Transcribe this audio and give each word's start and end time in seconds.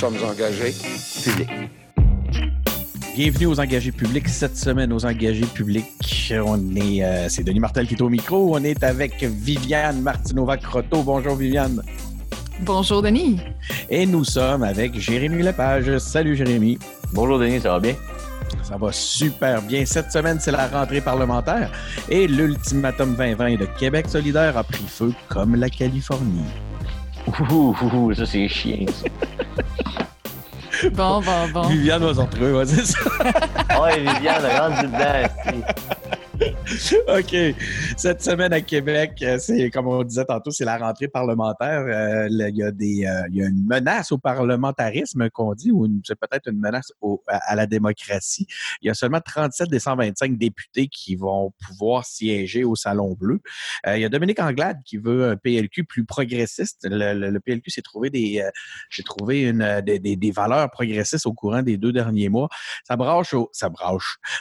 sommes 0.00 0.16
engagés 0.24 0.74
publics. 1.22 1.50
Bienvenue 3.14 3.46
aux 3.48 3.60
engagés 3.60 3.92
publics. 3.92 4.28
Cette 4.30 4.56
semaine, 4.56 4.94
aux 4.94 5.04
engagés 5.04 5.44
publics, 5.44 6.32
on 6.42 6.74
est, 6.74 7.04
euh, 7.04 7.28
c'est 7.28 7.44
Denis 7.44 7.60
Martel 7.60 7.86
qui 7.86 7.96
est 7.96 8.00
au 8.00 8.08
micro. 8.08 8.56
On 8.56 8.64
est 8.64 8.82
avec 8.82 9.22
Viviane 9.22 10.00
Martinova-Crotto. 10.00 11.02
Bonjour 11.02 11.36
Viviane. 11.36 11.82
Bonjour 12.60 13.02
Denis. 13.02 13.40
Et 13.90 14.06
nous 14.06 14.24
sommes 14.24 14.62
avec 14.62 14.98
Jérémy 14.98 15.42
Lepage. 15.42 15.98
Salut 15.98 16.34
Jérémy. 16.34 16.78
Bonjour 17.12 17.38
Denis, 17.38 17.60
ça 17.60 17.72
va 17.72 17.80
bien? 17.80 17.94
Ça 18.62 18.78
va 18.78 18.92
super 18.92 19.60
bien. 19.60 19.84
Cette 19.84 20.10
semaine, 20.10 20.38
c'est 20.40 20.52
la 20.52 20.66
rentrée 20.66 21.02
parlementaire 21.02 21.70
et 22.08 22.26
l'ultimatum 22.26 23.16
2020 23.16 23.56
de 23.56 23.66
Québec 23.78 24.06
solidaire 24.08 24.56
a 24.56 24.64
pris 24.64 24.86
feu 24.88 25.12
comme 25.28 25.56
la 25.56 25.68
Californie. 25.68 26.48
Ouh, 27.38 27.76
ouh, 27.82 28.14
ça 28.14 28.24
c'est 28.24 28.48
chiant. 28.48 28.86
Bon, 30.92 31.20
bon, 31.20 31.48
bon. 31.52 31.62
Viviane 31.68 32.02
va 32.04 32.14
s'en 32.14 32.24
retrouver, 32.26 32.52
ouais, 32.52 32.66
c'est 32.66 32.84
ça. 32.86 32.98
ouais, 33.82 33.98
Viviane, 34.00 34.44
rentre 34.58 34.82
dedans. 34.82 35.68
OK. 37.08 37.36
Cette 37.96 38.22
semaine 38.22 38.52
à 38.52 38.60
Québec, 38.60 39.18
euh, 39.22 39.38
c'est 39.38 39.70
comme 39.70 39.88
on 39.88 40.04
disait 40.04 40.24
tantôt, 40.24 40.50
c'est 40.50 40.64
la 40.64 40.78
rentrée 40.78 41.08
parlementaire. 41.08 41.80
Euh, 41.80 42.28
il, 42.30 42.56
y 42.56 42.62
a 42.62 42.70
des, 42.70 43.06
euh, 43.06 43.28
y 43.30 43.42
a 43.42 43.46
une 43.46 43.66
menace 43.66 44.12
au 44.12 44.18
parlementarisme 44.18 45.30
qu'on 45.30 45.54
dit, 45.54 45.72
ou 45.72 45.88
c'est 46.04 46.18
peut-être 46.18 46.48
une 46.48 46.58
menace 46.58 46.92
à, 47.26 47.56
la 47.56 47.66
démocratie. 47.66 48.46
Il 48.82 48.86
y 48.86 48.90
a 48.90 48.94
seulement 48.94 49.20
37 49.20 49.68
des 49.68 49.80
125 49.80 50.38
députés 50.38 50.86
qui 50.86 51.16
vont 51.16 51.52
pouvoir 51.66 52.04
siéger 52.04 52.62
au 52.62 52.76
Salon 52.76 53.14
Bleu. 53.18 53.40
il 53.86 54.00
y 54.00 54.04
a 54.04 54.08
Dominique 54.08 54.40
Anglade 54.40 54.78
qui 54.84 54.96
veut 54.96 55.30
un 55.30 55.36
PLQ 55.36 55.84
plus 55.84 56.04
progressiste. 56.04 56.86
Le, 56.88 57.38
PLQ 57.38 57.70
s'est 57.70 57.82
trouvé 57.82 58.10
des, 58.10 58.44
j'ai 58.90 59.02
trouvé 59.02 59.42
une, 59.42 59.80
des, 59.80 59.98
des, 59.98 60.30
valeurs 60.30 60.70
progressistes 60.70 61.26
au 61.26 61.32
courant 61.32 61.62
des 61.62 61.76
deux 61.76 61.92
derniers 61.92 62.28
mois. 62.28 62.48
Ça 62.86 62.96
brache 62.96 63.34
au, 63.34 63.48
ça 63.52 63.70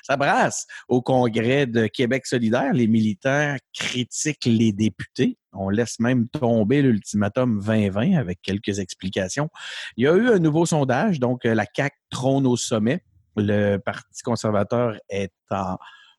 ça 0.04 0.18
brasse 0.18 0.68
au 0.88 1.02
congrès 1.02 1.66
de 1.66 1.88
Québec 1.88 2.19
solidaire, 2.26 2.74
les 2.74 2.88
militants 2.88 3.56
critiquent 3.74 4.46
les 4.46 4.72
députés. 4.72 5.38
On 5.54 5.70
laisse 5.70 6.00
même 6.00 6.28
tomber 6.30 6.82
l'ultimatum 6.82 7.60
2020 7.60 8.18
avec 8.18 8.42
quelques 8.42 8.80
explications. 8.80 9.50
Il 9.98 10.06
y 10.06 10.08
a 10.08 10.16
eu 10.16 10.30
un 10.30 10.40
nouveau 10.40 10.66
sondage, 10.66 11.20
donc 11.20 11.46
euh, 11.46 11.54
la 11.54 11.66
CAC 11.66 11.94
trône 12.10 12.46
au 12.46 12.58
sommet. 12.58 13.04
Le 13.36 13.78
Parti 13.78 14.22
conservateur 14.24 14.98
est 15.10 15.34
en 15.50 15.78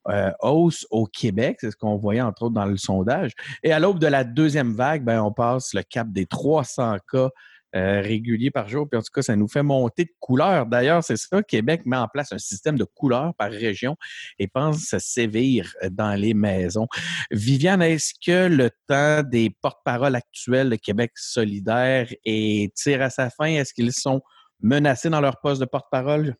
euh, 0.08 0.30
hausse 0.40 0.86
au 0.90 1.04
Québec, 1.04 1.58
c'est 1.60 1.70
ce 1.70 1.76
qu'on 1.76 1.96
voyait 1.96 2.22
entre 2.22 2.44
autres 2.44 2.54
dans 2.54 2.64
le 2.64 2.78
sondage. 2.78 3.32
Et 3.62 3.70
à 3.72 3.78
l'aube 3.78 3.98
de 3.98 4.06
la 4.06 4.24
deuxième 4.24 4.72
vague, 4.72 5.04
ben, 5.04 5.20
on 5.20 5.30
passe 5.30 5.74
le 5.74 5.82
cap 5.82 6.10
des 6.10 6.24
300 6.24 6.96
cas 7.12 7.28
euh, 7.76 8.00
réguliers 8.00 8.50
par 8.50 8.68
jour. 8.68 8.88
Puis 8.88 8.98
en 8.98 9.02
tout 9.02 9.12
cas, 9.14 9.22
ça 9.22 9.36
nous 9.36 9.48
fait 9.48 9.62
monter 9.62 10.04
de 10.04 10.10
couleurs. 10.18 10.66
D'ailleurs, 10.66 11.04
c'est 11.04 11.16
ça, 11.16 11.42
Québec 11.42 11.82
met 11.86 11.96
en 11.96 12.08
place 12.08 12.32
un 12.32 12.38
système 12.38 12.76
de 12.76 12.84
couleurs 12.84 13.34
par 13.36 13.50
région 13.50 13.96
et 14.38 14.48
pense 14.48 14.96
sévir 14.98 15.72
dans 15.90 16.18
les 16.18 16.34
maisons. 16.34 16.88
Viviane, 17.30 17.82
est-ce 17.82 18.14
que 18.24 18.48
le 18.48 18.70
temps 18.88 19.22
des 19.22 19.50
porte-paroles 19.62 20.16
actuels 20.16 20.70
de 20.70 20.76
Québec 20.76 21.12
solidaire 21.14 22.08
est 22.24 22.74
tire 22.74 23.02
à 23.02 23.10
sa 23.10 23.30
fin? 23.30 23.46
Est-ce 23.46 23.72
qu'ils 23.72 23.92
sont 23.92 24.20
menacés 24.60 25.10
dans 25.10 25.20
leur 25.20 25.40
poste 25.40 25.60
de 25.60 25.66
porte-parole? 25.66 26.36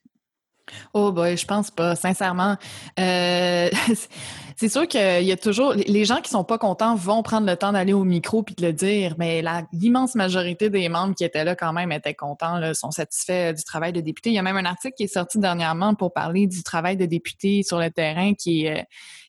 Oh 0.94 1.12
boy, 1.12 1.36
je 1.36 1.46
pense 1.46 1.70
pas, 1.70 1.96
sincèrement. 1.96 2.56
Euh, 2.98 3.70
c'est 4.56 4.68
sûr 4.68 4.86
qu'il 4.86 5.22
y 5.22 5.32
a 5.32 5.36
toujours 5.36 5.72
les 5.72 6.04
gens 6.04 6.20
qui 6.20 6.30
sont 6.30 6.44
pas 6.44 6.58
contents 6.58 6.94
vont 6.94 7.22
prendre 7.22 7.46
le 7.46 7.56
temps 7.56 7.72
d'aller 7.72 7.92
au 7.92 8.04
micro 8.04 8.42
puis 8.42 8.54
de 8.54 8.66
le 8.66 8.72
dire, 8.72 9.14
mais 9.18 9.42
l'immense 9.72 10.14
majorité 10.14 10.70
des 10.70 10.88
membres 10.88 11.14
qui 11.14 11.24
étaient 11.24 11.44
là 11.44 11.54
quand 11.56 11.72
même 11.72 11.92
étaient 11.92 12.14
contents, 12.14 12.58
là, 12.58 12.74
sont 12.74 12.90
satisfaits 12.90 13.55
du 13.55 13.64
travail 13.64 13.92
de 13.92 14.00
député. 14.00 14.30
Il 14.30 14.34
y 14.34 14.39
a 14.39 14.42
même 14.42 14.56
un 14.56 14.67
article 14.67 14.95
qui 14.96 15.05
est 15.05 15.14
sorti 15.14 15.39
dernièrement 15.39 15.95
pour 15.95 16.12
parler 16.12 16.46
du 16.46 16.62
travail 16.62 16.96
de 16.96 17.06
député 17.06 17.62
sur 17.62 17.78
le 17.78 17.90
terrain 17.90 18.34
qui 18.34 18.68
euh, 18.68 18.83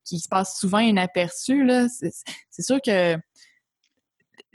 qui 0.04 0.20
se 0.20 0.28
passe 0.28 0.60
souvent 0.60 0.80
inaperçu. 0.80 1.70
C'est 2.50 2.64
sûr 2.64 2.82
que 2.82 3.18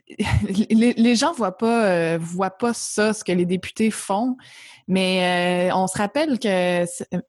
les, 0.70 0.92
les, 0.92 1.16
gens 1.16 1.32
voient 1.32 1.56
pas 1.56 1.86
euh, 1.86 2.18
voient 2.20 2.56
pas 2.56 2.72
ça, 2.72 3.12
ce 3.12 3.24
que 3.24 3.32
les 3.32 3.44
députés 3.44 3.90
font, 3.90 4.36
mais 4.86 5.70
euh, 5.70 5.74
on 5.74 5.88
se 5.88 5.98
rappelle 5.98 6.38
que 6.38 6.84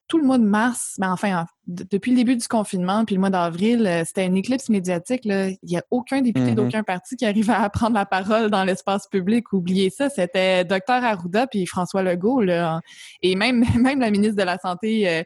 tout 0.07 0.19
le 0.19 0.23
mois 0.23 0.38
de 0.38 0.43
mars, 0.43 0.95
ben 0.99 1.11
enfin 1.11 1.47
depuis 1.65 2.11
le 2.11 2.17
début 2.17 2.35
du 2.35 2.47
confinement 2.47 3.03
puis 3.03 3.15
le 3.15 3.19
mois 3.19 3.31
d'avril, 3.31 3.88
euh, 3.88 4.03
c'était 4.05 4.27
une 4.27 4.38
éclipse 4.38 4.69
médiatique. 4.69 5.25
Là. 5.25 5.49
Il 5.49 5.57
n'y 5.63 5.77
a 5.77 5.83
aucun 5.89 6.21
député 6.21 6.51
mm-hmm. 6.51 6.55
d'aucun 6.55 6.83
parti 6.83 7.15
qui 7.15 7.25
arrive 7.25 7.49
à 7.49 7.67
prendre 7.71 7.95
la 7.95 8.05
parole 8.05 8.51
dans 8.51 8.63
l'espace 8.63 9.07
public. 9.07 9.51
Oubliez 9.53 9.89
ça, 9.89 10.09
c'était 10.09 10.63
Dr 10.63 10.81
Arruda 10.88 11.47
puis 11.47 11.65
François 11.65 12.03
Legault 12.03 12.41
là, 12.41 12.81
et 13.23 13.35
même 13.35 13.65
même 13.75 13.99
la 13.99 14.11
ministre 14.11 14.35
de 14.35 14.44
la 14.44 14.59
santé. 14.59 15.09
Euh, 15.09 15.23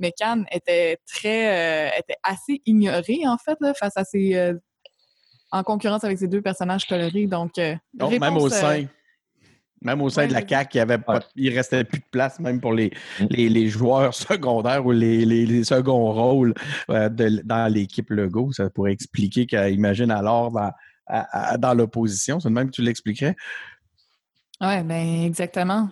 McCann 0.00 0.46
était 0.50 0.98
très 1.06 1.96
était 1.96 2.16
assez 2.24 2.60
ignorée 2.66 3.20
en 3.24 3.38
fait 3.38 3.56
là, 3.60 3.72
face 3.72 3.96
à 3.96 4.02
ces 4.02 4.52
en 5.52 5.62
concurrence 5.62 6.02
avec 6.04 6.18
ces 6.18 6.28
deux 6.28 6.42
personnages 6.42 6.86
colorés. 6.86 7.26
Donc, 7.26 7.58
euh, 7.58 7.76
même 8.18 8.36
au 8.36 8.48
sein. 8.48 8.86
Même 9.84 10.00
au 10.00 10.10
sein 10.10 10.28
de 10.28 10.32
la 10.32 10.46
CAQ, 10.46 10.76
il, 10.76 10.80
avait 10.80 10.98
pas, 10.98 11.18
il 11.34 11.52
restait 11.52 11.82
plus 11.82 11.98
de 11.98 12.04
place 12.12 12.38
même 12.38 12.60
pour 12.60 12.72
les, 12.72 12.92
mm. 13.18 13.26
les, 13.30 13.68
joueurs 13.68 14.14
secondaires 14.30 14.86
ou 14.86 14.92
les, 14.92 15.24
les, 15.24 15.64
seconds 15.64 16.12
rôles 16.12 16.54
euh, 16.88 17.08
dans 17.08 17.72
l'équipe 17.72 18.08
Lego. 18.10 18.52
Ça 18.52 18.70
pourrait 18.70 18.92
expliquer 18.92 19.44
qu'imagine 19.44 20.12
alors 20.12 20.52
dans, 20.52 20.70
dans 21.58 21.74
l'opposition. 21.74 22.38
C'est 22.38 22.48
le 22.48 22.54
même 22.54 22.68
que 22.68 22.76
tu 22.76 22.82
l'expliquerais. 22.82 23.34
Oui, 24.60 24.82
bien 24.84 25.24
exactement. 25.24 25.88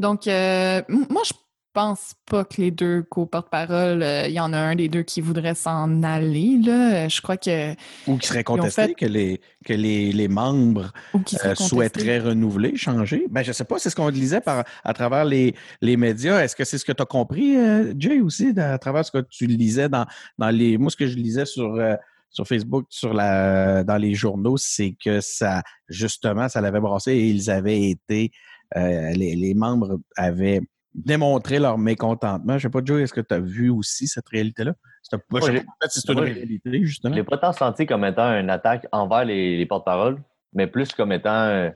Donc, 0.00 0.26
euh, 0.26 0.82
moi, 0.88 1.22
je 1.24 1.32
pense 1.76 2.14
pas 2.24 2.42
que 2.46 2.58
les 2.58 2.70
deux 2.70 3.02
co-porte-parole, 3.02 4.02
il 4.26 4.32
y 4.32 4.40
en 4.40 4.54
a 4.54 4.58
un 4.58 4.74
des 4.74 4.88
deux 4.88 5.02
qui 5.02 5.20
voudrait 5.20 5.54
s'en 5.54 6.02
aller. 6.02 6.58
Là. 6.64 7.06
Je 7.06 7.20
crois 7.20 7.36
que. 7.36 7.74
Ou 8.06 8.16
qui 8.16 8.28
serait 8.28 8.44
contesté, 8.44 8.94
que, 8.94 9.04
les, 9.04 9.42
que 9.62 9.74
les, 9.74 10.10
les 10.10 10.28
membres 10.28 10.90
euh, 11.14 11.54
souhaiteraient 11.54 12.20
renouveler, 12.20 12.78
changer. 12.78 13.26
Ben, 13.28 13.42
je 13.42 13.52
sais 13.52 13.64
pas, 13.64 13.78
c'est 13.78 13.90
ce 13.90 13.96
qu'on 13.96 14.08
lisait 14.08 14.40
par, 14.40 14.64
à 14.84 14.94
travers 14.94 15.26
les, 15.26 15.54
les 15.82 15.98
médias. 15.98 16.42
Est-ce 16.42 16.56
que 16.56 16.64
c'est 16.64 16.78
ce 16.78 16.86
que 16.86 16.92
tu 16.92 17.02
as 17.02 17.06
compris, 17.06 17.58
euh, 17.58 17.92
Jay, 17.98 18.20
aussi, 18.20 18.58
à 18.58 18.78
travers 18.78 19.04
ce 19.04 19.10
que 19.10 19.22
tu 19.28 19.46
lisais 19.46 19.90
dans, 19.90 20.06
dans 20.38 20.48
les. 20.48 20.78
Moi, 20.78 20.90
ce 20.90 20.96
que 20.96 21.06
je 21.06 21.16
lisais 21.16 21.44
sur. 21.44 21.74
Euh, 21.74 21.94
sur 22.30 22.46
Facebook, 22.46 22.86
sur 22.90 23.14
la, 23.14 23.82
dans 23.82 23.96
les 23.96 24.14
journaux, 24.14 24.58
c'est 24.58 24.94
que 25.02 25.20
ça, 25.22 25.62
justement, 25.88 26.50
ça 26.50 26.60
l'avait 26.60 26.80
brassé 26.80 27.12
et 27.12 27.28
ils 27.28 27.50
avaient 27.50 27.88
été, 27.88 28.30
les, 28.74 29.36
les 29.36 29.54
membres 29.54 30.00
avaient 30.18 30.60
démontrer 31.04 31.58
leur 31.58 31.78
mécontentement. 31.78 32.58
Je 32.58 32.66
ne 32.66 32.70
sais 32.70 32.70
pas, 32.70 32.80
Joe, 32.84 33.02
est-ce 33.02 33.12
que 33.12 33.20
tu 33.20 33.34
as 33.34 33.40
vu 33.40 33.70
aussi 33.70 34.06
cette 34.06 34.28
réalité-là? 34.28 34.72
C'est 35.02 36.10
une 36.10 36.18
réalité, 36.18 36.84
justement. 36.84 37.14
Je 37.14 37.20
l'ai 37.20 37.24
pas 37.24 37.38
tant 37.38 37.52
senti 37.52 37.86
comme 37.86 38.04
étant 38.04 38.32
une 38.38 38.50
attaque 38.50 38.86
envers 38.92 39.24
les, 39.24 39.64
porte-paroles, 39.66 40.18
mais 40.52 40.66
plus 40.66 40.92
comme 40.92 41.12
étant. 41.12 41.30
Euh, 41.30 41.70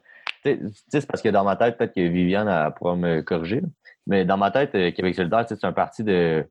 tu 0.44 0.58
sais, 0.90 1.00
c'est 1.00 1.06
parce 1.06 1.22
que 1.22 1.28
dans 1.28 1.44
ma 1.44 1.56
tête, 1.56 1.76
peut-être 1.76 1.94
que 1.94 2.00
Viviane 2.00 2.72
pourra 2.76 2.96
me 2.96 3.20
corriger, 3.20 3.62
mais 4.06 4.24
dans 4.24 4.38
ma 4.38 4.50
tête, 4.50 4.74
euh, 4.74 4.90
Québec 4.90 5.14
solidaire, 5.14 5.44
c'est 5.46 5.64
un 5.64 5.72
parti 5.72 6.02
de 6.02 6.44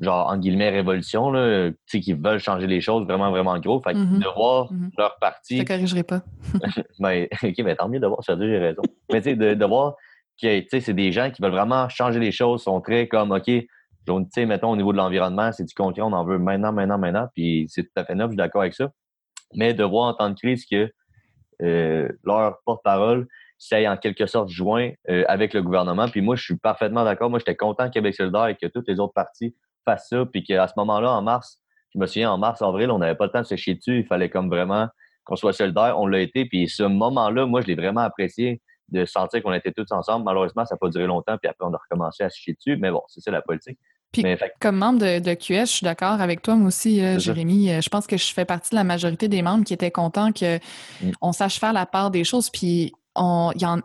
genre, 0.00 0.28
en 0.28 0.36
guillemets, 0.36 0.70
révolution, 0.70 1.30
là, 1.30 1.70
qui 1.86 2.12
veulent 2.12 2.40
changer 2.40 2.66
les 2.66 2.80
choses 2.80 3.06
vraiment, 3.06 3.30
vraiment 3.30 3.58
gros. 3.58 3.80
Fait 3.80 3.94
mm-hmm. 3.94 4.18
de 4.18 4.34
voir 4.34 4.72
mm-hmm. 4.72 4.90
leur 4.98 5.16
parti. 5.18 5.58
Je 5.58 5.62
te 5.62 5.68
corrigerai 5.68 6.02
pas. 6.02 6.22
mais, 6.98 7.28
OK, 7.42 7.54
mais 7.64 7.76
tant 7.76 7.88
mieux 7.88 8.00
de 8.00 8.06
voir, 8.06 8.22
ça 8.22 8.36
j'ai 8.38 8.58
raison. 8.58 8.82
Mais 9.10 9.20
tu 9.22 9.30
sais, 9.30 9.36
de, 9.36 9.54
de 9.54 9.64
voir 9.64 9.94
c'est 10.38 10.94
des 10.94 11.12
gens 11.12 11.30
qui 11.30 11.42
veulent 11.42 11.52
vraiment 11.52 11.88
changer 11.88 12.18
les 12.18 12.32
choses, 12.32 12.62
sont 12.62 12.80
très 12.80 13.08
comme, 13.08 13.32
OK, 13.32 13.50
mettons 14.36 14.70
au 14.70 14.76
niveau 14.76 14.92
de 14.92 14.96
l'environnement, 14.96 15.52
c'est 15.52 15.64
du 15.64 15.74
concret, 15.74 16.02
on 16.02 16.12
en 16.12 16.24
veut 16.24 16.38
maintenant, 16.38 16.72
maintenant, 16.72 16.98
maintenant, 16.98 17.28
puis 17.34 17.66
c'est 17.68 17.84
tout 17.84 17.92
à 17.96 18.04
fait 18.04 18.14
neuf, 18.14 18.28
je 18.28 18.32
suis 18.32 18.36
d'accord 18.36 18.62
avec 18.62 18.74
ça. 18.74 18.90
Mais 19.54 19.74
de 19.74 19.84
voir 19.84 20.08
en 20.08 20.14
temps 20.14 20.30
de 20.30 20.34
crise 20.34 20.64
que 20.66 20.90
euh, 21.62 22.08
leur 22.24 22.58
porte-parole 22.64 23.28
s'est 23.58 23.86
en 23.86 23.96
quelque 23.96 24.26
sorte 24.26 24.48
joint 24.48 24.90
euh, 25.08 25.24
avec 25.28 25.54
le 25.54 25.62
gouvernement. 25.62 26.08
Puis 26.08 26.20
moi, 26.20 26.34
je 26.34 26.42
suis 26.42 26.56
parfaitement 26.56 27.04
d'accord. 27.04 27.30
Moi, 27.30 27.38
j'étais 27.38 27.54
content 27.54 27.86
que 27.86 27.92
Québec 27.92 28.14
solidaire 28.14 28.48
et 28.48 28.56
que 28.56 28.66
toutes 28.66 28.88
les 28.88 28.98
autres 28.98 29.12
partis 29.12 29.54
fassent 29.84 30.08
ça. 30.08 30.26
Puis 30.26 30.42
qu'à 30.42 30.66
ce 30.66 30.72
moment-là, 30.78 31.12
en 31.12 31.22
mars, 31.22 31.60
je 31.94 32.00
me 32.00 32.06
souviens, 32.06 32.32
en 32.32 32.38
mars, 32.38 32.60
avril, 32.60 32.90
on 32.90 32.98
n'avait 32.98 33.14
pas 33.14 33.26
le 33.26 33.30
temps 33.30 33.42
de 33.42 33.46
se 33.46 33.54
chier 33.54 33.74
dessus. 33.74 34.00
Il 34.00 34.06
fallait 34.06 34.30
comme 34.30 34.48
vraiment 34.48 34.88
qu'on 35.24 35.36
soit 35.36 35.52
solidaire. 35.52 35.96
On 36.00 36.06
l'a 36.06 36.20
été. 36.20 36.46
Puis 36.46 36.68
ce 36.68 36.82
moment-là, 36.82 37.46
moi, 37.46 37.60
je 37.60 37.68
l'ai 37.68 37.76
vraiment 37.76 38.00
apprécié 38.00 38.60
de 38.88 39.04
sentir 39.04 39.42
qu'on 39.42 39.52
était 39.52 39.72
tous 39.72 39.90
ensemble. 39.90 40.24
Malheureusement, 40.24 40.64
ça 40.64 40.74
n'a 40.74 40.78
pas 40.78 40.88
duré 40.88 41.06
longtemps, 41.06 41.36
puis 41.38 41.48
après, 41.48 41.66
on 41.66 41.72
a 41.74 41.78
recommencé 41.78 42.24
à 42.24 42.30
se 42.30 42.38
chier 42.38 42.54
dessus. 42.54 42.76
Mais 42.76 42.90
bon, 42.90 43.02
c'est 43.08 43.20
ça 43.20 43.30
la 43.30 43.42
politique. 43.42 43.78
Puis, 44.12 44.24
comme 44.60 44.76
membre 44.76 44.98
de, 44.98 45.34
QS, 45.34 45.60
je 45.60 45.64
suis 45.64 45.84
d'accord 45.84 46.20
avec 46.20 46.42
toi, 46.42 46.54
moi 46.54 46.68
aussi, 46.68 47.02
euh, 47.02 47.18
Jérémy. 47.18 47.70
Euh, 47.70 47.80
je 47.80 47.88
pense 47.88 48.06
que 48.06 48.18
je 48.18 48.32
fais 48.32 48.44
partie 48.44 48.70
de 48.70 48.76
la 48.76 48.84
majorité 48.84 49.26
des 49.26 49.40
membres 49.40 49.64
qui 49.64 49.72
étaient 49.72 49.90
contents 49.90 50.30
qu'on 50.32 51.30
mm. 51.30 51.32
sache 51.32 51.58
faire 51.58 51.72
la 51.72 51.86
part 51.86 52.10
des 52.10 52.22
choses. 52.22 52.50
Puis, 52.50 52.92
on, 53.14 53.52
y 53.58 53.64
en, 53.64 53.80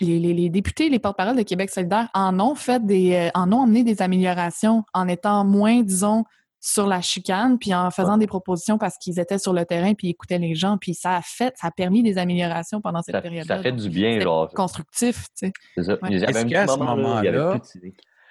les, 0.00 0.48
députés, 0.48 0.88
les 0.88 1.00
porte-parole 1.00 1.36
de 1.36 1.42
Québec 1.42 1.70
solidaire 1.70 2.08
en 2.14 2.38
ont 2.40 2.54
fait 2.54 2.84
des, 2.86 3.14
euh, 3.14 3.30
en 3.34 3.52
ont 3.52 3.62
amené 3.62 3.82
des 3.82 4.00
améliorations 4.00 4.84
en 4.94 5.08
étant 5.08 5.44
moins, 5.44 5.82
disons, 5.82 6.24
sur 6.66 6.86
la 6.86 7.02
chicane, 7.02 7.58
puis 7.58 7.74
en 7.74 7.90
faisant 7.90 8.16
des 8.16 8.26
propositions 8.26 8.78
parce 8.78 8.96
qu'ils 8.96 9.20
étaient 9.20 9.38
sur 9.38 9.52
le 9.52 9.66
terrain, 9.66 9.92
puis 9.92 10.06
ils 10.08 10.10
écoutaient 10.12 10.38
les 10.38 10.54
gens, 10.54 10.78
puis 10.78 10.94
ça 10.94 11.16
a 11.16 11.20
fait, 11.20 11.52
ça 11.60 11.66
a 11.66 11.70
permis 11.70 12.02
des 12.02 12.16
améliorations 12.16 12.80
pendant 12.80 13.02
cette 13.02 13.14
Ça, 13.14 13.20
période-là. 13.20 13.58
ça 13.58 13.62
fait 13.62 13.72
du 13.72 13.90
bien, 13.90 14.18
genre. 14.18 14.48
constructif, 14.48 15.26
tu 15.38 15.48
sais. 15.48 15.52
C'est 15.76 15.82
ça. 15.82 15.98
Ouais. 16.00 16.14
Est-ce 16.14 16.38
un 16.38 16.44
qu'à 16.48 16.66
ce 16.66 16.78
moment-là. 16.78 17.60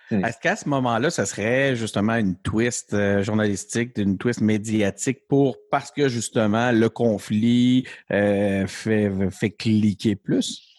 Est-ce 0.10 0.40
qu'à 0.40 0.56
ce 0.56 0.68
moment-là, 0.68 1.12
ça 1.12 1.28
serait 1.28 1.76
justement 1.76 2.16
une 2.16 2.36
twist 2.36 2.96
euh, 2.96 3.22
journalistique, 3.22 3.98
une 3.98 4.18
twist 4.18 4.42
médiatique 4.42 5.28
pour 5.28 5.58
parce 5.70 5.92
que 5.92 6.08
justement 6.08 6.72
le 6.72 6.90
conflit 6.90 7.86
euh, 8.12 8.66
fait, 8.66 9.12
fait 9.30 9.52
cliquer 9.52 10.16
plus? 10.16 10.73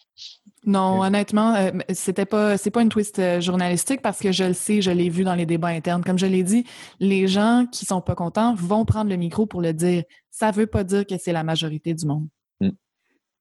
Non, 0.67 1.03
honnêtement, 1.03 1.55
euh, 1.55 1.71
c'était 1.93 2.25
pas 2.27 2.57
c'est 2.57 2.71
pas 2.71 2.83
une 2.83 2.89
twist 2.89 3.19
euh, 3.19 3.41
journalistique 3.41 4.01
parce 4.03 4.19
que 4.21 4.33
je 4.33 4.45
le 4.45 4.53
sais, 4.55 4.81
je 4.81 4.91
l'ai 4.91 5.09
vu 5.11 5.23
dans 5.25 5.35
les 5.35 5.47
débats 5.47 5.69
internes. 5.69 6.03
Comme 6.03 6.19
je 6.19 6.27
l'ai 6.27 6.43
dit, 6.43 6.65
les 7.01 7.27
gens 7.29 7.67
qui 7.71 7.85
sont 7.85 8.01
pas 8.01 8.15
contents 8.15 8.55
vont 8.55 8.85
prendre 8.85 9.11
le 9.11 9.17
micro 9.17 9.47
pour 9.47 9.61
le 9.61 9.73
dire. 9.73 10.05
Ça 10.31 10.51
veut 10.51 10.67
pas 10.67 10.83
dire 10.85 11.07
que 11.07 11.17
c'est 11.19 11.33
la 11.33 11.45
majorité 11.45 11.93
du 11.95 12.07
monde. 12.07 12.27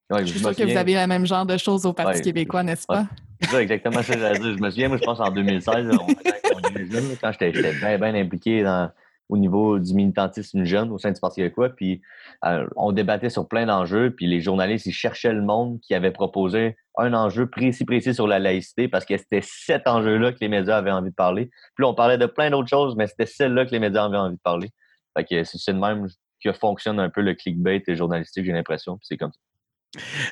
Ouais, 0.10 0.25
Je 0.25 0.31
suis 0.31 0.40
sûre 0.40 0.50
que 0.50 0.56
vous 0.58 0.62
souviens- 0.64 0.78
avez 0.81 0.94
le 0.96 1.08
même 1.08 1.25
genre 1.25 1.46
de 1.46 1.58
choses 1.58 1.86
au 1.86 1.94
Parti 1.94 2.18
Ouais. 2.18 2.22
québécois, 2.22 2.62
n'est-ce 2.62 2.86
pas? 2.86 3.06
C'est 3.42 3.50
ça, 3.50 3.62
exactement 3.64 4.04
ça 4.04 4.14
que 4.14 4.20
j'allais 4.20 4.38
dire. 4.40 4.58
Je 4.58 4.62
me 4.62 4.70
souviens, 4.70 4.90
moi, 4.90 4.98
je 4.98 5.04
pense 5.04 5.20
en 5.20 5.31
2016, 5.31 5.88
là, 5.88 5.98
on 6.02 6.78
jeune, 6.92 7.04
quand 7.22 7.31
j'étais 7.31 7.54
j'étais 7.54 7.74
bien, 7.74 7.98
bien 7.98 8.14
impliqué 8.22 8.64
dans, 8.64 8.92
au 9.30 9.38
niveau 9.38 9.80
du 9.80 9.94
militantisme 9.94 10.66
jeune 10.66 10.92
au 10.92 10.98
sein 10.98 11.12
du 11.12 11.20
Parti 11.22 11.38
québécois. 11.42 11.70
Puis 11.70 12.02
euh, 12.46 12.68
on 12.75 12.92
débattait 12.92 13.30
sur 13.30 13.48
plein 13.48 13.66
d'enjeux, 13.66 14.12
puis 14.16 14.28
les 14.28 14.42
journalistes, 14.42 14.86
ils 14.86 14.92
cherchaient 14.94 15.34
le 15.34 15.42
monde 15.42 15.80
qui 15.81 15.96
avait 15.96 16.12
proposé 16.12 16.75
un 16.98 17.13
enjeu 17.13 17.50
précis, 17.50 17.86
précis 17.86 18.13
sur 18.13 18.28
la 18.28 18.40
laïcité, 18.40 18.88
parce 18.88 19.06
que 19.06 19.18
c'était 19.18 19.42
cet 19.42 19.88
enjeu-là 19.88 20.31
que 20.31 20.38
les 20.42 20.48
médias 20.48 20.78
avaient 20.78 20.92
envie 20.92 21.10
de 21.10 21.16
parler. 21.16 21.48
Puis 21.75 21.84
là, 21.84 21.88
on 21.88 21.95
parlait 21.95 22.18
de 22.18 22.25
plein 22.25 22.50
d'autres 22.50 22.69
choses, 22.69 22.95
mais 22.95 23.07
c'était 23.07 23.25
celle-là 23.25 23.66
que 23.66 23.72
les 23.72 23.80
médias 23.80 24.06
avaient 24.06 24.18
envie 24.18 24.36
de 24.36 24.42
parler. 24.42 24.69
Fait 25.18 25.24
que 25.25 25.44
c'est 25.44 25.74
de 25.74 25.80
même 25.80 26.07
que 26.44 26.51
fonctionne 26.54 27.00
un 27.00 27.10
peu 27.10 27.22
le 27.22 27.34
clickbait 27.34 27.84
journalistique, 27.90 28.45
j'ai 28.45 28.51
l'impression. 28.51 28.98
Puis 28.98 29.07
c'est 29.07 29.18
comme 29.18 29.31
ça. 29.31 29.40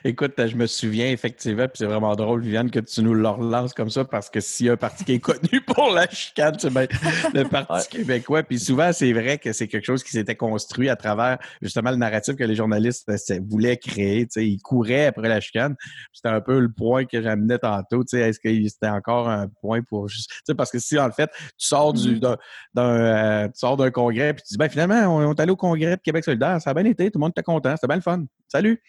Écoute, 0.03 0.33
je 0.37 0.55
me 0.55 0.65
souviens 0.65 1.11
effectivement, 1.11 1.65
puis 1.67 1.75
c'est 1.77 1.85
vraiment 1.85 2.15
drôle, 2.15 2.41
Viviane, 2.41 2.71
que 2.71 2.79
tu 2.79 3.01
nous 3.03 3.13
le 3.13 3.27
relances 3.27 3.73
comme 3.73 3.89
ça, 3.91 4.03
parce 4.03 4.29
que 4.29 4.39
s'il 4.39 4.65
y 4.65 4.69
a 4.69 4.73
un 4.73 4.77
parti 4.77 5.03
qui 5.05 5.13
est 5.13 5.19
connu 5.19 5.61
pour 5.61 5.91
la 5.91 6.09
chicane, 6.09 6.55
c'est 6.57 6.69
le 6.69 7.43
Parti 7.47 7.71
Ouais. 7.73 7.83
québécois. 7.89 8.43
Puis 8.43 8.59
souvent, 8.59 8.91
c'est 8.91 9.13
vrai 9.13 9.37
que 9.37 9.53
c'est 9.53 9.67
quelque 9.67 9.85
chose 9.85 10.03
qui 10.03 10.11
s'était 10.11 10.35
construit 10.35 10.89
à 10.89 10.95
travers 10.95 11.37
justement 11.61 11.91
le 11.91 11.97
narratif 11.97 12.35
que 12.35 12.43
les 12.43 12.55
journalistes 12.55 13.07
euh, 13.09 13.39
voulaient 13.47 13.77
créer. 13.77 14.25
Tu 14.25 14.31
sais, 14.31 14.47
ils 14.47 14.59
couraient 14.59 15.05
après 15.05 15.29
la 15.29 15.39
chicane. 15.39 15.75
C'était 16.11 16.29
un 16.29 16.41
peu 16.41 16.59
le 16.59 16.71
point 16.71 17.05
que 17.05 17.21
j'amenais 17.21 17.59
tantôt. 17.59 18.03
Tu 18.03 18.17
sais, 18.17 18.21
est-ce 18.29 18.39
que 18.39 18.49
c'était 18.67 18.89
encore 18.89 19.29
un 19.29 19.47
point 19.61 19.81
pour 19.83 20.07
juste. 20.09 20.29
Tu 20.29 20.41
sais, 20.47 20.55
parce 20.55 20.71
que 20.71 20.79
si 20.79 20.97
en 20.97 21.11
fait, 21.11 21.29
tu 21.57 21.67
sors 21.67 21.93
du 21.93 22.13
Mhm. 22.13 22.19
d'un 22.19 22.37
d'un, 22.73 22.83
euh, 22.83 23.47
tu 23.47 23.53
sors 23.59 23.77
d'un 23.77 23.91
congrès 23.91 24.33
puis 24.33 24.43
tu 24.47 24.53
dis 24.53 24.57
ben 24.57 24.69
finalement, 24.69 24.95
on, 25.17 25.27
on 25.27 25.33
est 25.33 25.39
allé 25.39 25.51
au 25.51 25.55
congrès 25.55 25.97
de 25.97 26.01
Québec 26.01 26.23
solidaire, 26.23 26.59
ça 26.61 26.71
a 26.71 26.73
bien 26.73 26.85
été, 26.85 27.11
tout 27.11 27.19
le 27.19 27.21
monde 27.21 27.31
était 27.31 27.43
content, 27.43 27.75
c'était 27.75 27.87
bien 27.87 27.97
le 27.97 28.01
fun. 28.01 28.23
Salut! 28.47 28.81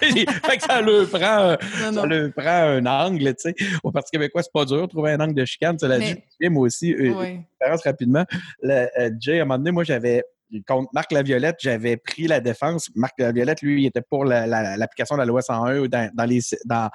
Fait 0.00 0.56
que 0.56 0.62
ça 0.62 0.80
leur 0.80 1.08
prend, 1.08 1.20
un- 1.52 1.58
Non, 1.92 2.00
ça 2.02 2.06
leur 2.06 2.32
prend 2.32 2.46
un 2.46 2.86
angle, 2.86 3.34
tu 3.34 3.50
sais. 3.50 3.54
Au 3.82 3.90
Parti 3.92 4.10
québécois, 4.12 4.42
c'est 4.42 4.52
pas 4.52 4.64
dur 4.64 4.82
de 4.82 4.86
trouver 4.92 5.12
un 5.12 5.20
angle 5.20 5.34
de 5.34 5.44
chicane. 5.44 5.76
Tu 5.76 5.86
l'as 5.86 5.98
Mais- 5.98 6.24
dit, 6.40 6.48
moi 6.48 6.62
aussi, 6.66 6.94
Oui. 6.98 7.40
expérience 7.50 7.82
rapidement. 7.84 8.24
Le, 8.62 8.88
euh, 8.98 9.10
Jay, 9.20 9.38
à 9.38 9.42
un 9.42 9.44
moment 9.44 9.58
donné, 9.58 9.70
moi, 9.70 9.84
j'avais, 9.84 10.22
contre 10.66 10.88
Marc 10.92 11.10
Laviolette, 11.12 11.56
j'avais 11.60 11.96
pris 11.96 12.26
la 12.26 12.40
défense. 12.40 12.88
Marc 12.94 13.14
Laviolette, 13.18 13.62
lui, 13.62 13.82
il 13.82 13.86
était 13.86 14.02
pour 14.02 14.24
la- 14.24 14.46
la- 14.46 14.76
l'application 14.76 15.16
de 15.16 15.20
la 15.20 15.26
loi 15.26 15.42
101 15.42 15.86
dans, 15.86 16.10
dans 16.14 16.24
les, 16.24 16.40
dans, 16.64 16.88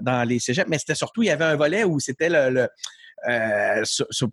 dans 0.00 0.28
les 0.28 0.38
cégeps, 0.38 0.68
mais 0.68 0.78
c'était 0.78 0.94
surtout, 0.96 1.22
il 1.22 1.26
y 1.26 1.30
avait 1.30 1.44
un 1.44 1.56
volet 1.56 1.84
où 1.84 2.00
c'était 2.00 2.28
le, 2.28 2.50
le, 2.50 2.68
euh, 3.28 3.82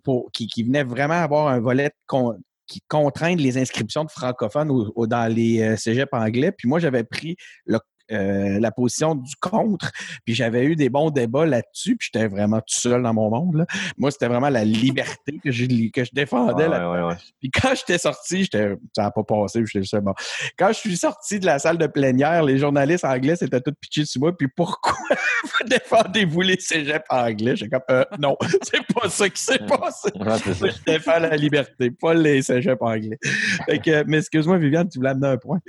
pour- 0.02 0.30
qui, 0.32 0.46
qui 0.46 0.62
venait 0.62 0.84
vraiment 0.84 1.14
avoir 1.14 1.48
un 1.48 1.60
volet 1.60 1.90
con- 2.06 2.36
qui 2.66 2.80
contraint 2.88 3.36
les 3.36 3.58
inscriptions 3.58 4.04
de 4.04 4.10
francophones 4.10 4.70
au- 4.70 4.90
au- 4.96 5.06
dans 5.06 5.30
les 5.32 5.60
euh, 5.62 5.76
cégeps 5.76 6.12
anglais. 6.12 6.50
Puis 6.50 6.66
moi, 6.68 6.78
j'avais 6.80 7.04
pris 7.04 7.36
le- 7.66 7.78
euh, 8.12 8.60
la 8.60 8.70
position 8.70 9.14
du 9.14 9.34
contre, 9.40 9.90
puis 10.24 10.34
j'avais 10.34 10.64
eu 10.64 10.76
des 10.76 10.88
bons 10.88 11.10
débats 11.10 11.46
là-dessus, 11.46 11.96
puis 11.96 12.10
j'étais 12.12 12.28
vraiment 12.28 12.58
tout 12.58 12.78
seul 12.78 13.02
dans 13.02 13.14
mon 13.14 13.30
monde. 13.30 13.56
là. 13.56 13.66
Moi, 13.96 14.10
c'était 14.10 14.28
vraiment 14.28 14.50
la 14.50 14.64
liberté 14.64 15.40
que 15.42 15.50
je, 15.50 15.90
que 15.90 16.04
je 16.04 16.10
défendais. 16.12 16.64
Ouais, 16.64 16.70
là. 16.70 16.90
ouais, 16.90 17.00
ouais, 17.00 17.08
ouais. 17.08 17.16
Puis 17.40 17.50
quand 17.50 17.74
j'étais 17.74 17.98
sorti, 17.98 18.44
j'étais, 18.44 18.76
ça 18.94 19.04
n'a 19.04 19.10
pas 19.10 19.24
passé, 19.24 19.64
j'étais 19.64 19.82
juste 19.82 19.96
bon. 19.96 20.14
Quand 20.58 20.68
je 20.68 20.78
suis 20.78 20.96
sorti 20.96 21.38
de 21.38 21.46
la 21.46 21.58
salle 21.58 21.78
de 21.78 21.86
plénière, 21.86 22.42
les 22.42 22.58
journalistes 22.58 23.04
anglais 23.04 23.36
s'étaient 23.36 23.60
tous 23.60 23.74
pitchés 23.80 24.04
sur 24.04 24.20
moi. 24.20 24.36
Puis 24.36 24.48
pourquoi 24.48 24.94
défendez-vous 25.66 26.40
les 26.42 26.60
cégeps 26.60 27.04
anglais? 27.08 27.56
J'ai 27.56 27.68
comme, 27.68 27.80
euh, 27.90 28.04
non, 28.18 28.36
c'est 28.62 28.84
pas 28.94 29.08
ça 29.08 29.28
qui 29.28 29.42
s'est 29.42 29.58
passé. 29.58 30.10
Je 30.14 30.84
défends 30.92 31.18
la 31.18 31.36
liberté, 31.36 31.90
pas 31.90 32.14
les 32.14 32.42
cégeps 32.42 32.80
anglais. 32.80 33.18
Fait 33.66 33.78
que, 33.78 34.04
mais 34.04 34.18
excuse-moi, 34.18 34.58
Viviane, 34.58 34.88
tu 34.88 34.98
voulais 34.98 35.10
amener 35.10 35.28
un 35.28 35.36
point. 35.36 35.60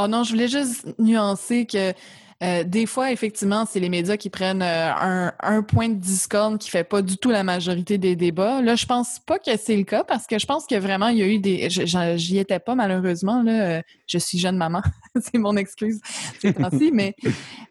Oh 0.00 0.06
non, 0.06 0.22
je 0.22 0.30
voulais 0.30 0.46
juste 0.46 0.86
nuancer 1.00 1.66
que 1.66 1.92
euh, 2.40 2.62
des 2.62 2.86
fois, 2.86 3.10
effectivement, 3.10 3.64
c'est 3.68 3.80
les 3.80 3.88
médias 3.88 4.16
qui 4.16 4.30
prennent 4.30 4.62
euh, 4.62 4.92
un, 4.94 5.32
un 5.40 5.62
point 5.64 5.88
de 5.88 5.96
discorde 5.96 6.58
qui 6.58 6.70
fait 6.70 6.84
pas 6.84 7.02
du 7.02 7.16
tout 7.16 7.30
la 7.30 7.42
majorité 7.42 7.98
des 7.98 8.14
débats. 8.14 8.62
Là, 8.62 8.76
je 8.76 8.86
pense 8.86 9.18
pas 9.18 9.40
que 9.40 9.56
c'est 9.56 9.76
le 9.76 9.82
cas 9.82 10.04
parce 10.04 10.28
que 10.28 10.38
je 10.38 10.46
pense 10.46 10.66
que 10.66 10.76
vraiment, 10.76 11.08
il 11.08 11.18
y 11.18 11.22
a 11.22 11.26
eu 11.26 11.40
des... 11.40 11.68
J'y 11.68 12.38
étais 12.38 12.60
pas, 12.60 12.76
malheureusement. 12.76 13.42
Là. 13.42 13.78
Euh, 13.78 13.82
Je 14.06 14.18
suis 14.18 14.38
jeune 14.38 14.56
maman. 14.56 14.82
c'est 15.20 15.38
mon 15.38 15.56
excuse 15.56 16.00
ces 16.38 16.54
temps-ci, 16.54 16.92
mais... 16.92 17.16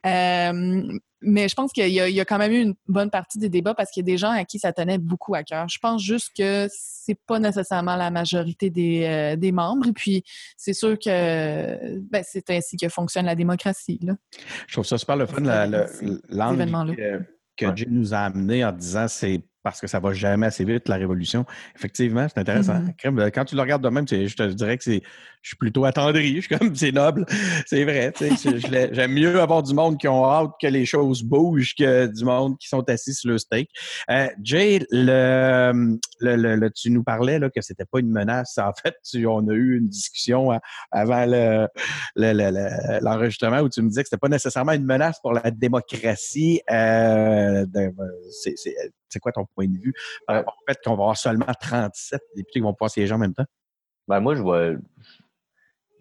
euh, 0.06 0.84
mais 1.22 1.48
je 1.50 1.56
pense 1.56 1.72
qu'il 1.72 1.88
y, 1.90 2.00
a- 2.00 2.08
il 2.10 2.16
y 2.16 2.20
a 2.22 2.26
quand 2.26 2.38
même 2.38 2.52
eu 2.52 2.62
une 2.62 2.76
bonne 2.88 3.10
partie 3.10 3.40
des 3.40 3.50
débats 3.50 3.74
parce 3.74 3.90
qu'il 3.92 4.02
y 4.02 4.06
a 4.06 4.12
des 4.14 4.18
gens 4.18 4.30
à 4.32 4.46
qui 4.46 4.60
ça 4.60 4.72
tenait 4.74 4.98
beaucoup 4.98 5.34
à 5.36 5.44
cœur. 5.44 5.68
Je 5.68 5.80
pense 5.80 6.02
juste 6.04 6.32
que 6.38 6.68
c'est 6.72 7.18
pas 7.26 7.40
nécessairement 7.40 7.96
la 7.96 8.12
majorité 8.12 8.70
des, 8.70 9.04
euh, 9.06 9.36
des 9.36 9.52
membres. 9.52 9.88
Et 9.88 9.94
puis, 9.94 10.24
c'est 10.58 10.74
sûr 10.74 10.98
que 11.00 12.00
ben, 12.00 12.24
c'est 12.28 12.50
ainsi 12.50 12.78
que 12.78 12.90
fonctionne 12.90 13.26
la 13.26 13.36
démocratie. 13.36 14.00
Là. 14.04 14.16
Je 14.68 14.74
trouve 14.74 14.86
ça 14.86 14.98
super 14.98 15.16
le 15.16 15.26
fun, 15.26 15.42
la- 15.42 15.68
le- 15.68 16.22
l'angle 16.30 16.96
que, 16.96 17.20
que 17.56 17.66
Ouais. 17.66 17.72
Jay 17.76 17.88
nous 17.90 18.14
a 18.14 18.20
amené 18.20 18.64
en 18.64 18.72
disant 18.72 19.08
c'est 19.08 19.42
parce 19.64 19.82
que 19.82 19.88
ça 19.88 20.00
va 20.00 20.14
jamais 20.14 20.46
assez 20.46 20.64
vite, 20.64 20.88
la 20.88 20.96
révolution. 20.96 21.46
Effectivement, 21.76 22.26
c'est 22.30 22.40
intéressant. 22.40 22.76
Mhm. 22.80 22.94
Crème, 22.98 23.32
Quand 23.34 23.44
tu 23.44 23.56
le 23.56 23.62
regardes 23.62 23.84
de 23.84 23.90
même, 23.90 24.08
je 24.08 24.34
te 24.34 24.44
dirais 24.54 24.78
que 24.78 24.84
c'est, 24.86 25.02
je 25.42 25.50
suis 25.50 25.58
plutôt 25.58 25.86
attendri. 25.86 26.36
Je 26.36 26.42
suis 26.42 26.58
comme, 26.58 26.76
c'est 26.76 26.92
noble. 26.92 27.26
C'est 27.66 27.84
vrai. 27.84 28.14
J'aime 28.92 29.14
mieux 29.14 29.40
avoir 29.40 29.64
du 29.64 29.74
monde 29.74 29.98
qui 29.98 30.08
ont 30.08 30.26
hâte 30.26 30.52
que 30.62 30.68
les 30.68 30.86
choses 30.86 31.24
bougent 31.24 31.74
que 31.76 32.08
du 32.08 32.26
monde 32.26 32.58
qui 32.58 32.68
sont 32.68 32.88
assis 32.90 33.14
sur 33.14 33.30
le 33.30 33.38
steak. 33.38 33.70
Euh, 34.10 34.28
Jay, 34.44 34.86
le, 34.92 35.98
le, 36.20 36.36
le- 36.36 36.56
le- 36.56 36.72
tu 36.72 36.90
nous 36.90 37.04
parlais 37.04 37.40
là, 37.40 37.50
que 37.50 37.62
c'était 37.62 37.86
pas 37.86 38.00
une 38.00 38.12
menace. 38.12 38.58
En 38.58 38.74
fait, 38.74 38.96
tu- 39.10 39.26
on 39.28 39.48
a 39.48 39.54
eu 39.54 39.78
une 39.78 39.88
discussion 39.88 40.52
à- 40.52 40.60
avant 40.92 41.26
le, 41.26 41.68
le- 42.16 42.34
le- 42.34 42.52
le- 42.52 43.00
l'enregistrement 43.04 43.60
où 43.60 43.70
tu 43.70 43.82
me 43.82 43.90
disais 43.90 44.04
que 44.04 44.10
c'était 44.10 44.20
pas 44.20 44.28
nécessairement 44.30 44.74
une 44.74 44.86
menace 44.86 45.20
pour 45.22 45.34
la 45.34 45.50
démocratie. 45.52 46.62
Euh, 46.70 47.66
c'est, 48.32 49.20
quoi 49.20 49.32
ton 49.32 49.46
point 49.56 49.68
de 49.68 49.78
vue 49.80 49.94
par 50.28 50.38
rapport 50.38 50.56
au 50.62 50.72
fait 50.72 50.78
qu'on 50.84 50.92
va 50.92 51.04
avoir 51.04 51.18
seulement 51.18 51.46
37 51.60 52.22
députés 52.36 52.52
qui 52.54 52.60
vont 52.60 52.74
pouvoir 52.74 52.92
siéger 52.92 53.14
en 53.14 53.18
même 53.18 53.34
temps? 53.34 53.46
Ben, 54.08 54.20
moi, 54.20 54.36
je 54.36 54.42
vois. 54.42 54.72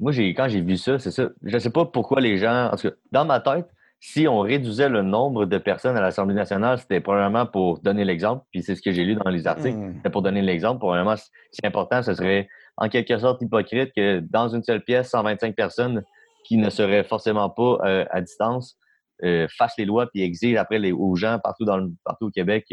Moi, 0.01 0.13
j'ai 0.13 0.35
quand 0.35 0.49
j'ai 0.49 0.61
vu 0.61 0.77
ça, 0.77 0.99
c'est 0.99 1.11
ça. 1.11 1.29
Je 1.43 1.59
sais 1.59 1.71
pas 1.71 1.87
pourquoi 1.87 2.21
les 2.21 2.39
gens. 2.39 2.71
En 2.73 2.77
tout 2.77 2.89
cas, 2.89 2.95
dans 3.13 3.25
ma 3.25 3.41
tête, 3.41 3.67
si 3.99 4.29
on 4.29 4.41
réduisait 4.41 4.89
le 4.89 5.03
nombre 5.03 5.47
de 5.47 5.59
personnes 5.59 5.97
à 5.97 6.01
l'Assemblée 6.01 6.35
nationale, 6.35 6.79
c'était 6.79 7.01
probablement 7.01 7.47
pour 7.47 7.81
donner 7.81 8.05
l'exemple. 8.05 8.45
Puis 8.51 8.63
c'est 8.63 8.75
ce 8.75 8.83
que 8.83 8.93
j'ai 8.93 9.05
lu 9.05 9.15
dans 9.15 9.31
les 9.31 9.47
articles. 9.47 9.77
Hmm. 9.77 9.95
C'était 9.97 10.11
pour 10.11 10.23
donner 10.23 10.43
l'exemple. 10.43 10.79
Probablement, 10.79 11.15
c'est 11.17 11.65
important, 11.65 12.03
ce 12.03 12.15
serait 12.15 12.49
en 12.77 12.89
quelque 12.89 13.19
sorte 13.19 13.41
hypocrite 13.41 13.93
que 13.97 14.21
dans 14.21 14.49
une 14.49 14.63
seule 14.63 14.83
pièce, 14.83 15.11
125 15.11 15.55
personnes 15.55 16.03
qui 16.45 16.59
ne 16.59 16.71
seraient 16.71 17.05
forcément 17.05 17.51
pas 17.51 17.79
euh, 17.85 18.05
à 18.11 18.21
distance 18.21 18.79
euh, 19.25 19.47
fassent 19.57 19.79
les 19.79 19.87
lois 19.87 20.07
puis 20.09 20.23
exigent 20.23 20.61
après 20.61 20.79
les, 20.79 20.93
aux 20.93 21.17
gens 21.17 21.39
partout, 21.43 21.65
dans 21.65 21.79
le, 21.79 21.91
partout 22.05 22.27
au 22.27 22.31
Québec 22.31 22.67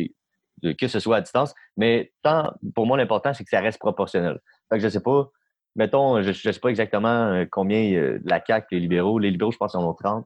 euh, 0.65 0.73
que 0.73 0.87
ce 0.87 0.99
soit 0.99 1.17
à 1.17 1.21
distance. 1.21 1.55
Mais 1.77 2.11
tant, 2.21 2.53
pour 2.75 2.85
moi, 2.85 2.97
l'important, 2.97 3.33
c'est 3.33 3.43
que 3.43 3.49
ça 3.49 3.61
reste 3.61 3.79
proportionnel. 3.79 4.39
Fait 4.69 4.77
que 4.77 4.83
je 4.83 4.89
sais 4.89 5.01
pas, 5.01 5.29
mettons, 5.75 6.21
je 6.21 6.29
ne 6.29 6.33
sais 6.53 6.59
pas 6.59 6.69
exactement 6.69 7.09
euh, 7.33 7.45
combien 7.51 7.91
euh, 7.93 8.19
la 8.25 8.43
CAQ, 8.45 8.67
les 8.75 8.79
libéraux, 8.81 9.19
les 9.19 9.31
libéraux, 9.31 9.51
je 9.51 9.57
pense, 9.57 9.75
en 9.75 9.87
ont 9.87 9.93
30. 9.93 10.25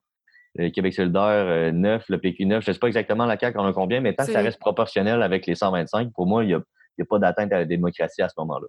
euh, 0.60 0.70
Québec 0.72 0.94
solidaire, 0.94 1.24
euh, 1.24 1.72
9, 1.72 2.06
le 2.10 2.18
PQ 2.20 2.46
9. 2.46 2.64
Je 2.66 2.70
ne 2.70 2.74
sais 2.74 2.80
pas 2.80 2.88
exactement 2.88 3.26
la 3.26 3.38
CAQ 3.38 3.58
en 3.60 3.66
a 3.68 3.74
combien, 3.74 4.02
mais 4.02 4.14
tant 4.14 4.26
que 4.26 4.32
ça 4.32 4.42
reste 4.42 4.60
proportionnel 4.60 5.22
avec 5.22 5.46
les 5.46 5.56
125, 5.56 6.12
pour 6.14 6.26
moi, 6.26 6.44
il 6.44 6.48
n'y 6.48 6.54
a, 6.54 6.58
il 6.98 7.02
y 7.02 7.04
a 7.04 7.06
pas 7.06 7.20
d'atteinte 7.20 7.52
à 7.54 7.58
la 7.60 7.66
démocratie 7.66 8.22
à 8.22 8.30
ce 8.30 8.34
moment-là. 8.40 8.68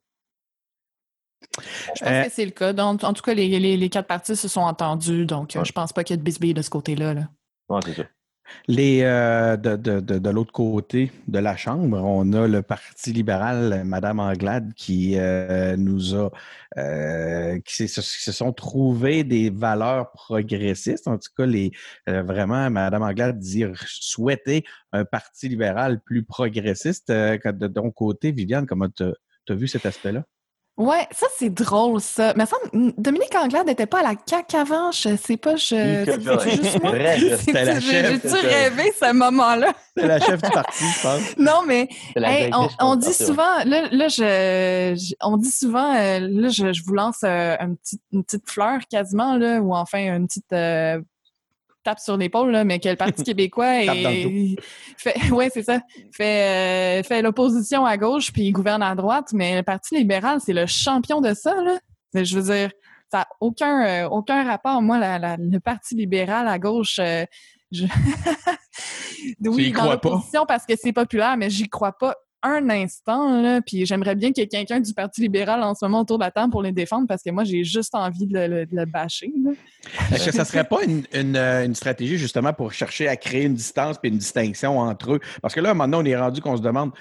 Je 1.43 2.01
pense 2.01 2.03
Euh, 2.03 2.25
que 2.25 2.31
c'est 2.31 2.45
le 2.45 2.51
cas. 2.51 2.73
Donc, 2.73 3.05
en 3.05 3.13
tout 3.13 3.23
cas, 3.23 3.33
les, 3.35 3.49
les, 3.59 3.77
les 3.77 3.89
quatre 3.89 4.07
partis 4.07 4.37
se 4.37 4.49
sont 4.49 4.61
entendus, 4.61 5.25
donc 5.25 5.53
Ouais. 5.55 5.65
je 5.65 5.73
pense 5.73 5.93
pas 5.93 6.05
qu'il 6.05 6.15
y 6.15 6.17
ait 6.17 6.19
de 6.19 6.23
bisbille 6.25 6.55
de 6.55 6.63
ce 6.63 6.71
côté-là. 6.71 7.15
Là. 7.15 7.23
Ouais, 7.69 7.81
c'est 7.85 7.95
ça. 7.95 8.05
Les, 8.67 9.01
euh, 9.03 9.57
de, 9.57 9.77
de, 9.77 10.01
de, 10.01 10.19
de 10.19 10.31
l'autre 10.31 10.53
côté 10.53 11.11
de 11.27 11.39
la 11.39 11.57
Chambre, 11.57 12.03
on 12.03 12.33
a 12.33 12.47
le 12.47 12.63
Parti 12.63 13.13
libéral, 13.13 13.83
Madame 13.85 14.21
Anglade, 14.21 14.73
qui 14.75 15.15
euh, 15.19 15.77
nous 15.77 16.15
a, 16.15 16.31
euh, 16.77 17.59
qui, 17.65 17.89
se, 17.89 18.33
sont 18.33 18.53
trouvés 18.53 19.25
des 19.25 19.51
valeurs 19.51 20.11
progressistes. 20.13 21.09
En 21.09 21.19
tout 21.19 21.31
cas, 21.37 21.47
les, 21.47 21.73
vraiment, 22.07 22.71
Madame 22.71 23.03
Anglade 23.03 23.39
dire 23.39 23.73
souhaiter 23.87 24.65
un 24.93 25.05
Parti 25.05 25.49
libéral 25.49 26.01
plus 26.01 26.25
progressiste. 26.25 27.11
De 27.11 27.67
ton 27.67 27.91
côté, 27.91 28.33
Viviane, 28.33 28.67
comment 28.67 28.89
tu 28.89 29.05
as 29.05 29.55
vu 29.55 29.69
cet 29.69 29.87
aspect-là? 29.87 30.25
Ouais, 30.79 31.09
ça 31.11 31.27
c'est 31.37 31.51
drôle 31.51 32.01
ça. 32.01 32.35
Mais 32.37 32.47
ça, 32.47 32.57
Dominique 32.73 33.35
Anglade 33.35 33.67
n'était 33.67 33.87
pas 33.87 33.99
à 33.99 34.03
la 34.05 34.15
CAQ 34.25 34.57
avant, 34.57 34.93
je 34.93 35.17
sais 35.17 35.37
pas, 35.37 35.57
je. 35.57 36.05
C'est 36.05 36.63
juste 36.63 36.81
moi. 36.81 36.93
C'était 37.37 37.65
la 37.65 37.81
chef. 37.81 38.23
J'ai-tu 38.23 38.47
rêvé 38.47 38.93
ce 38.97 39.13
moment-là? 39.13 39.73
C'est 39.97 40.07
la 40.07 40.21
chef 40.21 40.41
du 40.41 40.51
parti, 40.51 40.85
je 40.85 41.03
pense. 41.03 41.21
Non, 41.37 41.63
mais 41.67 41.89
hey, 42.15 42.51
on, 42.55 42.69
on 42.79 42.95
dit 42.95 43.13
souvent, 43.13 43.65
là, 43.65 43.89
là 43.91 44.07
je, 44.07 44.95
je, 44.97 45.15
on 45.21 45.37
dit 45.37 45.51
souvent, 45.51 45.97
euh, 45.97 46.21
là, 46.21 46.49
je, 46.49 46.73
je, 46.73 46.85
vous 46.85 46.95
lance 46.95 47.25
euh, 47.25 47.57
une, 47.59 47.77
petite, 47.77 48.03
une 48.13 48.23
petite 48.23 48.49
fleur 48.49 48.79
quasiment, 48.89 49.37
là, 49.37 49.61
ou 49.61 49.75
enfin 49.75 50.17
une 50.17 50.29
petite 50.29 50.53
euh, 50.53 51.01
tape 51.83 51.99
sur 51.99 52.17
l'épaule, 52.17 52.51
là, 52.51 52.65
mais 52.65 52.79
que 52.79 52.89
le 52.89 52.97
Parti 52.97 53.25
québécois 53.25 53.83
est... 53.83 54.57
fait, 54.97 55.15
ouais, 55.31 55.51
c'est 55.53 55.63
ça. 55.63 55.81
Fait, 56.13 57.01
euh, 57.01 57.03
fait 57.03 57.23
l'opposition 57.23 57.85
à 57.85 57.97
gauche 57.97 58.33
puis 58.33 58.43
il 58.43 58.53
gouverne 58.53 58.83
à 58.83 58.95
droite, 58.95 59.29
mais 59.33 59.57
le 59.57 59.63
Parti 59.63 59.97
libéral, 59.97 60.41
c'est 60.45 60.53
le 60.53 60.67
champion 60.67 61.21
de 61.21 61.35
ça, 61.35 61.55
là. 61.63 61.79
Je 62.15 62.39
veux 62.39 62.53
dire, 62.55 62.71
ça 63.11 63.19
n'a 63.19 63.29
aucun, 63.41 63.87
euh, 63.87 64.09
aucun 64.09 64.45
rapport. 64.45 64.81
Moi, 64.83 64.99
la, 64.99 65.19
la, 65.19 65.37
le 65.37 65.61
Parti 65.61 65.95
libéral 65.95 66.49
à 66.49 66.59
gauche, 66.59 66.99
euh, 66.99 67.25
je... 67.71 67.85
oui, 69.45 69.73
dans 69.73 69.91
l'opposition 69.91 70.47
parce 70.47 70.65
que 70.65 70.75
c'est 70.77 70.93
populaire, 70.93 71.37
mais 71.37 71.51
j'y 71.51 71.69
crois 71.69 71.93
pas 71.93 72.15
un 72.43 72.71
instant, 72.71 73.41
là, 73.43 73.61
puis 73.61 73.85
j'aimerais 73.85 74.15
bien 74.15 74.33
qu'il 74.33 74.43
y 74.43 74.45
ait 74.45 74.49
quelqu'un 74.49 74.81
du 74.81 74.95
Parti 74.95 75.21
libéral 75.21 75.63
en 75.63 75.75
ce 75.75 75.85
moment 75.85 76.01
autour 76.01 76.19
de 76.19 76.25
la 76.25 76.31
table 76.31 76.51
pour 76.53 76.63
les 76.63 76.73
défendre 76.73 77.07
parce 77.09 77.23
que 77.23 77.31
moi, 77.31 77.45
j'ai 77.45 77.65
juste 77.65 77.95
envie 77.95 78.27
de 78.27 78.39
le, 78.39 78.67
de 78.67 78.77
le 78.77 78.85
bâcher. 78.85 79.33
Est-ce 80.13 80.27
que 80.27 80.33
ça 80.33 80.45
serait 80.45 80.65
pas 80.65 80.85
une, 80.85 81.05
une, 81.13 81.75
stratégie 81.75 82.17
justement 82.17 82.53
pour 82.53 82.73
chercher 82.73 83.09
à 83.09 83.17
créer 83.17 83.45
une 83.45 83.55
distance 83.55 83.97
et 84.03 84.09
une 84.09 84.19
distinction 84.19 84.79
entre 84.79 85.15
eux? 85.15 85.21
Parce 85.43 85.55
que 85.55 85.61
là, 85.61 85.75
maintenant, 85.75 86.03
on 86.03 86.05
est 86.05 86.17
rendu 86.17 86.41
qu'on 86.41 86.57
se 86.57 86.63
demande, 86.63 86.93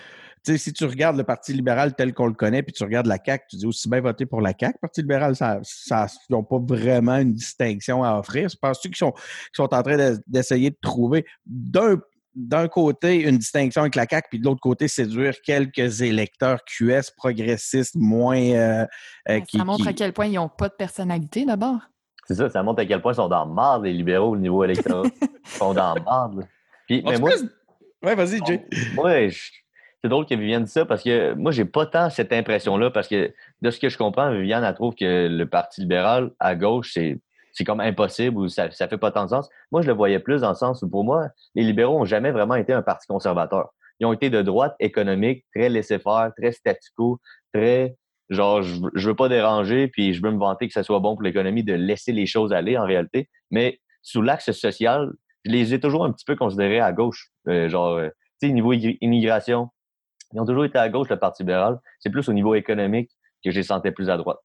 si 0.43 0.73
tu 0.73 0.85
regardes 0.85 1.17
le 1.17 1.23
Parti 1.23 1.53
libéral 1.53 1.93
tel 1.95 2.13
qu'on 2.13 2.27
le 2.27 2.33
connaît, 2.33 2.63
puis 2.63 2.73
tu 2.73 2.83
regardes 2.83 3.07
la 3.07 3.17
CAQ, 3.23 3.45
tu 3.49 3.55
dis 3.57 3.65
aussi 3.65 3.89
bien 3.89 4.01
voter 4.01 4.25
pour 4.25 4.41
la 4.41 4.53
CAQ. 4.57 4.79
Parti 4.79 5.01
libéral, 5.01 5.35
ça, 5.35 5.59
ils 5.61 6.33
n'ont 6.33 6.43
pas 6.43 6.59
vraiment 6.59 7.17
une 7.17 7.33
distinction 7.33 8.03
à 8.03 8.17
offrir. 8.17 8.49
Penses-tu 8.61 8.89
qu'ils 8.89 8.97
sont, 8.97 9.11
qu'ils 9.11 9.55
sont 9.55 9.73
en 9.73 9.83
train 9.83 10.17
d'essayer 10.25 10.69
de 10.69 10.77
trouver 10.81 11.25
d'un 11.45 11.99
d'un 12.37 12.67
côté 12.67 13.23
une 13.23 13.39
distinction 13.39 13.81
avec 13.81 13.95
la 13.95 14.05
CAQ, 14.07 14.27
puis 14.29 14.39
de 14.39 14.45
l'autre 14.45 14.61
côté 14.61 14.87
séduire 14.87 15.33
quelques 15.41 16.01
électeurs 16.01 16.63
QS 16.65 17.11
progressistes 17.17 17.95
moins. 17.95 18.39
Euh, 18.39 18.85
euh, 19.29 19.41
ça 19.51 19.65
montre 19.65 19.87
à 19.87 19.93
quel 19.93 20.13
point 20.13 20.27
ils 20.27 20.35
n'ont 20.35 20.47
pas 20.47 20.69
de 20.69 20.75
personnalité 20.75 21.45
d'abord. 21.45 21.79
C'est 22.27 22.35
ça, 22.35 22.49
ça 22.49 22.61
montre 22.61 22.81
à 22.81 22.85
quel 22.85 23.01
point 23.01 23.13
ils 23.13 23.15
sont 23.15 23.27
dans 23.27 23.45
le 23.45 23.53
marde, 23.53 23.85
les 23.85 23.93
libéraux, 23.93 24.33
au 24.33 24.37
niveau 24.37 24.63
électoral. 24.63 25.09
ils 25.21 25.49
sont 25.49 25.73
dans 25.73 25.95
le 25.95 26.01
marde. 26.01 26.47
Puis, 26.85 27.01
mais 27.03 27.17
moi, 27.17 27.31
ouais, 28.03 28.15
vas-y, 28.15 28.39
Jay. 28.45 28.65
Moi, 28.93 29.29
c'est 30.03 30.09
drôle 30.09 30.27
que 30.27 30.35
Viviane 30.35 30.65
dise 30.65 30.73
ça 30.73 30.85
parce 30.85 31.01
que 31.03 31.33
moi, 31.33 31.51
j'ai 31.51 31.65
pas 31.65 31.87
tant 31.87 32.11
cette 32.11 32.31
impression-là 32.31 32.91
parce 32.91 33.07
que 33.07 33.33
de 33.61 33.71
ce 33.71 33.79
que 33.79 33.89
je 33.89 33.97
comprends, 33.97 34.31
Viviane, 34.31 34.63
elle 34.63 34.75
trouve 34.75 34.93
que 34.93 35.27
le 35.27 35.45
Parti 35.49 35.81
libéral 35.81 36.31
à 36.39 36.55
gauche, 36.55 36.91
c'est 36.93 37.19
c'est 37.57 37.63
comme 37.63 37.79
impossible 37.79 38.37
ou 38.37 38.47
ça, 38.49 38.69
ça 38.69 38.87
fait 38.87 38.99
pas 38.99 39.09
tant 39.09 39.23
de 39.23 39.29
sens. 39.29 39.49
Moi, 39.71 39.81
je 39.81 39.87
le 39.87 39.93
voyais 39.93 40.19
plus 40.19 40.41
dans 40.41 40.49
le 40.49 40.55
sens 40.55 40.83
où, 40.83 40.89
pour 40.89 41.03
moi, 41.03 41.29
les 41.55 41.63
libéraux 41.63 41.99
ont 41.99 42.05
jamais 42.05 42.29
vraiment 42.29 42.53
été 42.53 42.71
un 42.71 42.83
parti 42.83 43.07
conservateur. 43.07 43.69
Ils 43.99 44.05
ont 44.05 44.13
été 44.13 44.29
de 44.29 44.43
droite 44.43 44.75
économique, 44.79 45.43
très 45.55 45.67
laissé-faire, 45.67 46.31
très 46.37 46.51
statu 46.51 47.15
très 47.51 47.95
genre, 48.29 48.61
je, 48.61 48.79
je 48.93 49.09
veux 49.09 49.15
pas 49.15 49.27
déranger, 49.27 49.87
puis 49.87 50.13
je 50.13 50.21
veux 50.21 50.29
me 50.29 50.37
vanter 50.37 50.67
que 50.67 50.73
ça 50.73 50.83
soit 50.83 50.99
bon 50.99 51.15
pour 51.15 51.23
l'économie 51.23 51.63
de 51.63 51.73
laisser 51.73 52.11
les 52.11 52.27
choses 52.27 52.53
aller 52.53 52.77
en 52.77 52.85
réalité. 52.85 53.27
Mais 53.49 53.79
sous 54.03 54.21
l'axe 54.21 54.51
social, 54.51 55.11
je 55.43 55.51
les 55.51 55.73
ai 55.73 55.79
toujours 55.79 56.05
un 56.05 56.11
petit 56.11 56.25
peu 56.25 56.35
considérés 56.35 56.79
à 56.79 56.91
gauche. 56.91 57.31
Euh, 57.47 57.69
genre, 57.69 57.95
euh, 57.95 58.09
tu 58.39 58.49
sais, 58.49 58.53
niveau 58.53 58.73
immigration, 58.73 59.69
ils 60.31 60.39
ont 60.39 60.45
toujours 60.45 60.65
été 60.65 60.77
à 60.77 60.89
gauche, 60.89 61.09
le 61.09 61.17
Parti 61.17 61.41
libéral. 61.41 61.79
C'est 61.99 62.11
plus 62.11 62.29
au 62.29 62.33
niveau 62.33 62.53
économique 62.53 63.09
que 63.43 63.49
je 63.49 63.55
les 63.55 63.63
sentais 63.63 63.91
plus 63.91 64.11
à 64.11 64.17
droite 64.17 64.37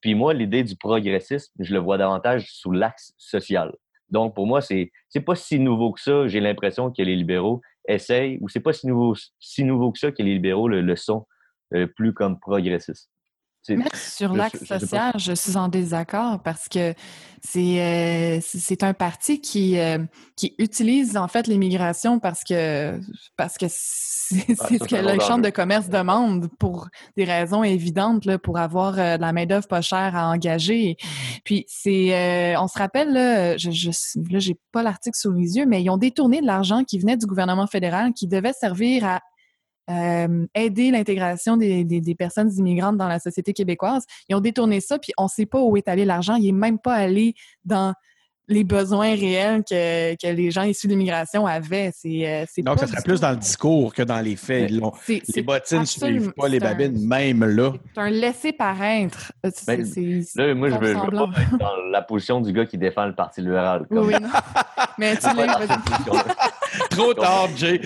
puis 0.00 0.14
moi, 0.14 0.34
l'idée 0.34 0.64
du 0.64 0.76
progressisme, 0.76 1.52
je 1.58 1.72
le 1.72 1.80
vois 1.80 1.98
davantage 1.98 2.50
sous 2.50 2.72
l'axe 2.72 3.12
social. 3.16 3.72
Donc, 4.10 4.34
pour 4.34 4.46
moi, 4.46 4.60
c'est 4.60 4.90
c'est 5.08 5.20
pas 5.20 5.36
si 5.36 5.58
nouveau 5.58 5.92
que 5.92 6.00
ça. 6.00 6.26
J'ai 6.28 6.40
l'impression 6.40 6.90
que 6.90 7.02
les 7.02 7.16
libéraux 7.16 7.60
essayent, 7.86 8.38
ou 8.40 8.48
c'est 8.48 8.60
pas 8.60 8.72
si 8.72 8.86
nouveau, 8.86 9.14
si 9.38 9.64
nouveau 9.64 9.92
que 9.92 9.98
ça 9.98 10.10
que 10.10 10.22
les 10.22 10.34
libéraux 10.34 10.68
le, 10.68 10.96
sont 10.96 11.26
euh, 11.74 11.86
plus 11.86 12.12
comme 12.12 12.38
progressistes 12.38 13.10
sur 13.94 14.32
l'axe 14.32 14.64
social, 14.64 15.12
je 15.16 15.32
suis 15.32 15.56
en 15.56 15.68
désaccord 15.68 16.42
parce 16.42 16.68
que 16.68 16.94
c'est 17.42 17.80
euh, 17.80 18.38
c'est 18.42 18.82
un 18.82 18.92
parti 18.92 19.40
qui 19.40 19.78
euh, 19.78 19.98
qui 20.36 20.54
utilise 20.58 21.16
en 21.16 21.28
fait 21.28 21.46
l'immigration 21.46 22.18
parce 22.18 22.44
que 22.44 23.00
parce 23.36 23.56
que 23.56 23.66
c'est 23.68 24.54
ce 24.54 24.84
que 24.84 24.96
le 24.96 25.18
champ 25.20 25.38
de 25.38 25.50
commerce 25.50 25.88
demande 25.88 26.48
pour 26.58 26.88
des 27.16 27.24
raisons 27.24 27.64
évidentes 27.64 28.24
là, 28.26 28.38
pour 28.38 28.58
avoir 28.58 28.98
euh, 28.98 29.16
de 29.16 29.22
la 29.22 29.32
main 29.32 29.46
d'œuvre 29.46 29.66
pas 29.66 29.80
chère 29.80 30.16
à 30.16 30.30
engager. 30.30 30.96
Puis 31.44 31.64
c'est 31.68 32.56
on 32.56 32.68
se 32.68 32.78
rappelle 32.78 33.12
là, 33.12 33.56
je, 33.56 33.70
je 33.70 33.90
là 34.30 34.38
j'ai 34.38 34.56
pas 34.72 34.82
l'article 34.82 35.16
sous 35.18 35.32
les 35.32 35.56
yeux, 35.56 35.66
mais 35.66 35.82
ils 35.82 35.90
ont 35.90 35.96
détourné 35.96 36.40
de 36.40 36.46
l'argent 36.46 36.84
qui 36.84 36.98
venait 36.98 37.16
du 37.16 37.26
gouvernement 37.26 37.66
fédéral 37.66 38.12
qui 38.12 38.26
devait 38.26 38.52
servir 38.52 39.04
à 39.04 39.20
euh, 39.90 40.46
aider 40.54 40.90
l'intégration 40.90 41.56
des, 41.56 41.84
des, 41.84 42.00
des, 42.00 42.14
personnes 42.14 42.50
immigrantes 42.56 42.96
dans 42.96 43.08
la 43.08 43.18
société 43.18 43.52
québécoise. 43.52 44.04
Ils 44.28 44.36
ont 44.36 44.40
détourné 44.40 44.80
ça, 44.80 44.98
puis 44.98 45.12
on 45.18 45.24
ne 45.24 45.28
sait 45.28 45.46
pas 45.46 45.60
où 45.60 45.76
est 45.76 45.88
allé 45.88 46.04
l'argent. 46.04 46.36
Il 46.36 46.46
n'est 46.46 46.52
même 46.52 46.78
pas 46.78 46.94
allé 46.94 47.34
dans 47.64 47.94
les 48.50 48.64
besoins 48.64 49.14
réels 49.14 49.62
que, 49.62 50.14
que 50.16 50.26
les 50.26 50.50
gens 50.50 50.62
issus 50.62 50.88
de 50.88 50.92
l'immigration 50.92 51.46
avaient. 51.46 51.92
C'est, 51.94 52.28
euh, 52.28 52.44
Donc, 52.58 52.80
ça 52.80 52.86
serait 52.86 53.02
plus 53.02 53.20
dans 53.20 53.30
le 53.30 53.36
discours 53.36 53.94
que 53.94 54.02
dans 54.02 54.20
les 54.20 54.36
faits. 54.36 54.70
les 54.70 55.42
bottines 55.42 55.80
ne 55.80 55.84
suivent 55.84 56.32
pas 56.32 56.48
les 56.48 56.58
babines, 56.58 57.06
même 57.06 57.44
là. 57.44 57.72
C'est 57.94 58.00
un 58.00 58.10
laisser-paraître. 58.10 59.32
Euh, 59.46 59.50
ben, 59.66 59.80
là, 60.36 60.54
moi, 60.54 60.68
je 60.70 60.74
veux, 60.74 60.94
veux, 60.94 60.94
pas 60.94 61.30
être 61.40 61.58
dans 61.58 61.76
la 61.90 62.02
position 62.02 62.40
du 62.40 62.52
gars 62.52 62.66
qui 62.66 62.76
défend 62.76 63.06
le 63.06 63.14
Parti 63.14 63.40
libéral. 63.40 63.86
Oui, 63.90 64.14
non. 64.20 64.28
Mais 64.98 65.16
tu 65.16 65.26
l'as. 65.36 65.58
Trop 66.90 67.14
tard, 67.14 67.48
Jay. 67.56 67.80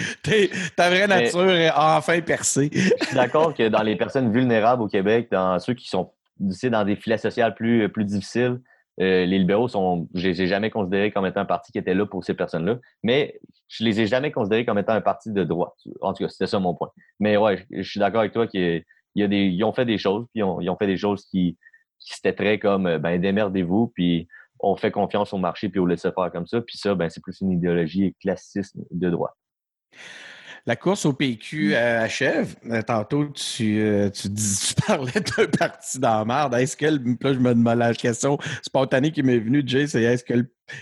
ta 0.76 0.88
vraie 0.88 1.06
nature 1.06 1.50
est 1.50 1.70
enfin 1.70 2.20
percée. 2.20 2.70
je 2.72 3.06
suis 3.06 3.14
d'accord 3.14 3.54
que 3.54 3.68
dans 3.68 3.82
les 3.82 3.96
personnes 3.96 4.32
vulnérables 4.32 4.82
au 4.82 4.88
Québec, 4.88 5.28
dans 5.30 5.58
ceux 5.58 5.74
qui 5.74 5.88
sont 5.88 6.10
dans 6.38 6.84
des 6.84 6.96
filets 6.96 7.18
sociaux 7.18 7.46
plus, 7.54 7.88
plus 7.88 8.04
difficiles, 8.04 8.60
euh, 9.00 9.24
les 9.24 9.38
libéraux 9.38 9.68
sont, 9.68 10.08
je 10.14 10.28
les 10.28 10.42
ai 10.42 10.46
jamais 10.46 10.70
considérés 10.70 11.10
comme 11.10 11.26
étant 11.26 11.40
un 11.40 11.44
parti 11.44 11.72
qui 11.72 11.78
était 11.78 11.94
là 11.94 12.06
pour 12.06 12.24
ces 12.24 12.34
personnes-là, 12.34 12.78
mais 13.02 13.40
je 13.68 13.84
les 13.84 14.00
ai 14.00 14.06
jamais 14.06 14.30
considérés 14.30 14.64
comme 14.64 14.78
étant 14.78 14.92
un 14.92 15.00
parti 15.00 15.32
de 15.32 15.42
droite. 15.42 15.74
En 16.00 16.12
tout 16.12 16.24
cas, 16.24 16.28
c'était 16.28 16.46
ça 16.46 16.60
mon 16.60 16.74
point. 16.74 16.90
Mais 17.18 17.36
ouais, 17.36 17.66
je, 17.70 17.82
suis 17.82 17.98
d'accord 17.98 18.20
avec 18.20 18.32
toi 18.32 18.46
qu'ils 18.46 18.84
ils 19.16 19.64
ont 19.64 19.72
fait 19.72 19.84
des 19.84 19.98
choses, 19.98 20.26
puis 20.32 20.40
ils 20.40 20.44
ont, 20.44 20.60
ils 20.60 20.70
ont 20.70 20.76
fait 20.76 20.86
des 20.86 20.96
choses 20.96 21.24
qui, 21.24 21.58
qui 21.98 22.12
étaient 22.18 22.34
très 22.34 22.58
comme, 22.58 22.86
euh, 22.86 22.98
ben 22.98 23.20
démerdez-vous, 23.20 23.92
puis 23.94 24.28
on 24.60 24.76
fait 24.76 24.90
confiance 24.90 25.32
au 25.32 25.38
marché, 25.38 25.68
puis 25.68 25.80
on 25.80 25.86
laisse 25.86 26.02
faire 26.02 26.30
comme 26.32 26.46
ça. 26.46 26.60
Puis 26.60 26.78
ça, 26.78 26.94
ben 26.94 27.10
c'est 27.10 27.22
plus 27.22 27.40
une 27.40 27.50
idéologie 27.50 28.14
classiste 28.20 28.76
de 28.90 29.10
droite. 29.10 29.34
La 30.66 30.76
course 30.76 31.04
au 31.04 31.12
PQ 31.12 31.74
euh, 31.74 32.00
achève. 32.00 32.56
Euh, 32.70 32.80
tantôt, 32.80 33.26
tu, 33.26 33.82
euh, 33.82 34.08
tu, 34.08 34.30
dis, 34.30 34.74
tu 34.74 34.74
parlais 34.86 35.12
d'un 35.12 35.46
parti 35.46 35.98
dans 35.98 36.20
la 36.20 36.24
merde. 36.24 36.54
Est-ce 36.54 36.74
que, 36.74 36.86
là, 36.86 37.32
je 37.34 37.38
me 37.38 37.54
demande 37.54 37.78
la 37.78 37.92
question 37.92 38.38
spontanée 38.62 39.12
qui 39.12 39.22
m'est 39.22 39.38
venue, 39.38 39.62
Jay, 39.66 39.86
c'est 39.86 40.02
est-ce 40.02 40.24
que 40.24 40.34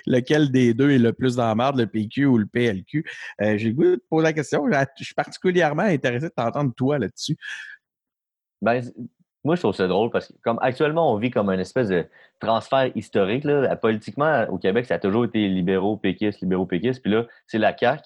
lequel 0.07 0.53
des 0.53 0.73
deux 0.73 0.93
est 0.93 0.99
le 0.99 1.13
plus 1.13 1.35
dans 1.35 1.49
la 1.49 1.57
merde, 1.57 1.79
le 1.79 1.89
PQ 1.89 2.27
ou 2.27 2.39
le 2.39 2.47
PLQ? 2.47 3.05
J'ai 3.41 3.69
le 3.69 3.73
goût 3.73 3.83
de 3.83 4.03
poser 4.09 4.23
la 4.23 4.33
question. 4.33 4.65
Je 4.71 5.05
suis 5.05 5.15
particulièrement 5.15 5.83
intéressé 5.83 6.27
de 6.27 6.33
t'entendre, 6.35 6.73
toi, 6.77 7.01
là-dessus. 7.01 7.37
Ben, 8.61 8.85
moi, 9.43 9.57
je 9.57 9.63
trouve 9.63 9.75
ça 9.75 9.89
drôle 9.89 10.11
parce 10.11 10.29
que, 10.29 10.35
comme 10.45 10.61
actuellement, 10.63 11.13
on 11.13 11.17
vit 11.17 11.33
comme 11.33 11.51
une 11.51 11.59
espèce 11.59 11.89
de 11.89 12.07
transfert 12.39 12.93
historique. 12.95 13.43
Là. 13.43 13.75
Politiquement, 13.75 14.47
au 14.49 14.59
Québec, 14.59 14.87
ça 14.87 14.95
a 14.95 14.99
toujours 15.01 15.25
été 15.25 15.49
libéraux, 15.49 15.97
péquistes, 15.97 16.41
libéraux, 16.41 16.67
péquistes. 16.67 17.03
Puis 17.03 17.11
là, 17.11 17.27
c'est 17.49 17.59
la 17.59 17.77
CAQ 17.77 18.05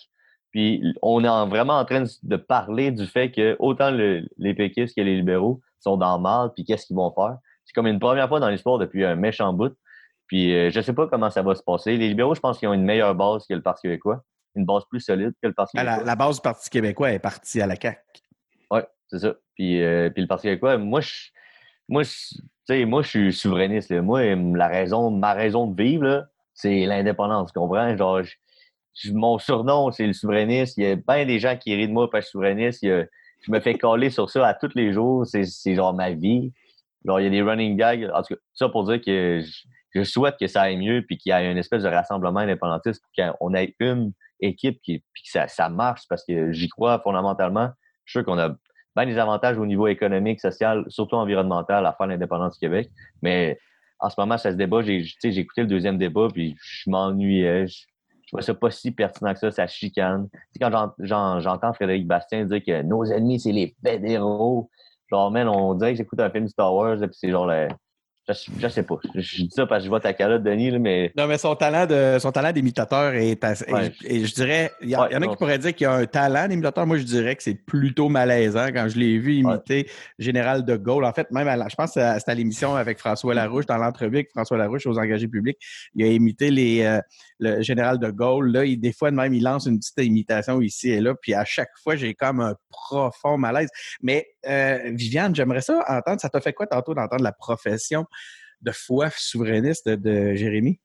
puis 0.57 0.83
on 1.03 1.23
est 1.23 1.49
vraiment 1.51 1.79
en 1.79 1.85
train 1.85 2.05
de 2.23 2.37
parler 2.37 2.91
du 2.91 3.07
fait 3.07 3.31
que 3.31 3.57
autant 3.59 3.91
les 3.91 4.55
péquistes 4.55 4.97
que 4.97 5.03
les 5.03 5.17
libéraux 5.17 5.61
sont 5.81 5.99
dans 5.99 6.17
le 6.17 6.23
mal, 6.23 6.51
puis 6.55 6.65
qu'est-ce 6.65 6.87
qu'ils 6.87 6.97
vont 6.97 7.13
faire? 7.13 7.37
C'est 7.67 7.75
comme 7.75 7.87
une 7.87 7.99
première 7.99 8.27
fois 8.27 8.41
dans 8.41 8.49
l'histoire 8.49 8.79
depuis 8.79 9.05
un 9.05 9.17
méchant 9.17 9.53
bout. 9.53 9.77
Puis 10.29 10.53
je 10.53 10.57
euh, 10.57 10.71
je 10.71 10.81
sais 10.81 10.95
pas 10.95 11.09
comment 11.09 11.29
ça 11.29 11.43
va 11.43 11.55
se 11.55 11.63
passer. 11.63 11.99
Les 11.99 12.09
libéraux, 12.09 12.35
je 12.35 12.41
pense 12.41 12.59
qu'ils 12.59 12.69
ont 12.69 12.73
une 12.73 12.87
meilleure 12.87 13.15
base 13.15 13.47
que 13.47 13.53
le 13.53 13.61
Parti 13.61 13.83
québécois, 13.83 14.23
une 14.55 14.65
base 14.65 14.85
plus 14.89 15.01
solide 15.01 15.35
que 15.43 15.47
le 15.47 15.53
Parti 15.53 15.77
ah, 15.77 15.85
québécois. 15.85 16.05
La, 16.07 16.17
base 16.17 16.37
du 16.37 16.41
Parti 16.41 16.71
québécois 16.71 17.13
est 17.13 17.19
partie 17.19 17.61
à 17.61 17.67
la 17.67 17.77
CAQ. 17.77 18.01
Oui, 18.71 18.81
c'est 19.09 19.19
ça. 19.19 19.35
Puis, 19.57 19.83
euh, 19.83 20.09
puis 20.09 20.23
le 20.23 20.27
Parti 20.27 20.45
québécois, 20.45 20.79
moi, 20.79 21.03
je, 21.03 21.13
moi, 21.87 22.03
moi, 22.87 23.03
je 23.03 23.09
suis 23.09 23.33
souverainiste. 23.35 23.93
Moi, 23.93 24.35
la 24.35 24.69
raison, 24.69 25.11
ma 25.11 25.35
raison 25.35 25.67
de 25.67 25.83
vivre, 25.83 26.27
c'est 26.55 26.87
l'indépendance. 26.87 27.53
Tu 27.53 27.59
comprends? 27.59 27.95
Genre, 27.95 28.23
mon 29.13 29.39
surnom, 29.39 29.91
c'est 29.91 30.07
le 30.07 30.13
souverainiste. 30.13 30.77
Il 30.79 30.85
y 30.85 30.87
a 30.87 30.97
bien 30.97 31.27
des 31.27 31.39
gens 31.39 31.57
qui 31.57 31.75
rient 31.75 31.89
de 31.89 31.93
moi 31.93 32.11
parce 32.11 32.25
que 32.25 32.27
je 32.27 32.29
suis 32.29 32.33
souverainiste. 32.33 32.85
je 32.85 33.53
me 33.53 33.61
fais 33.61 33.77
coller 33.77 34.11
sur 34.11 34.31
ça 34.31 34.47
à 34.47 34.55
tous 34.55 34.75
les 34.75 34.93
jours. 34.93 35.27
C'est 35.27 35.75
genre 35.75 35.95
ma 35.95 36.11
vie. 36.11 36.53
Genre, 37.05 37.21
il 37.21 37.25
y 37.25 37.27
a 37.27 37.31
des 37.31 37.43
running 37.43 37.77
gags. 37.77 38.11
En 38.13 38.23
tout 38.23 38.35
cas, 38.35 38.41
ça 38.55 38.69
pour 38.69 38.85
dire 38.85 39.01
que 39.01 39.43
je, 39.95 40.03
souhaite 40.03 40.37
que 40.39 40.47
ça 40.47 40.63
aille 40.63 40.77
mieux 40.77 41.03
puis 41.07 41.17
qu'il 41.17 41.31
y 41.31 41.35
ait 41.35 41.51
une 41.51 41.59
espèce 41.59 41.83
de 41.83 41.89
rassemblement 41.89 42.41
indépendantiste 42.41 43.03
pour 43.03 43.35
qu'on 43.39 43.55
ait 43.55 43.75
une 43.81 44.13
équipe 44.41 44.81
qui, 44.83 45.03
puis 45.13 45.23
que 45.23 45.31
ça, 45.31 45.49
ça 45.49 45.69
marche 45.69 46.03
parce 46.09 46.25
que 46.25 46.53
j'y 46.53 46.69
crois 46.69 47.01
fondamentalement. 47.01 47.71
Je 48.05 48.11
suis 48.11 48.19
sûr 48.19 48.25
qu'on 48.25 48.39
a 48.39 48.55
bien 48.97 49.07
des 49.07 49.19
avantages 49.19 49.59
au 49.59 49.67
niveau 49.67 49.87
économique, 49.87 50.41
social, 50.41 50.85
surtout 50.89 51.17
environnemental 51.17 51.87
à 51.87 51.93
faire 51.93 52.07
l'indépendance 52.07 52.55
du 52.55 52.61
Québec. 52.61 52.91
Mais 53.23 53.59
en 53.99 54.11
ce 54.11 54.17
moment, 54.19 54.39
ça 54.39 54.51
se 54.51 54.57
débat. 54.57 54.83
J'ai 54.83 55.05
écouté 55.23 55.63
le 55.63 55.67
deuxième 55.67 55.99
débat, 55.99 56.29
puis 56.33 56.57
je 56.61 56.91
m'ennuyais. 56.91 57.67
Je, 57.67 57.85
je 58.27 58.33
trouvais 58.33 58.43
ça 58.43 58.55
pas 58.55 58.71
si 58.71 58.91
pertinent 58.91 59.33
que 59.33 59.39
ça, 59.39 59.51
ça 59.53 59.67
chicane. 59.69 60.29
Tu 60.31 60.39
sais, 60.53 60.59
quand 60.61 60.93
j'entends 60.99 61.73
Frédéric 61.73 62.07
Bastien 62.07 62.45
dire 62.45 62.63
que 62.65 62.83
nos 62.83 63.05
ennemis, 63.05 63.41
c'est 63.41 63.53
les 63.53 63.75
fédéraux, 63.85 64.69
genre, 65.09 65.31
man, 65.31 65.49
on 65.49 65.75
dirait 65.75 65.93
que 65.93 65.99
j'écoute 65.99 66.19
un 66.19 66.31
film 66.31 66.49
Star 66.49 66.75
Wars, 66.75 67.03
et 67.03 67.07
puis 67.07 67.17
c'est 67.17 67.31
genre 67.31 67.51
je, 68.29 68.51
je, 68.59 68.69
sais 68.69 68.83
pas. 68.83 68.97
Je, 69.15 69.37
dis 69.37 69.51
ça 69.55 69.67
parce 69.67 69.81
que 69.81 69.85
je 69.85 69.89
vois 69.89 70.01
ta 70.01 70.13
calotte, 70.13 70.43
Denis, 70.43 70.71
là, 70.71 70.79
mais. 70.79 71.13
Non, 71.17 71.27
mais 71.27 71.39
son 71.39 71.55
talent 71.55 71.87
de 71.87 72.19
son 72.19 72.33
talent 72.33 72.53
d'imitateur 72.53 73.15
est 73.15 73.43
assez, 73.45 73.65
et, 74.05 74.25
je 74.25 74.35
dirais. 74.35 74.73
Il 74.83 74.91
y, 74.91 74.97
en 74.97 75.03
a 75.05 75.27
qui 75.27 75.37
pourraient 75.37 75.59
dire 75.59 75.75
qu'il 75.75 75.85
y 75.85 75.89
a 75.89 75.93
un 75.93 76.07
talent 76.07 76.49
d'imitateur. 76.49 76.87
Moi, 76.87 76.99
je 76.99 77.05
dirais 77.05 77.37
que 77.37 77.43
c'est 77.43 77.55
plutôt 77.55 78.09
malaisant 78.09 78.67
quand 78.69 78.89
je 78.89 78.99
l'ai 78.99 79.19
vu 79.19 79.35
imiter 79.35 79.89
Général 80.19 80.65
de 80.65 80.77
Gaulle. 80.77 81.05
En 81.05 81.13
fait, 81.13 81.31
même 81.31 81.47
je 81.69 81.75
pense 81.75 81.95
que 81.95 82.01
c'était 82.19 82.31
à 82.31 82.35
l'émission 82.35 82.75
avec 82.75 82.99
François 82.99 83.35
Larouche, 83.35 83.67
dans 83.67 83.79
l'entrevue 83.79 84.17
avec 84.17 84.31
François 84.31 84.57
Larouche 84.57 84.87
aux 84.87 84.99
engagés 84.99 85.29
publics. 85.29 85.59
Il 85.95 86.05
a 86.05 86.09
imité 86.09 86.51
les, 86.51 86.83
euh, 86.83 87.01
le 87.39 87.63
Général 87.63 87.99
de 87.99 88.11
Gaulle. 88.11 88.53
Là, 88.53 88.65
il, 88.65 88.79
des 88.79 88.93
fois, 88.93 89.11
même, 89.11 89.35
il 89.35 89.43
lance 89.43 89.67
une 89.67 89.79
petite 89.79 89.99
imitation 89.99 90.61
ici 90.61 90.91
et 90.91 91.01
là. 91.01 91.15
Puis 91.15 91.35
à 91.35 91.45
chaque 91.45 91.71
fois, 91.83 91.97
j'ai 91.97 92.15
comme 92.15 92.41
un 92.41 92.55
profond 92.71 93.39
malaise. 93.39 93.69
Mais 94.03 94.27
euh, 94.49 94.79
Viviane, 94.93 95.35
j'aimerais 95.35 95.61
ça 95.61 95.85
entendre. 95.89 96.21
Ça 96.21 96.29
t'a 96.29 96.41
fait 96.41 96.53
quoi 96.53 96.67
tantôt 96.67 96.95
d'entendre 96.95 97.23
la 97.23 97.33
profession 97.33 98.07
de 98.63 98.73
foi 98.73 99.11
souverainiste 99.17 99.89
de, 99.89 100.35
Jérémy? 100.35 100.81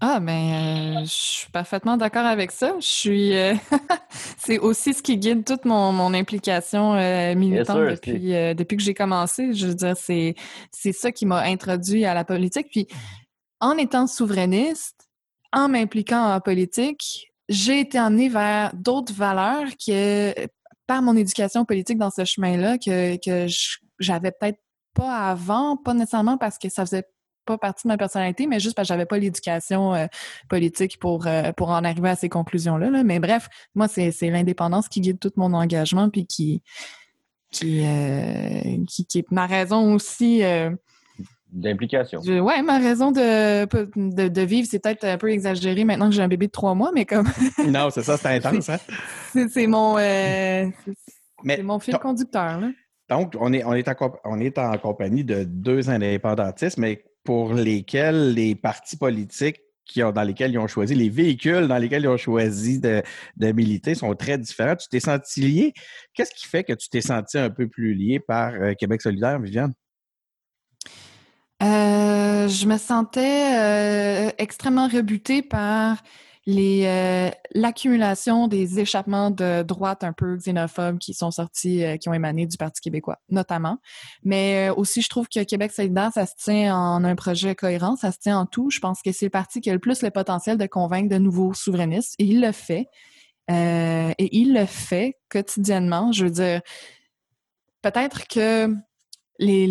Ah, 0.00 0.20
ben, 0.20 0.98
euh, 0.98 1.00
je 1.04 1.10
suis 1.10 1.50
parfaitement 1.50 1.96
d'accord 1.96 2.26
avec 2.26 2.50
ça. 2.50 2.74
Je 2.78 2.86
suis. 2.86 3.34
Euh, 3.34 3.54
c'est 4.36 4.58
aussi 4.58 4.92
ce 4.92 5.02
qui 5.02 5.16
guide 5.16 5.44
toute 5.44 5.64
mon, 5.64 6.12
implication 6.12 6.94
militante 7.34 7.78
depuis, 7.78 8.54
depuis 8.54 8.76
que 8.76 8.82
j'ai 8.82 8.92
commencé. 8.92 9.54
Je 9.54 9.68
veux 9.68 9.74
dire, 9.74 9.96
c'est, 9.96 10.34
c'est 10.70 10.92
ça 10.92 11.12
qui 11.12 11.24
m'a 11.24 11.40
introduit 11.40 12.04
à 12.04 12.12
la 12.12 12.24
politique. 12.24 12.68
Puis, 12.70 12.86
en 13.60 13.78
étant 13.78 14.06
souverainiste, 14.06 15.08
en 15.52 15.68
m'impliquant 15.68 16.34
en 16.34 16.40
politique, 16.40 17.32
j'ai 17.48 17.80
été 17.80 17.98
emmenée 17.98 18.28
vers 18.28 18.74
d'autres 18.74 19.14
valeurs 19.14 19.68
que 19.84 20.34
par 20.86 21.02
mon 21.02 21.16
éducation 21.16 21.64
politique 21.64 21.98
dans 21.98 22.10
ce 22.10 22.24
chemin-là 22.24 22.78
que, 22.78 23.16
que 23.16 23.52
j'avais 23.98 24.30
peut-être 24.30 24.60
pas 24.96 25.28
avant, 25.28 25.76
pas 25.76 25.94
nécessairement 25.94 26.38
parce 26.38 26.58
que 26.58 26.68
ça 26.68 26.84
faisait 26.84 27.04
pas 27.44 27.58
partie 27.58 27.86
de 27.86 27.88
ma 27.88 27.98
personnalité, 27.98 28.46
mais 28.46 28.58
juste 28.58 28.74
parce 28.74 28.88
que 28.88 28.94
j'avais 28.94 29.06
pas 29.06 29.18
l'éducation 29.18 29.94
euh, 29.94 30.06
politique 30.48 30.98
pour, 30.98 31.26
euh, 31.26 31.52
pour 31.52 31.70
en 31.70 31.84
arriver 31.84 32.08
à 32.08 32.16
ces 32.16 32.28
conclusions-là. 32.28 32.90
Là. 32.90 33.04
Mais 33.04 33.20
bref, 33.20 33.48
moi, 33.74 33.86
c'est 33.86 34.10
l'indépendance 34.22 34.88
qui 34.88 35.00
guide 35.00 35.20
tout 35.20 35.32
mon 35.36 35.52
engagement, 35.52 36.10
puis 36.10 36.26
qui, 36.26 36.62
qui, 37.52 37.82
euh, 37.84 38.84
qui, 38.88 39.06
qui, 39.06 39.18
est 39.18 39.30
ma 39.30 39.46
raison 39.46 39.94
aussi 39.94 40.42
D'implication. 41.52 42.20
Ouais, 42.20 42.60
ma 42.60 42.78
raison 42.78 43.12
de, 43.12 44.28
de, 44.28 44.42
vivre, 44.42 44.66
c'est 44.68 44.80
peut-être 44.80 45.04
un 45.04 45.16
peu 45.16 45.30
exagéré 45.30 45.84
maintenant 45.84 46.08
que 46.08 46.14
j'ai 46.14 46.20
un 46.22 46.28
bébé 46.28 46.48
de 46.48 46.52
trois 46.52 46.74
mois, 46.74 46.90
mais 46.92 47.06
comme. 47.06 47.28
non, 47.68 47.88
c'est 47.90 48.02
ça, 48.02 48.16
c'est 48.16 48.28
intense, 48.28 48.68
hein? 48.68 48.78
C'est 49.48 49.68
mon, 49.68 49.96
euh, 49.96 50.66
mon 51.62 51.78
fil 51.78 51.96
conducteur, 51.98 52.60
là. 52.60 52.68
Donc, 53.08 53.34
on 53.38 53.52
est, 53.52 53.62
on, 53.64 53.72
en, 53.72 54.78
compagnie 54.78 55.24
de 55.24 55.44
deux 55.44 55.90
indépendantistes, 55.90 56.78
mais 56.78 57.04
pour 57.24 57.54
lesquels 57.54 58.34
les 58.34 58.54
partis 58.54 58.96
politiques 58.96 59.60
dans 59.94 60.22
lesquels 60.22 60.52
ils 60.52 60.58
ont 60.58 60.66
choisi, 60.66 60.94
les 60.94 61.08
véhicules 61.08 61.68
dans 61.68 61.78
lesquels 61.78 62.02
ils 62.02 62.08
ont 62.08 62.16
choisi 62.16 62.80
de, 62.80 63.02
de 63.36 63.52
militer 63.52 63.94
sont 63.94 64.14
très 64.14 64.38
différents. 64.38 64.76
Tu 64.76 64.88
t'es 64.88 65.00
senti 65.00 65.40
lié? 65.40 65.72
Qu'est-ce 66.14 66.34
qui 66.34 66.46
fait 66.46 66.64
que 66.64 66.72
tu 66.72 66.88
t'es 66.88 67.00
senti 67.00 67.38
un 67.38 67.50
peu 67.50 67.68
plus 67.68 67.94
lié 67.94 68.20
par 68.20 68.54
euh, 68.54 68.74
Québec 68.74 69.00
solidaire, 69.00 69.38
Viviane? 69.40 69.72
Euh, 71.62 72.48
je 72.48 72.66
me 72.66 72.76
sentais 72.76 74.28
euh, 74.28 74.30
extrêmement 74.38 74.88
rebutée 74.88 75.42
par 75.42 76.02
euh, 76.48 77.30
l'accumulation 77.54 78.46
des 78.48 78.78
échappements 78.78 79.30
de 79.30 79.62
droite 79.62 80.04
un 80.04 80.12
peu 80.12 80.36
xénophobes 80.36 80.98
qui 80.98 81.12
sont 81.14 81.30
sortis, 81.30 81.82
qui 82.00 82.08
ont 82.08 82.14
émané 82.14 82.46
du 82.46 82.56
Parti 82.56 82.80
québécois, 82.80 83.18
notamment. 83.28 83.78
Mais 84.22 84.70
aussi, 84.76 85.02
je 85.02 85.08
trouve 85.08 85.28
que 85.28 85.42
Québec 85.42 85.72
solidaire, 85.72 86.10
ça 86.14 86.26
se 86.26 86.34
tient 86.36 86.76
en 86.76 87.04
un 87.04 87.16
projet 87.16 87.54
cohérent, 87.54 87.96
ça 87.96 88.12
se 88.12 88.18
tient 88.18 88.38
en 88.38 88.46
tout. 88.46 88.70
Je 88.70 88.78
pense 88.78 89.02
que 89.02 89.12
c'est 89.12 89.26
le 89.26 89.30
parti 89.30 89.60
qui 89.60 89.70
a 89.70 89.72
le 89.72 89.80
plus 89.80 90.02
le 90.02 90.10
potentiel 90.10 90.56
de 90.56 90.66
convaincre 90.66 91.08
de 91.08 91.18
nouveaux 91.18 91.52
souverainistes, 91.52 92.14
et 92.18 92.24
il 92.24 92.40
le 92.40 92.52
fait. 92.52 92.86
et 93.48 94.36
il 94.36 94.54
le 94.54 94.66
fait 94.66 95.18
quotidiennement. 95.28 96.12
Je 96.12 96.24
veux 96.24 96.30
dire, 96.30 96.60
peut-être 97.82 98.28
que 98.28 98.72
les 99.38 99.66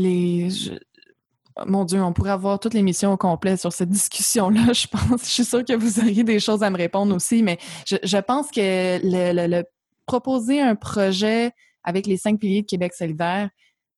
mon 1.66 1.86
Dieu, 1.86 2.02
on 2.02 2.12
pourrait 2.12 2.32
avoir 2.32 2.60
toute 2.60 2.74
l'émission 2.74 3.14
au 3.14 3.18
complet 3.18 3.58
sur 3.58 3.72
cette 3.72 3.90
discussion-là, 3.90 4.74
je 4.74 4.88
pense. 4.88 5.24
Je 5.24 5.30
suis 5.30 5.46
sûre 5.46 5.64
que 5.64 5.74
vous 5.74 6.00
auriez 6.00 6.24
des 6.24 6.40
choses 6.40 6.64
à 6.64 6.70
me 6.70 6.78
répondre 6.78 7.16
aussi, 7.16 7.44
mais 7.44 7.58
je, 7.86 8.18
pense 8.20 8.52
que 8.52 9.00
le, 9.02 9.64
proposer 10.06 10.62
un 10.62 10.76
projet 10.76 11.52
avec 11.84 12.08
les 12.08 12.18
cinq 12.18 12.40
piliers 12.40 12.62
de 12.62 12.68
Québec 12.68 12.94
solidaire, 12.94 13.50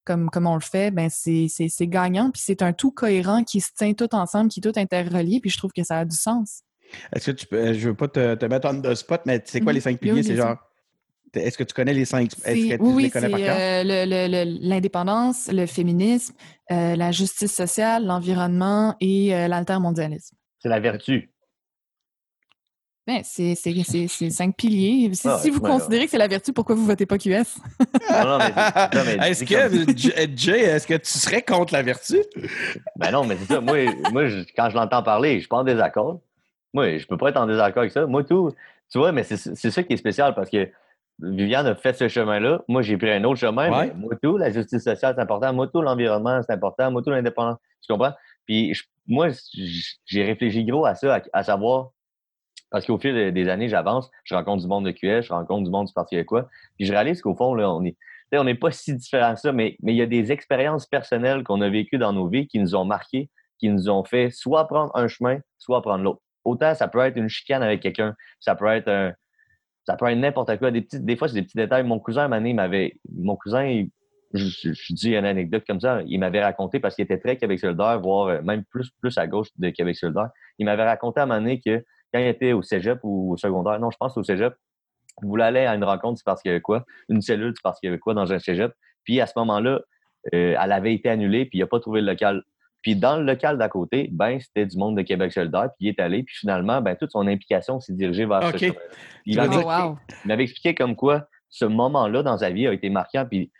comme, 0.05 0.29
comme 0.29 0.47
on 0.47 0.55
le 0.55 0.61
fait, 0.61 0.91
ben 0.91 1.09
c'est 1.09 1.87
gagnant, 1.87 2.31
puis 2.31 2.41
c'est 2.45 2.61
un 2.61 2.73
tout 2.73 2.91
cohérent 2.91 3.43
qui 3.43 3.59
se 3.59 3.71
tient 3.75 3.93
tout 3.93 4.13
ensemble, 4.13 4.49
qui 4.49 4.59
est 4.59 4.71
tout 4.71 4.79
interrelié, 4.79 5.39
puis 5.41 5.49
je 5.49 5.57
trouve 5.57 5.71
que 5.71 5.83
ça 5.83 5.99
a 5.99 6.05
du 6.05 6.15
sens. 6.15 6.61
Est-ce 7.13 7.31
que 7.31 7.35
tu 7.35 7.45
peux, 7.45 7.73
je 7.73 7.89
veux 7.89 7.95
pas 7.95 8.07
te, 8.07 8.45
mettre 8.45 8.67
en 8.67 8.95
spot, 8.95 9.21
mais 9.25 9.41
c'est 9.45 9.59
quoi 9.61 9.73
les 9.73 9.81
cinq 9.81 9.99
piliers? 9.99 10.23
C'est 10.23 10.37
genre 10.37 10.57
est-ce 11.37 11.57
que 11.57 11.63
tu 11.63 11.73
connais 11.73 11.93
les 11.93 12.05
cinq? 12.05 12.31
oui, 12.47 12.75
oui, 12.79 13.09
c'est 13.11 13.23
euh, 13.23 14.45
l'indépendance, 14.61 15.49
le, 15.51 15.65
féminisme, 15.65 16.35
euh, 16.71 16.95
la 16.95 17.11
justice 17.11 17.55
sociale, 17.55 18.05
l'environnement 18.05 18.95
et 18.99 19.35
euh, 19.35 19.47
l'altermondialisme. 19.47 20.35
C'est 20.59 20.69
la 20.69 20.79
vertu. 20.79 21.31
Ben, 23.05 23.21
c'est 23.23 23.55
cinq 23.55 24.55
piliers. 24.57 25.13
Si, 25.13 25.27
ah, 25.29 25.39
vous 25.49 25.61
considérez 25.61 26.05
que 26.05 26.11
c'est 26.11 26.17
la 26.17 26.27
vertu, 26.27 26.51
pourquoi 26.51 26.75
vous 26.75 26.85
votez 26.85 27.05
pas 27.05 27.17
QS? 27.17 27.29
est-ce 27.29 27.53
que, 29.45 30.35
Jay, 30.35 30.59
est-ce 30.59 30.85
que 30.85 30.95
tu 30.95 31.09
serais 31.09 31.41
contre 31.41 31.73
la 31.73 31.83
vertu? 31.83 32.17
Ben 32.97 33.11
non, 33.11 33.23
mais 33.23 33.37
c'est 33.39 33.53
ça. 33.53 33.61
Moi, 33.61 33.85
moi 34.11 34.23
quand 34.57 34.69
je 34.69 34.75
l'entends 34.75 35.03
parler, 35.03 35.35
je 35.35 35.39
suis 35.39 35.47
pas 35.47 35.59
en 35.59 35.63
désaccord. 35.63 36.19
Moi, 36.73 36.97
je 36.97 37.07
peux 37.07 37.15
pas 37.15 37.29
être 37.29 37.37
en 37.37 37.47
désaccord 37.47 37.83
avec 37.83 37.93
ça. 37.93 38.05
Moi, 38.05 38.25
tout, 38.25 38.51
tu 38.91 38.97
vois, 38.97 39.11
mais 39.11 39.23
c'est 39.23 39.71
ça 39.71 39.83
qui 39.83 39.93
est 39.93 39.97
spécial 39.97 40.33
parce 40.35 40.49
que 40.49 40.69
Viviane 41.19 41.65
a 41.65 41.75
fait 41.75 41.93
ce 41.93 42.07
chemin-là. 42.07 42.61
Moi, 42.67 42.81
j'ai 42.81 42.97
pris 42.97 43.11
un 43.11 43.23
autre 43.23 43.39
chemin. 43.39 43.69
Mais 43.69 43.93
moi, 43.95 44.13
tout, 44.21 44.37
la 44.37 44.51
justice 44.51 44.83
sociale, 44.83 45.15
c'est 45.15 45.21
important. 45.21 45.51
Moi, 45.53 45.67
tout, 45.67 45.81
l'environnement, 45.81 46.41
c'est 46.43 46.53
important. 46.53 46.91
Moi, 46.91 47.01
tout, 47.01 47.09
l'indépendance. 47.09 47.57
Tu 47.81 47.91
comprends? 47.91 48.13
Puis, 48.45 48.73
moi, 49.07 49.29
j'ai 50.05 50.23
réfléchi 50.23 50.63
gros 50.63 50.85
à 50.85 50.95
ça, 50.95 51.21
à, 51.33 51.43
savoir, 51.43 51.89
parce 52.69 52.85
qu'au 52.85 52.97
fil 52.97 53.33
des 53.33 53.49
années, 53.49 53.69
j'avance, 53.69 54.11
je 54.25 54.35
rencontre 54.35 54.61
du 54.61 54.67
monde 54.67 54.85
de 54.85 54.91
QS, 54.91 55.23
je 55.23 55.33
rencontre 55.33 55.63
du 55.63 55.71
monde 55.71 55.87
du 55.87 55.93
Parti 55.93 56.23
quoi. 56.25 56.47
Puis, 56.77 56.85
je 56.85 56.93
réalise 56.93 57.21
qu'au 57.21 57.35
fond, 57.35 57.55
là, 57.55 57.71
on 57.71 57.83
est, 57.83 57.95
on 58.33 58.43
n'est 58.43 58.55
pas 58.55 58.71
si 58.71 58.93
différents 58.93 59.33
que 59.33 59.39
ça, 59.39 59.51
mais, 59.51 59.75
mais 59.81 59.93
il 59.93 59.97
y 59.97 60.01
a 60.01 60.05
des 60.05 60.31
expériences 60.31 60.85
personnelles 60.85 61.43
qu'on 61.43 61.61
a 61.61 61.69
vécues 61.69 61.97
dans 61.97 62.13
nos 62.13 62.27
vies 62.27 62.47
qui 62.47 62.59
nous 62.59 62.75
ont 62.75 62.85
marqués, 62.85 63.29
qui 63.57 63.69
nous 63.69 63.89
ont 63.89 64.03
fait 64.03 64.29
soit 64.29 64.67
prendre 64.67 64.95
un 64.95 65.07
chemin, 65.07 65.39
soit 65.57 65.81
prendre 65.81 66.03
l'autre. 66.03 66.21
Autant 66.43 66.75
ça 66.75 66.87
peut 66.87 66.99
être 66.99 67.17
une 67.17 67.27
chicane 67.27 67.63
avec 67.63 67.81
quelqu'un, 67.81 68.15
ça 68.39 68.55
peut 68.55 68.67
être 68.67 68.87
un, 68.87 69.13
ça 69.87 69.95
peut 69.95 70.07
être 70.07 70.17
n'importe 70.17 70.57
quoi. 70.57 70.69
Des, 70.69 70.81
petits, 70.81 70.99
des 70.99 71.15
fois, 71.15 71.29
c'est 71.29 71.35
des 71.35 71.43
petits 71.43 71.55
détails. 71.55 71.83
Mon 71.83 71.97
cousin, 71.97 72.29
un 72.29 72.53
m'avait. 72.53 72.99
Mon 73.09 73.37
cousin, 73.37 73.85
je, 74.33 74.93
dis 74.93 75.15
une 75.15 75.23
anecdote 75.23 75.63
comme 75.65 75.79
ça, 75.79 76.01
il 76.05 76.19
m'avait 76.19 76.43
raconté 76.43 76.81
parce 76.81 76.95
qu'il 76.95 77.05
était 77.05 77.17
très 77.17 77.37
Québec 77.37 77.57
solidaire, 77.59 77.97
voire 78.01 78.27
euh, 78.27 78.41
même 78.41 78.65
plus, 78.65 78.89
plus 78.99 79.17
à 79.17 79.27
gauche 79.27 79.47
de 79.57 79.69
Québec 79.69 79.95
solidaire. 79.95 80.29
Il 80.59 80.65
m'avait 80.65 80.83
raconté 80.83 81.21
à 81.21 81.23
un 81.23 81.27
moment 81.27 81.55
que 81.65 81.85
quand 82.13 82.19
il 82.19 82.27
était 82.27 82.51
au 82.51 82.61
cégep 82.61 82.99
ou 83.03 83.31
au 83.31 83.37
secondaire, 83.37 83.79
non, 83.79 83.89
je 83.89 83.95
pense 83.97 84.17
au 84.17 84.23
cégep, 84.23 84.53
il 85.23 85.27
voulait 85.29 85.45
aller 85.45 85.65
à 85.65 85.73
une 85.73 85.85
rencontre 85.85 86.17
du 86.17 86.23
Parti 86.23 86.43
québécois, 86.43 86.83
une 87.07 87.21
cellule 87.21 87.53
du 87.53 87.61
Parti 87.61 87.79
québécois 87.79 88.13
dans 88.13 88.33
un 88.33 88.39
cégep. 88.39 88.73
Puis 89.05 89.21
à 89.21 89.25
ce 89.25 89.33
moment-là, 89.37 89.79
euh, 90.33 90.55
elle 90.61 90.71
avait 90.73 90.93
été 90.93 91.07
annulée, 91.07 91.45
puis 91.45 91.59
il 91.59 91.61
n'a 91.61 91.67
pas 91.67 91.79
trouvé 91.79 92.01
le 92.01 92.07
local. 92.07 92.43
Puis 92.81 92.95
dans 92.95 93.17
le 93.17 93.23
local 93.23 93.57
d'à 93.57 93.69
côté, 93.69 94.09
ben, 94.11 94.39
c'était 94.39 94.65
du 94.65 94.77
monde 94.77 94.95
de 94.97 95.01
Québec 95.01 95.33
solidaire, 95.33 95.69
puis 95.77 95.87
il 95.87 95.89
est 95.89 95.99
allé, 95.99 96.23
puis 96.23 96.35
finalement, 96.35 96.81
ben, 96.81 96.95
toute 96.95 97.11
son 97.11 97.27
implication 97.27 97.79
s'est 97.79 97.93
dirigée 97.93 98.25
vers 98.25 98.43
ce 98.51 98.57
Il 99.25 99.37
m'avait 100.25 100.43
expliqué, 100.43 100.75
comme 100.75 100.95
quoi 100.95 101.27
ce 101.49 101.65
moment-là 101.65 102.23
dans 102.23 102.37
sa 102.37 102.49
vie 102.49 102.67
a 102.67 102.73
été 102.73 102.89
marquant, 102.89 103.25
puis 103.25 103.51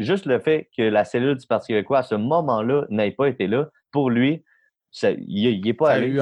juste 0.00 0.26
le 0.26 0.38
fait 0.38 0.70
que 0.76 0.82
la 0.82 1.04
cellule 1.04 1.36
du 1.36 1.46
Parti 1.46 1.68
québécois 1.68 1.98
à 1.98 2.02
ce 2.02 2.14
moment-là 2.14 2.84
n'ait 2.88 3.10
pas 3.10 3.28
été 3.28 3.46
là, 3.46 3.68
pour 3.90 4.10
lui, 4.10 4.44
il 5.02 5.60
n'est 5.64 5.74
pas 5.74 5.92
allé. 5.92 6.18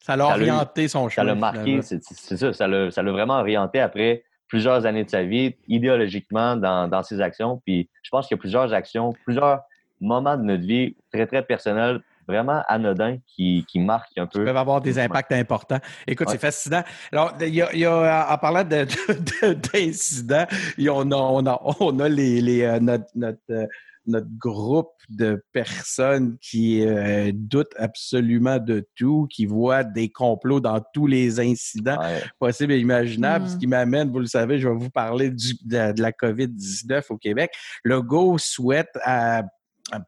ça 0.00 0.16
l'a 0.16 0.26
orienté 0.26 0.88
son 0.88 1.08
choix. 1.08 1.22
Ça 1.22 1.24
l'a 1.24 1.34
marqué, 1.34 1.80
c'est 1.82 2.02
ça, 2.02 2.52
ça 2.52 2.66
l'a 2.68 3.12
vraiment 3.12 3.38
orienté 3.38 3.80
après 3.80 4.24
plusieurs 4.48 4.84
années 4.84 5.04
de 5.04 5.10
sa 5.10 5.22
vie, 5.22 5.54
idéologiquement, 5.68 6.56
dans, 6.56 6.88
dans 6.88 7.02
ses 7.02 7.20
actions. 7.20 7.62
Puis 7.64 7.88
je 8.02 8.10
pense 8.10 8.26
qu'il 8.26 8.36
y 8.36 8.38
a 8.38 8.40
plusieurs 8.40 8.72
actions, 8.74 9.12
plusieurs 9.24 9.60
moments 10.00 10.36
de 10.36 10.42
notre 10.42 10.64
vie 10.64 10.96
très, 11.12 11.26
très 11.26 11.42
personnels, 11.42 12.00
vraiment 12.30 12.62
anodins 12.68 13.18
qui, 13.26 13.64
qui 13.68 13.80
marquent 13.80 14.16
un 14.16 14.26
peu. 14.26 14.40
Ils 14.40 14.44
peuvent 14.44 14.56
avoir 14.56 14.80
des 14.80 14.98
impacts 14.98 15.32
importants. 15.32 15.80
Écoute, 16.06 16.28
c'est 16.30 16.38
fascinant. 16.38 16.82
Alors, 17.12 17.34
il 17.40 17.54
y 17.54 17.62
a, 17.62 17.72
il 17.72 17.80
y 17.80 17.84
a, 17.84 18.32
en 18.32 18.38
parlant 18.38 18.64
d'incidents, 18.64 20.46
on 20.78 21.10
a, 21.10 21.16
on 21.16 21.46
a, 21.46 21.60
on 21.80 21.98
a 21.98 22.08
les, 22.08 22.40
les, 22.40 22.62
euh, 22.62 22.78
notre, 22.78 23.06
notre, 23.14 23.38
euh, 23.50 23.66
notre 24.06 24.28
groupe 24.38 24.92
de 25.08 25.44
personnes 25.52 26.38
qui 26.40 26.84
euh, 26.86 27.32
doutent 27.34 27.74
absolument 27.76 28.58
de 28.58 28.86
tout, 28.96 29.26
qui 29.30 29.46
voient 29.46 29.84
des 29.84 30.08
complots 30.08 30.60
dans 30.60 30.80
tous 30.94 31.06
les 31.06 31.38
incidents 31.40 31.98
possibles 32.38 32.72
et 32.72 32.78
imaginables, 32.78 33.48
ce 33.48 33.56
mm. 33.56 33.58
qui 33.58 33.66
m'amène, 33.66 34.10
vous 34.10 34.20
le 34.20 34.26
savez, 34.26 34.58
je 34.58 34.68
vais 34.68 34.74
vous 34.74 34.90
parler 34.90 35.30
du, 35.30 35.54
de, 35.64 35.92
de, 35.92 36.02
la 36.02 36.12
COVID-19 36.12 37.04
au 37.10 37.18
Québec. 37.18 37.52
Le 37.84 38.00
GO 38.02 38.38
souhaite 38.38 38.96
à 39.04 39.42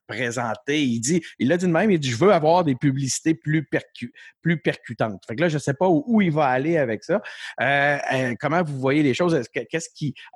présenté. 0.06 0.82
Il 0.82 1.00
dit, 1.00 1.22
il 1.38 1.48
l'a 1.48 1.56
dit 1.56 1.66
de 1.66 1.70
même, 1.70 1.90
il 1.90 1.98
dit, 1.98 2.10
je 2.10 2.16
veux 2.16 2.32
avoir 2.32 2.64
des 2.64 2.74
publicités 2.74 3.34
plus, 3.34 3.66
percutantes. 4.62 5.22
Fait 5.26 5.36
que 5.36 5.40
là, 5.40 5.48
je 5.48 5.54
ne 5.54 5.60
sais 5.60 5.74
pas 5.74 5.88
où, 5.88 6.20
il 6.20 6.30
va 6.30 6.46
aller 6.46 6.76
avec 6.76 7.04
ça. 7.04 7.20
Euh, 7.60 7.98
euh, 8.12 8.34
comment 8.40 8.62
vous 8.62 8.78
voyez 8.78 9.02
les 9.02 9.14
choses? 9.14 9.34
Est-ce 9.34 9.48
que, 9.48 9.60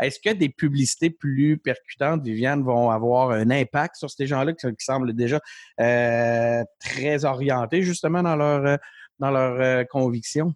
est-ce 0.01 0.21
que 0.21 0.33
des 0.33 0.49
publicités 0.49 1.11
plus 1.11 1.59
percutantes, 1.59 2.23
Viviane, 2.23 2.63
vont 2.63 2.91
avoir 2.91 3.31
un 3.31 3.51
impact 3.51 3.97
sur 3.97 4.11
ces 4.11 4.27
gens-là 4.27 4.53
qui, 4.53 4.67
semblent 4.79 5.15
déjà 5.15 5.41
euh, 5.81 6.63
très 6.81 7.25
orientés 7.25 7.83
justement 7.83 8.23
dans 8.23 8.37
leur, 8.37 8.79
dans 9.19 9.31
leur 9.31 9.87
conviction? 9.89 10.55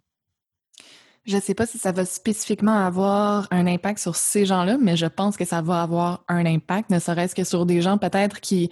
Je 1.25 1.35
ne 1.35 1.41
sais 1.41 1.53
pas 1.53 1.65
si 1.65 1.77
ça 1.77 1.91
va 1.91 2.03
spécifiquement 2.03 2.85
avoir 2.85 3.47
un 3.51 3.67
impact 3.67 3.99
sur 3.99 4.15
ces 4.15 4.45
gens-là, 4.45 4.77
mais 4.79 4.97
je 4.97 5.05
pense 5.05 5.37
que 5.37 5.45
ça 5.45 5.61
va 5.61 5.83
avoir 5.83 6.23
un 6.27 6.45
impact, 6.45 6.89
ne 6.89 6.99
serait-ce 6.99 7.35
que 7.35 7.43
sur 7.43 7.65
des 7.65 7.81
gens 7.81 7.97
peut-être 7.97 8.39
qui 8.39 8.71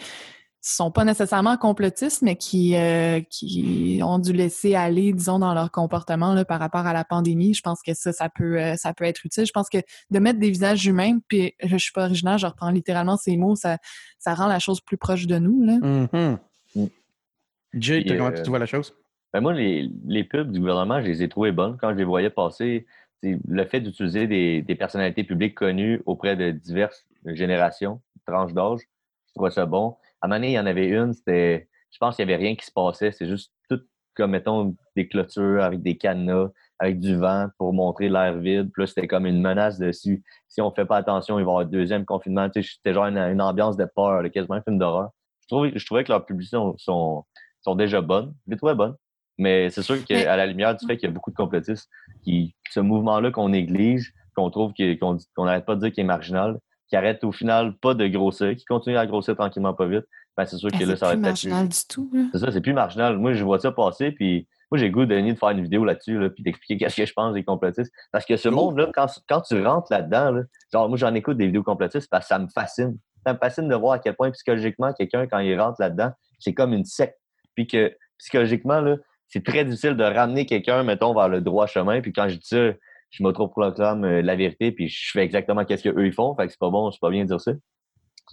sont 0.62 0.92
pas 0.92 1.06
nécessairement 1.06 1.58
complotistes, 1.58 2.22
mais 2.22 2.36
qui, 2.36 2.76
euh, 2.76 3.22
qui 3.30 4.02
ont 4.04 4.20
dû 4.20 4.34
laisser 4.34 4.76
aller, 4.76 5.14
disons, 5.14 5.40
dans 5.40 5.54
leur 5.54 5.72
comportement 5.72 6.34
là, 6.34 6.44
par 6.44 6.60
rapport 6.60 6.86
à 6.86 6.92
la 6.92 7.06
pandémie. 7.06 7.54
Je 7.54 7.62
pense 7.62 7.82
que 7.82 7.94
ça, 7.94 8.12
ça 8.12 8.30
peut, 8.30 8.60
euh, 8.60 8.76
ça 8.76 8.94
peut 8.94 9.06
être 9.06 9.26
utile. 9.26 9.46
Je 9.46 9.54
pense 9.54 9.70
que 9.70 9.78
de 10.10 10.20
mettre 10.20 10.40
des 10.40 10.50
visages 10.50 10.86
humains, 10.86 11.20
puis 11.28 11.54
je 11.64 11.78
suis 11.78 11.94
pas 11.94 12.06
originaire, 12.06 12.38
je 12.38 12.48
reprends 12.48 12.72
littéralement 12.72 13.16
ces 13.16 13.38
mots, 13.38 13.56
ça, 13.56 13.78
ça 14.18 14.34
rend 14.34 14.48
la 14.48 14.60
chose 14.60 14.82
plus 14.82 14.98
proche 14.98 15.28
de 15.28 15.38
nous. 15.38 15.64
Là. 15.64 15.78
Mm-hmm. 15.78 16.90
Jay, 17.76 18.04
comment 18.06 18.32
tu 18.32 18.50
vois 18.50 18.60
la 18.60 18.66
chose? 18.66 18.94
Ben 19.34 19.42
moi, 19.42 19.54
les, 19.54 19.90
les, 20.06 20.24
pubs 20.24 20.52
du 20.52 20.60
gouvernement, 20.60 21.02
je 21.02 21.06
les 21.06 21.24
ai 21.24 21.30
trouvées 21.30 21.52
bonnes. 21.52 21.78
Quand 21.78 21.92
je 21.92 21.96
les 21.96 22.04
voyais 22.04 22.32
passer, 22.32 22.88
le 23.22 23.66
fait 23.66 23.82
d'utiliser 23.82 24.28
des, 24.28 24.62
des, 24.62 24.76
personnalités 24.76 25.24
publiques 25.24 25.56
connues 25.56 26.02
auprès 26.06 26.36
de 26.36 26.52
diverses 26.52 27.06
générations, 27.26 28.02
tranches 28.26 28.54
d'âge, 28.54 28.80
je 29.28 29.34
trouvais 29.36 29.52
ça 29.52 29.66
bon. 29.66 29.98
À 30.22 30.26
un 30.26 30.30
moment 30.30 30.40
donné, 30.40 30.50
il 30.50 30.54
y 30.54 30.60
en 30.60 30.66
avait 30.66 30.88
une, 30.88 31.14
c'était, 31.14 31.70
je 31.92 31.98
pense 32.00 32.16
qu'il 32.16 32.26
n'y 32.26 32.34
avait 32.34 32.44
rien 32.44 32.56
qui 32.56 32.66
se 32.66 32.72
passait. 32.72 33.12
C'est 33.12 33.28
juste 33.28 33.54
tout 33.70 33.80
comme, 34.16 34.32
mettons, 34.32 34.76
des 34.96 35.08
clôtures 35.08 35.64
avec 35.64 35.82
des 35.82 35.98
cadenas, 35.98 36.50
avec 36.80 37.00
du 37.00 37.16
vent 37.16 37.50
pour 37.58 37.74
montrer 37.74 38.10
l'air 38.10 38.38
vide. 38.38 38.72
Puis 38.74 38.88
c'était 38.88 39.08
comme 39.08 39.26
une 39.26 39.42
menace 39.42 39.80
de 39.80 39.92
si, 39.92 40.24
on 40.60 40.70
ne 40.70 40.74
fait 40.74 40.86
pas 40.86 40.98
attention, 40.98 41.40
il 41.40 41.46
va 41.46 41.52
y 41.52 41.54
avoir 41.54 41.60
un 41.60 41.66
deuxième 41.66 42.06
confinement. 42.06 42.48
C'était 42.54 42.94
genre 42.94 43.06
une, 43.06 43.42
ambiance 43.42 43.78
de 43.78 43.86
peur, 43.86 44.24
quasiment 44.32 44.56
un 44.56 44.62
film 44.62 44.80
d'horreur. 44.80 45.12
Je 45.42 45.48
trouvais, 45.48 45.72
je 45.76 45.86
trouvais 45.86 46.04
que 46.04 46.12
leurs 46.12 46.26
publicités 46.26 46.58
sont, 46.78 47.26
sont 47.62 47.76
déjà 47.76 48.02
bonnes. 48.02 48.34
Je 48.48 48.52
les 48.52 48.58
trouvais 48.58 48.76
bonnes. 48.76 48.96
Mais 49.40 49.70
c'est 49.70 49.82
sûr 49.82 50.04
qu'à 50.04 50.36
la 50.36 50.46
lumière 50.46 50.76
du 50.76 50.86
fait 50.86 50.98
qu'il 50.98 51.08
y 51.08 51.12
a 51.12 51.14
beaucoup 51.14 51.32
de 51.32 51.36
complotistes, 51.36 51.90
qui, 52.24 52.54
ce 52.72 52.82
mouvement-là 52.82 53.32
qu'on 53.32 53.50
néglige, 53.50 54.14
qu'on 54.36 54.50
trouve 54.50 54.74
qu'on 55.00 55.46
n'arrête 55.46 55.66
pas 55.66 55.76
de 55.76 55.80
dire 55.82 55.92
qu'il 55.92 56.02
est 56.02 56.08
marginal, 56.08 56.60
qui 56.90 56.98
arrête 56.98 57.24
au 57.24 57.32
final 57.32 57.76
pas 57.78 57.94
de 57.94 58.06
grossir, 58.08 58.56
qui 58.56 58.66
continue 58.66 58.98
à 58.98 59.08
grossir 59.08 59.36
tranquillement 59.36 59.74
pas 59.74 59.88
vite, 59.88 60.06
ben 60.36 60.46
c'est 60.46 60.58
sûr 60.58 60.70
que 60.70 60.84
là, 60.84 60.96
ça 60.96 61.08
va 61.08 61.14
être. 61.14 61.38
C'est 61.38 61.48
plus 61.48 61.52
marginal 61.52 61.70
du 61.70 61.78
tout. 61.88 62.12
C'est 62.34 62.40
ça, 62.40 62.52
c'est 62.52 62.62
plus 62.62 62.74
marginal. 62.74 63.18
Moi, 63.18 63.34
je 63.34 63.44
vois 63.44 63.60
ça 63.60 63.72
passer, 63.72 64.12
puis 64.12 64.48
moi, 64.72 64.78
j'ai 64.78 64.90
goût 64.90 65.06
de 65.06 65.16
de 65.16 65.36
faire 65.36 65.50
une 65.50 65.64
vidéo 65.64 65.86
là-dessus, 65.86 66.20
là, 66.20 66.30
puis 66.30 66.44
d'expliquer 66.44 66.78
qu'est-ce 66.78 66.98
que 66.98 67.06
je 67.06 67.14
pense 67.14 67.34
des 67.34 67.44
complotistes. 67.44 67.94
Parce 68.12 68.26
que 68.26 68.36
ce 68.36 68.50
monde-là, 68.50 68.90
quand, 68.94 69.08
quand, 69.28 69.42
tu 69.42 69.62
rentres 69.66 69.88
là-dedans, 69.90 70.32
là, 70.32 70.42
genre, 70.72 70.90
moi, 70.90 70.98
j'en 70.98 71.14
écoute 71.14 71.38
des 71.38 71.46
vidéos 71.48 71.64
complotistes 71.64 72.10
parce 72.10 72.26
que 72.26 72.28
ça 72.28 72.40
me 72.40 72.48
fascine. 72.48 72.98
Ça 73.26 73.34
me 73.34 73.38
fascine 73.38 73.68
de 73.68 73.76
voir 73.76 73.94
à 73.94 74.00
quel 74.00 74.16
point 74.16 74.32
psychologiquement, 74.32 74.94
quelqu'un, 74.94 75.28
quand 75.28 75.40
il 75.40 75.60
rentre 75.60 75.78
là-dedans, 75.80 76.12
c'est 76.40 76.54
comme 76.54 76.74
une 76.74 76.86
secte. 76.86 77.18
Puis 77.56 77.68
que 77.68 77.96
psychologiquement, 78.18 78.82
là, 78.82 78.98
c'est 79.30 79.44
très 79.44 79.64
difficile 79.64 79.96
de 79.96 80.04
ramener 80.04 80.46
quelqu'un, 80.46 80.84
mettons, 80.84 81.14
vers 81.14 81.30
le 81.30 81.42
droit 81.42 81.68
chemin. 81.68 82.02
Puis 82.02 82.12
quand 82.12 82.28
je 82.28 82.36
dis 82.36 82.48
ça, 82.48 82.72
je 83.12 83.24
m'auto-proclame 83.24 84.04
euh, 84.04 84.22
la 84.22 84.36
vérité, 84.36 84.72
puis 84.72 84.90
je 84.90 85.12
fais 85.12 85.24
exactement 85.24 85.66
qu'est-ce 85.66 85.88
qu'eux 85.88 86.06
ils 86.06 86.14
font. 86.14 86.36
Fait 86.36 86.46
que 86.46 86.52
c'est 86.52 86.60
pas 86.60 86.70
bon, 86.70 86.92
c'est 86.92 87.00
pas 87.00 87.10
bien 87.10 87.24
de 87.24 87.30
dire 87.30 87.42
ça. 87.42 87.54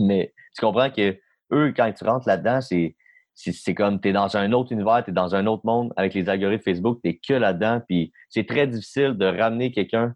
Mais 0.01 0.33
tu 0.55 0.65
comprends 0.65 0.91
que 0.91 1.17
eux, 1.53 1.73
quand 1.77 1.91
tu 1.93 2.05
rentres 2.05 2.27
là-dedans, 2.27 2.61
c'est 2.61 2.97
c'est 3.39 3.75
comme 3.75 4.01
tu 4.01 4.09
es 4.09 4.13
dans 4.13 4.35
un 4.39 4.53
autre 4.53 4.73
univers, 4.73 5.05
tu 5.05 5.11
es 5.11 5.13
dans 5.13 5.35
un 5.35 5.47
autre 5.47 5.61
monde 5.67 5.93
avec 5.97 6.15
les 6.15 6.27
algorithmes 6.31 6.63
Facebook, 6.63 7.01
tu 7.05 7.21
que 7.21 7.35
là-dedans. 7.35 7.83
Puis 7.87 8.11
c'est 8.31 8.47
très 8.47 8.67
difficile 8.67 9.13
de 9.13 9.27
ramener 9.27 9.73
quelqu'un 9.73 10.15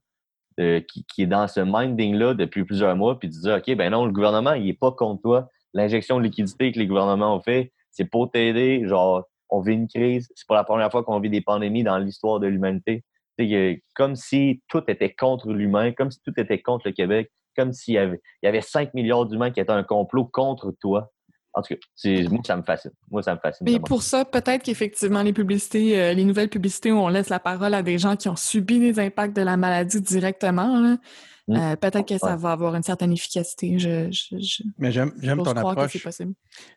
euh, 0.58 0.80
qui, 0.80 1.04
qui, 1.04 1.22
est 1.22 1.26
dans 1.26 1.46
ce 1.46 1.60
minding-là 1.60 2.32
depuis 2.32 2.64
plusieurs 2.64 2.96
mois, 2.96 3.18
puis 3.18 3.28
de 3.28 3.34
dire 3.34 3.56
OK, 3.56 3.76
ben 3.76 3.90
non, 3.90 4.06
le 4.06 4.12
gouvernement, 4.12 4.54
il 4.54 4.70
est 4.70 4.78
pas 4.78 4.92
contre 4.92 5.20
toi. 5.20 5.50
L'injection 5.74 6.18
de 6.18 6.24
liquidité 6.24 6.72
que 6.72 6.78
les 6.78 6.86
gouvernements 6.86 7.36
ont 7.36 7.42
fait, 7.42 7.72
c'est 7.90 8.06
pour 8.06 8.30
t'aider. 8.30 8.86
Genre, 8.86 9.26
on 9.50 9.60
vit 9.60 9.74
une 9.74 9.88
crise. 9.88 10.28
C'est 10.34 10.46
pas 10.46 10.54
la 10.54 10.64
première 10.64 10.90
fois 10.90 11.04
qu'on 11.04 11.20
vit 11.20 11.30
des 11.30 11.40
pandémies 11.40 11.82
dans 11.82 11.98
l'histoire 11.98 12.40
de 12.40 12.46
l'humanité. 12.46 13.04
Comme 13.94 14.16
si 14.16 14.62
tout 14.68 14.82
était 14.88 15.14
contre 15.14 15.52
l'humain, 15.52 15.92
comme 15.92 16.10
si 16.10 16.20
tout 16.22 16.32
était 16.36 16.60
contre 16.60 16.88
le 16.88 16.92
Québec, 16.92 17.30
comme 17.56 17.72
s'il 17.72 17.94
y 17.94 17.98
avait, 17.98 18.20
il 18.42 18.46
y 18.46 18.48
avait 18.48 18.60
5 18.60 18.94
milliards 18.94 19.26
d'humains 19.26 19.50
qui 19.50 19.60
étaient 19.60 19.72
un 19.72 19.82
complot 19.82 20.26
contre 20.26 20.72
toi. 20.80 21.10
En 21.52 21.62
tout 21.62 21.74
cas, 21.74 22.10
moi, 22.28 22.40
ça 22.46 22.56
me 22.56 22.62
fascine. 22.62 22.92
Moi, 23.10 23.22
ça 23.22 23.34
me 23.34 23.40
fascine. 23.40 23.66
Mais 23.68 23.80
pour 23.80 24.02
ça, 24.02 24.24
peut-être 24.24 24.62
qu'effectivement, 24.62 25.22
les 25.22 25.32
publicités, 25.32 26.00
euh, 26.00 26.12
les 26.12 26.24
nouvelles 26.24 26.48
publicités 26.48 26.92
où 26.92 26.98
on 26.98 27.08
laisse 27.08 27.28
la 27.28 27.40
parole 27.40 27.74
à 27.74 27.82
des 27.82 27.98
gens 27.98 28.14
qui 28.14 28.28
ont 28.28 28.36
subi 28.36 28.78
les 28.78 29.00
impacts 29.00 29.34
de 29.34 29.42
la 29.42 29.56
maladie 29.56 30.00
directement, 30.00 30.78
Mm. 30.78 30.98
Euh, 31.50 31.76
peut-être 31.76 32.06
que 32.06 32.18
ça 32.18 32.36
va 32.36 32.52
avoir 32.52 32.74
une 32.74 32.82
certaine 32.82 33.12
efficacité. 33.12 33.78
Je, 33.78 34.10
Mais 34.78 34.92
j'aime, 34.92 35.12
ton 35.20 35.44
approche. 35.52 36.06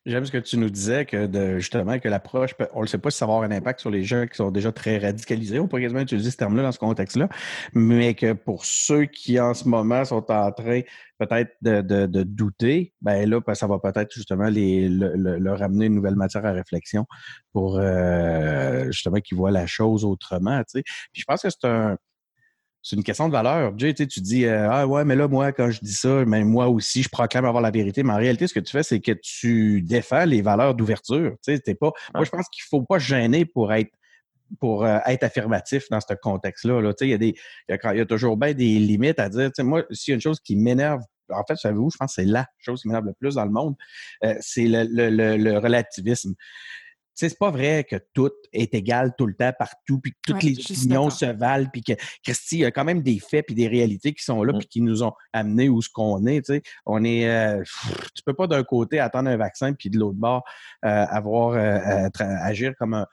J'aime 0.06 0.26
ce 0.26 0.32
que 0.32 0.38
tu 0.38 0.58
nous 0.58 0.70
disais, 0.70 1.06
que 1.06 1.26
de, 1.26 1.60
justement, 1.60 2.00
que 2.00 2.08
l'approche, 2.10 2.56
on 2.74 2.82
ne 2.82 2.88
sait 2.88 2.98
pas 2.98 3.12
si 3.12 3.18
ça 3.18 3.26
va 3.26 3.34
avoir 3.34 3.50
un 3.50 3.56
impact 3.56 3.80
sur 3.82 3.90
les 3.90 4.04
gens 4.04 4.26
qui 4.28 4.36
sont 4.36 4.52
déjà 4.52 4.72
très 4.72 4.98
radicalisés. 4.98 5.60
On 5.60 5.68
pourrait 5.68 5.84
quasiment 5.84 6.02
utiliser 6.02 6.32
ce 6.32 6.38
terme-là 6.38 6.64
dans 6.64 6.72
ce 6.72 6.80
contexte-là. 6.80 7.30
Mais 7.74 8.14
que 8.14 8.34
pour 8.34 8.66
ceux 8.66 9.06
qui, 9.06 9.40
en 9.40 9.54
ce 9.54 9.68
moment, 9.68 10.06
sont 10.06 10.32
en 10.32 10.52
train 10.52 10.82
peut-être 11.20 11.52
de, 11.62 12.24
douter, 12.24 12.94
ben 13.02 13.30
là, 13.30 13.40
ben, 13.46 13.56
ça 13.56 13.68
va 13.68 13.80
peut-être 13.80 14.14
justement 14.14 14.50
les, 14.50 14.90
leur 14.90 15.62
amener 15.62 15.86
une 15.86 15.96
nouvelle 15.96 16.16
matière 16.16 16.46
à 16.46 16.52
réflexion 16.52 17.06
pour 17.52 17.78
euh, 17.80 18.86
justement 18.92 19.20
qu'ils 19.20 19.38
voient 19.38 19.52
la 19.52 19.68
chose 19.68 20.06
autrement. 20.06 20.62
Puis 20.74 20.84
je 21.14 21.24
pense 21.26 21.42
que 21.42 21.50
c'est 21.50 21.68
un 21.68 21.98
c'est 22.84 22.98
une 22.98 23.04
question 23.04 23.30
de 23.30 23.32
valeur. 23.32 23.72
Jay, 23.78 23.94
tu 23.94 24.20
dis 24.20 24.46
euh, 24.46 24.68
Ah 24.70 24.86
ouais, 24.86 25.06
mais 25.06 25.16
là, 25.16 25.30
moi, 25.30 25.54
quand 25.54 25.72
je 25.72 25.80
dis 25.80 25.94
ça, 25.94 26.26
mais 26.26 26.44
moi 26.44 26.68
aussi, 26.68 27.02
je 27.02 27.08
proclame 27.08 27.46
avoir 27.46 27.64
la 27.64 27.72
vérité. 27.72 28.04
Mais 28.04 28.12
en 28.12 28.18
réalité, 28.18 28.46
ce 28.46 28.54
que 28.54 28.60
tu 28.60 28.72
fais, 28.72 28.84
c'est 28.84 29.00
que 29.00 29.14
tu 29.14 29.82
défends 29.82 30.26
les 30.26 30.42
valeurs 30.42 30.76
d'ouverture. 30.76 31.36
Pas. 31.80 31.92
Moi, 32.14 32.26
je 32.26 32.30
pense 32.30 32.50
qu'il 32.50 32.64
faut 32.70 32.82
pas 32.82 33.00
gêner 33.00 33.46
pour 33.46 33.72
être 33.72 33.92
pour 34.60 34.84
euh, 34.84 35.00
être 35.08 35.24
affirmatif 35.24 35.86
dans 35.90 36.02
ce 36.02 36.14
contexte-là. 36.14 36.82
Là. 36.82 36.94
Il, 37.00 37.08
y 37.08 37.14
a 37.14 37.18
des, 37.18 37.36
y 37.70 37.74
a, 38.02 38.06
toujours 38.06 38.36
bien 38.36 38.54
des 38.54 38.78
limites 38.80 39.18
à 39.18 39.30
dire. 39.30 39.50
Moi, 39.60 39.84
s'il 39.90 40.12
y 40.12 40.14
a 40.14 40.16
une 40.16 40.22
chose 40.22 40.42
qui 40.42 40.58
m'énerve, 40.58 41.02
en 41.30 41.44
fait, 41.48 41.56
savez-vous, 41.56 41.90
je 41.90 41.98
pense 41.98 42.16
que 42.16 42.22
c'est 42.22 42.28
la 42.28 42.46
chose 42.60 42.82
qui 42.82 42.90
m'énerve 42.90 43.06
le 43.06 43.14
plus 43.14 43.36
dans 43.36 43.46
le 43.46 43.52
monde, 43.52 43.76
euh, 44.26 44.36
c'est 44.42 44.68
le, 44.68 44.84
le, 44.84 45.38
le, 45.38 45.58
relativisme 45.58 46.34
c'est 47.14 47.38
pas 47.38 47.52
vrai 47.52 47.84
que 47.84 47.96
tout 48.14 48.32
est 48.52 48.74
égal 48.74 49.14
tout 49.18 49.26
le 49.26 49.34
temps, 49.34 49.52
partout, 49.58 50.00
puis 50.00 50.12
que 50.12 50.18
toutes 50.32 50.44
les 50.44 50.60
opinions 50.60 51.10
se 51.10 51.26
valent, 51.26 51.68
puis 51.72 51.84
que, 51.84 51.94
Christy, 52.24 52.58
il 52.58 52.60
y 52.60 52.66
a 52.66 52.72
quand 52.72 52.84
même 52.84 53.02
des 53.02 53.20
faits 53.20 53.46
puis 53.46 53.56
des 53.56 53.68
réalités 53.68 54.14
qui 54.14 54.24
sont 54.24 54.44
là, 54.44 54.54
mmh. 54.54 54.60
puis 54.60 54.68
qui 54.68 54.82
nous 54.82 55.04
ont 55.04 55.14
amenés 55.32 55.70
où 55.70 55.82
ce 55.82 55.90
qu'on 55.90 56.26
est, 56.26 56.46
tu 56.46 56.54
sais. 56.54 56.62
On 56.86 57.04
est... 57.04 57.30
Euh, 57.30 57.64
tu 58.16 58.24
peux 58.26 58.34
pas 58.34 58.48
d'un 58.48 58.64
côté 58.64 59.00
attendre 59.00 59.30
un 59.30 59.38
vaccin, 59.38 59.74
puis 59.74 59.90
de 59.90 60.00
l'autre 60.00 60.18
bord 60.18 60.44
euh, 60.86 61.06
avoir... 61.10 61.52
Euh, 61.52 62.10
agir 62.20 62.74
comme 62.78 62.94
un 62.94 63.06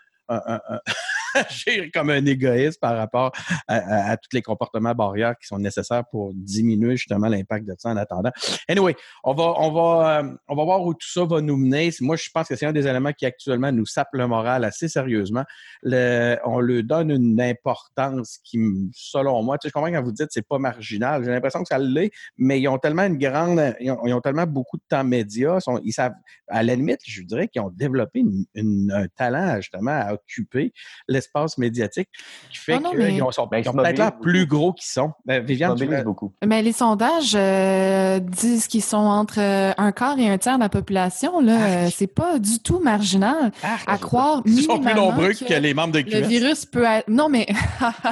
agir 1.34 1.86
comme 1.92 2.10
un 2.10 2.24
égoïste 2.24 2.80
par 2.80 2.96
rapport 2.96 3.32
à, 3.68 4.16
tous 4.16 4.30
les 4.32 4.42
comportements 4.42 4.94
barrières 4.94 5.36
qui 5.38 5.46
sont 5.46 5.58
nécessaires 5.58 6.04
pour 6.10 6.32
diminuer 6.34 6.96
justement 6.96 7.28
l'impact 7.28 7.66
de 7.66 7.74
ça 7.78 7.90
en 7.90 7.96
attendant. 7.96 8.30
Anyway, 8.68 8.96
on 9.24 9.34
va, 9.34 9.54
on 9.58 9.72
va, 9.72 10.18
euh, 10.18 10.32
on 10.48 10.56
va 10.56 10.64
voir 10.64 10.82
où 10.82 10.94
tout 10.94 11.08
ça 11.08 11.24
va 11.24 11.40
nous 11.40 11.56
mener. 11.56 11.90
Moi, 12.00 12.16
je 12.16 12.28
pense 12.32 12.48
que 12.48 12.56
c'est 12.56 12.66
un 12.66 12.72
des 12.72 12.86
éléments 12.86 13.12
qui 13.12 13.26
actuellement 13.26 13.72
nous 13.72 13.86
sape 13.86 14.08
le 14.12 14.26
moral 14.26 14.64
assez 14.64 14.88
sérieusement. 14.88 15.44
On 15.84 16.60
lui 16.60 16.84
donne 16.84 17.10
une 17.10 17.40
importance 17.40 18.38
qui, 18.44 18.58
selon 18.92 19.42
moi, 19.42 19.58
tu 19.58 19.66
sais, 19.66 19.68
je 19.68 19.72
comprends 19.72 19.90
quand 19.90 20.02
vous 20.02 20.12
dites 20.12 20.26
que 20.26 20.32
c'est 20.32 20.46
pas 20.46 20.58
marginal. 20.58 21.24
J'ai 21.24 21.30
l'impression 21.30 21.60
que 21.60 21.68
ça 21.68 21.78
l'est, 21.78 22.10
mais 22.36 22.60
ils 22.60 22.68
ont 22.68 22.78
tellement 22.78 23.04
une 23.04 23.18
grande, 23.18 23.74
ils 23.80 23.90
ont, 23.90 24.20
tellement 24.20 24.46
beaucoup 24.46 24.76
de 24.76 24.82
temps 24.88 25.04
média. 25.04 25.58
Ils, 25.84 25.92
savent, 25.92 26.14
à 26.48 26.62
la 26.62 26.74
limite, 26.74 27.00
je 27.04 27.22
dirais 27.22 27.48
qu'ils 27.48 27.62
ont 27.62 27.70
développé 27.70 28.22
un 28.56 29.06
talent 29.16 29.56
justement 29.56 29.92
à 29.92 30.14
occuper 30.14 30.72
l'espace 31.20 31.58
médiatique 31.58 32.08
qui 32.50 32.58
fait 32.58 32.80
Ah 32.84 32.88
qu'ils 32.88 32.98
mais- 32.98 33.22
ont, 33.22 33.30
sont- 33.30 33.46
Ben, 33.46 33.58
ils 33.58 33.68
ont 33.68 33.72
ils 33.72 33.86
se 33.86 33.92
peut-être 33.94 34.18
plus 34.20 34.46
gros 34.46 34.72
qu'ils 34.72 34.90
sont. 34.90 35.12
Euh, 35.28 35.34
Ça 35.34 35.40
Viviane, 35.40 35.74
tu 35.76 35.84
veux- 35.86 36.02
beaucoup. 36.02 36.32
Mais 36.44 36.62
les 36.62 36.72
sondages 36.72 37.34
euh, 37.34 38.18
disent 38.20 38.66
qu'ils 38.66 38.82
sont 38.82 38.96
entre 38.96 39.38
euh, 39.40 39.72
un 39.76 39.92
quart 39.92 40.18
et 40.18 40.28
un 40.28 40.38
tiers 40.38 40.56
de 40.56 40.62
la 40.62 40.68
population. 40.68 41.40
Là, 41.40 41.54
Arc. 41.56 41.70
Euh, 41.70 41.88
c'est 41.94 42.06
pas 42.06 42.38
du 42.38 42.58
tout 42.60 42.78
marginal. 42.80 43.52
Arc, 43.62 43.84
À 43.86 43.98
croire 43.98 44.42
ils 44.46 44.62
sont 44.62 44.78
plus 44.80 44.94
nombreux 44.94 45.32
que 45.34 45.44
que 45.44 45.54
les 45.54 45.74
membres 45.74 45.92
de 45.92 45.98
le 45.98 46.04
QS, 46.04 46.26
virus 46.28 46.64
peut 46.66 46.84
être... 46.84 47.08
Non, 47.08 47.28
mais 47.28 47.46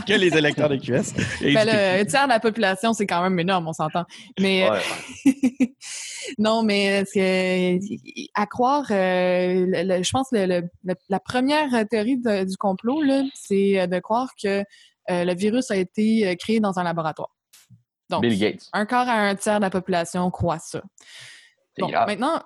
que 0.06 0.12
les 0.12 0.36
électeurs 0.36 0.68
de 0.68 0.76
QS. 0.76 1.14
Et 1.42 1.54
ben, 1.54 1.68
un 1.68 2.04
tiers 2.04 2.24
de 2.24 2.28
la 2.30 2.40
population, 2.40 2.92
c'est 2.92 3.06
quand 3.06 3.22
même 3.22 3.38
énorme, 3.38 3.68
on 3.68 3.72
s'entend. 3.72 4.04
Mais 4.40 4.68
Ouais. 4.68 4.78
non, 6.38 6.62
mais 6.62 7.04
c'est 7.12 7.78
à 8.34 8.46
croire, 8.46 8.84
euh, 8.90 9.66
le- 9.66 9.96
le- 9.98 10.02
je 10.02 10.10
pense 10.10 10.28
que 10.30 10.36
le- 10.36 10.46
le- 10.46 10.68
le- 10.84 10.94
la 11.08 11.20
première 11.20 11.68
théorie 11.88 12.18
de- 12.18 12.44
du 12.44 12.56
complot, 12.56 12.97
c'est 13.34 13.86
de 13.86 13.98
croire 14.00 14.30
que 14.42 14.64
euh, 15.10 15.24
le 15.24 15.34
virus 15.34 15.70
a 15.70 15.76
été 15.76 16.28
euh, 16.28 16.34
créé 16.34 16.60
dans 16.60 16.78
un 16.78 16.84
laboratoire. 16.84 17.30
Donc, 18.10 18.22
Bill 18.22 18.38
Gates. 18.38 18.68
un 18.72 18.86
quart 18.86 19.08
à 19.08 19.14
un 19.14 19.34
tiers 19.34 19.56
de 19.56 19.62
la 19.62 19.70
population 19.70 20.30
croit 20.30 20.58
ça. 20.58 20.82
C'est 21.74 21.82
Bon, 21.82 21.88
grave. 21.88 22.06
maintenant, 22.06 22.42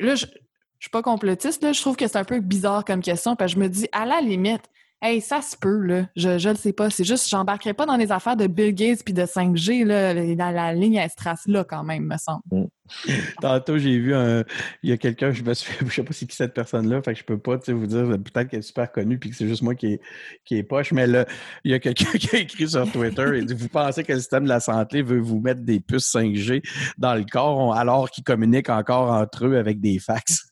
là, 0.00 0.14
je, 0.14 0.26
je 0.26 0.32
suis 0.80 0.90
pas 0.90 1.02
complotiste, 1.02 1.62
là, 1.62 1.72
je 1.72 1.80
trouve 1.80 1.96
que 1.96 2.06
c'est 2.06 2.18
un 2.18 2.24
peu 2.24 2.40
bizarre 2.40 2.84
comme 2.84 3.00
question, 3.00 3.36
parce 3.36 3.54
que 3.54 3.58
je 3.60 3.62
me 3.64 3.68
dis, 3.68 3.88
à 3.92 4.06
la 4.06 4.20
limite, 4.20 4.64
hey, 5.02 5.20
ça 5.20 5.42
se 5.42 5.56
peut, 5.56 5.80
là, 5.80 6.06
je, 6.16 6.38
je 6.38 6.48
le 6.48 6.56
sais 6.56 6.72
pas, 6.72 6.90
c'est 6.90 7.04
juste, 7.04 7.28
j'embarquerai 7.28 7.74
pas 7.74 7.86
dans 7.86 7.96
les 7.96 8.10
affaires 8.10 8.36
de 8.36 8.46
Bill 8.46 8.74
Gates 8.74 9.04
puis 9.04 9.14
de 9.14 9.22
5G, 9.22 9.84
là, 9.84 10.14
dans 10.14 10.50
la 10.50 10.72
ligne 10.72 10.98
à 10.98 11.08
se 11.08 11.16
trace 11.16 11.42
là, 11.46 11.64
quand 11.64 11.84
même, 11.84 12.04
me 12.04 12.16
semble. 12.16 12.68
Tantôt, 13.40 13.78
j'ai 13.78 13.98
vu 13.98 14.14
un. 14.14 14.44
Il 14.82 14.90
y 14.90 14.92
a 14.92 14.96
quelqu'un, 14.96 15.30
je 15.30 15.42
me 15.42 15.54
suis 15.54 15.72
je 15.86 15.90
sais 15.90 16.02
pas 16.02 16.12
c'est 16.12 16.26
qui 16.26 16.36
cette 16.36 16.54
personne-là, 16.54 17.02
fait 17.02 17.14
que 17.14 17.18
je 17.18 17.24
peux 17.24 17.38
pas 17.38 17.56
vous 17.68 17.86
dire 17.86 18.06
peut-être 18.06 18.48
qu'elle 18.48 18.60
est 18.60 18.62
super 18.62 18.90
connue 18.92 19.18
puis 19.18 19.30
que 19.30 19.36
c'est 19.36 19.48
juste 19.48 19.62
moi 19.62 19.74
qui 19.74 19.94
est, 19.94 20.00
qui 20.44 20.56
est 20.56 20.62
poche, 20.62 20.92
mais 20.92 21.06
là, 21.06 21.26
il 21.64 21.70
y 21.70 21.74
a 21.74 21.78
quelqu'un 21.78 22.10
qui 22.18 22.36
a 22.36 22.38
écrit 22.40 22.68
sur 22.68 22.90
Twitter 22.90 23.38
et 23.38 23.42
dit 23.42 23.54
Vous 23.54 23.68
pensez 23.68 24.04
que 24.04 24.12
le 24.12 24.18
système 24.18 24.44
de 24.44 24.48
la 24.48 24.60
santé 24.60 25.02
veut 25.02 25.20
vous 25.20 25.40
mettre 25.40 25.62
des 25.62 25.80
puces 25.80 26.14
5G 26.14 26.62
dans 26.98 27.14
le 27.14 27.24
corps 27.24 27.74
alors 27.74 28.10
qu'ils 28.10 28.24
communiquent 28.24 28.70
encore 28.70 29.10
entre 29.10 29.46
eux 29.46 29.56
avec 29.56 29.80
des 29.80 29.98
fax? 29.98 30.50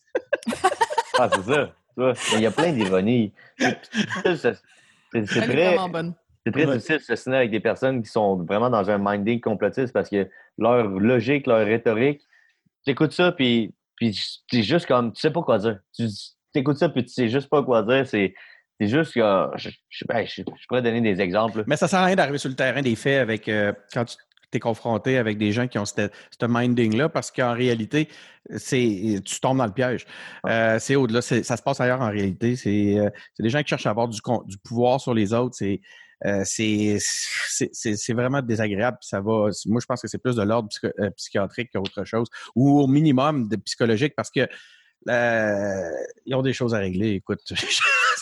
Ah, 1.18 1.28
c'est 1.34 1.52
ça. 1.52 1.74
Il 1.96 2.40
y 2.40 2.46
a 2.46 2.50
plein 2.50 2.72
d'ironies. 2.72 3.32
C'est 3.58 5.40
très, 5.42 5.66
c'est 6.44 6.50
très 6.52 6.64
Ouais. 6.66 6.74
difficile 6.74 6.96
de 6.96 7.02
se 7.02 7.16
signer 7.16 7.36
avec 7.36 7.50
des 7.50 7.60
personnes 7.60 8.02
qui 8.02 8.10
sont 8.10 8.36
vraiment 8.44 8.70
dans 8.70 8.88
un 8.90 8.98
minding 8.98 9.40
complotiste 9.40 9.92
parce 9.92 10.08
que 10.10 10.28
leur 10.58 10.84
logique, 10.88 11.46
leur 11.46 11.64
rhétorique, 11.64 12.22
tu 12.84 12.90
écoutes 12.92 13.12
ça, 13.12 13.30
puis, 13.32 13.74
puis 13.96 14.18
c'est 14.50 14.62
juste 14.62 14.86
comme, 14.86 15.12
tu 15.12 15.20
sais 15.20 15.30
pas 15.30 15.42
quoi 15.42 15.58
dire. 15.58 15.78
Tu 15.96 16.06
écoutes 16.54 16.78
ça, 16.78 16.88
puis 16.88 17.04
tu 17.04 17.12
sais 17.12 17.28
juste 17.28 17.48
pas 17.48 17.62
quoi 17.62 17.82
dire. 17.82 18.06
C'est 18.06 18.34
c'est 18.80 18.88
juste 18.88 19.12
que, 19.14 19.20
je, 19.56 19.68
je, 19.90 20.04
ben, 20.08 20.26
je- 20.26 20.42
je 20.42 20.66
pourrais 20.66 20.82
donner 20.82 21.00
des 21.00 21.20
exemples. 21.20 21.62
Mais 21.68 21.76
ça 21.76 21.86
sert 21.86 22.00
à 22.00 22.06
rien 22.06 22.16
d'arriver 22.16 22.38
sur 22.38 22.48
le 22.48 22.56
terrain 22.56 22.82
des 22.82 22.96
faits 22.96 23.20
avec 23.20 23.48
euh, 23.48 23.72
quand 23.94 24.04
tu 24.04 24.16
t'es 24.52 24.60
confronté 24.60 25.18
avec 25.18 25.38
des 25.38 25.50
gens 25.50 25.66
qui 25.66 25.78
ont 25.80 25.84
cette- 25.84 26.12
ce 26.40 26.46
minding-là, 26.48 27.08
parce 27.08 27.32
qu'en 27.32 27.54
réalité, 27.54 28.08
c'est 28.56 29.20
tu 29.24 29.40
tombes 29.40 29.58
dans 29.58 29.66
le 29.66 29.72
piège. 29.72 30.06
Euh, 30.46 30.78
c'est 30.78 30.94
au-delà, 30.96 31.22
ça 31.22 31.56
se 31.56 31.62
passe 31.62 31.80
ailleurs 31.80 32.02
en 32.02 32.10
réalité. 32.10 32.54
C'est 32.56 32.98
euh, 33.00 33.10
c'est 33.34 33.42
des 33.42 33.50
gens 33.50 33.62
qui 33.62 33.68
cherchent 33.68 33.86
à 33.86 33.90
avoir 33.90 34.08
du, 34.08 34.20
du 34.46 34.58
pouvoir 34.58 35.00
sur 35.00 35.14
les 35.14 35.32
autres. 35.34 35.56
C'est 35.56 35.80
euh, 36.26 36.42
c'est 36.44 36.98
c'est- 37.00 37.70
c'est- 37.72 37.96
c'est 37.96 38.12
vraiment 38.12 38.42
désagréable. 38.42 38.98
Ça 39.00 39.20
va, 39.20 39.48
moi, 39.66 39.80
je 39.80 39.86
pense 39.86 40.00
que 40.02 40.06
c'est 40.08 40.18
plus 40.22 40.36
de 40.36 40.42
l'ordre 40.42 40.68
psychiatrique 41.16 41.70
qu'autre 41.74 42.04
chose, 42.04 42.28
ou 42.54 42.80
au 42.80 42.86
minimum 42.86 43.48
de 43.48 43.56
psychologique, 43.56 44.14
parce 44.16 44.30
que 44.30 44.46
ils 45.06 46.34
ont 46.34 46.42
des 46.42 46.52
choses 46.52 46.74
à 46.74 46.78
régler. 46.78 47.10
Écoute. 47.12 47.40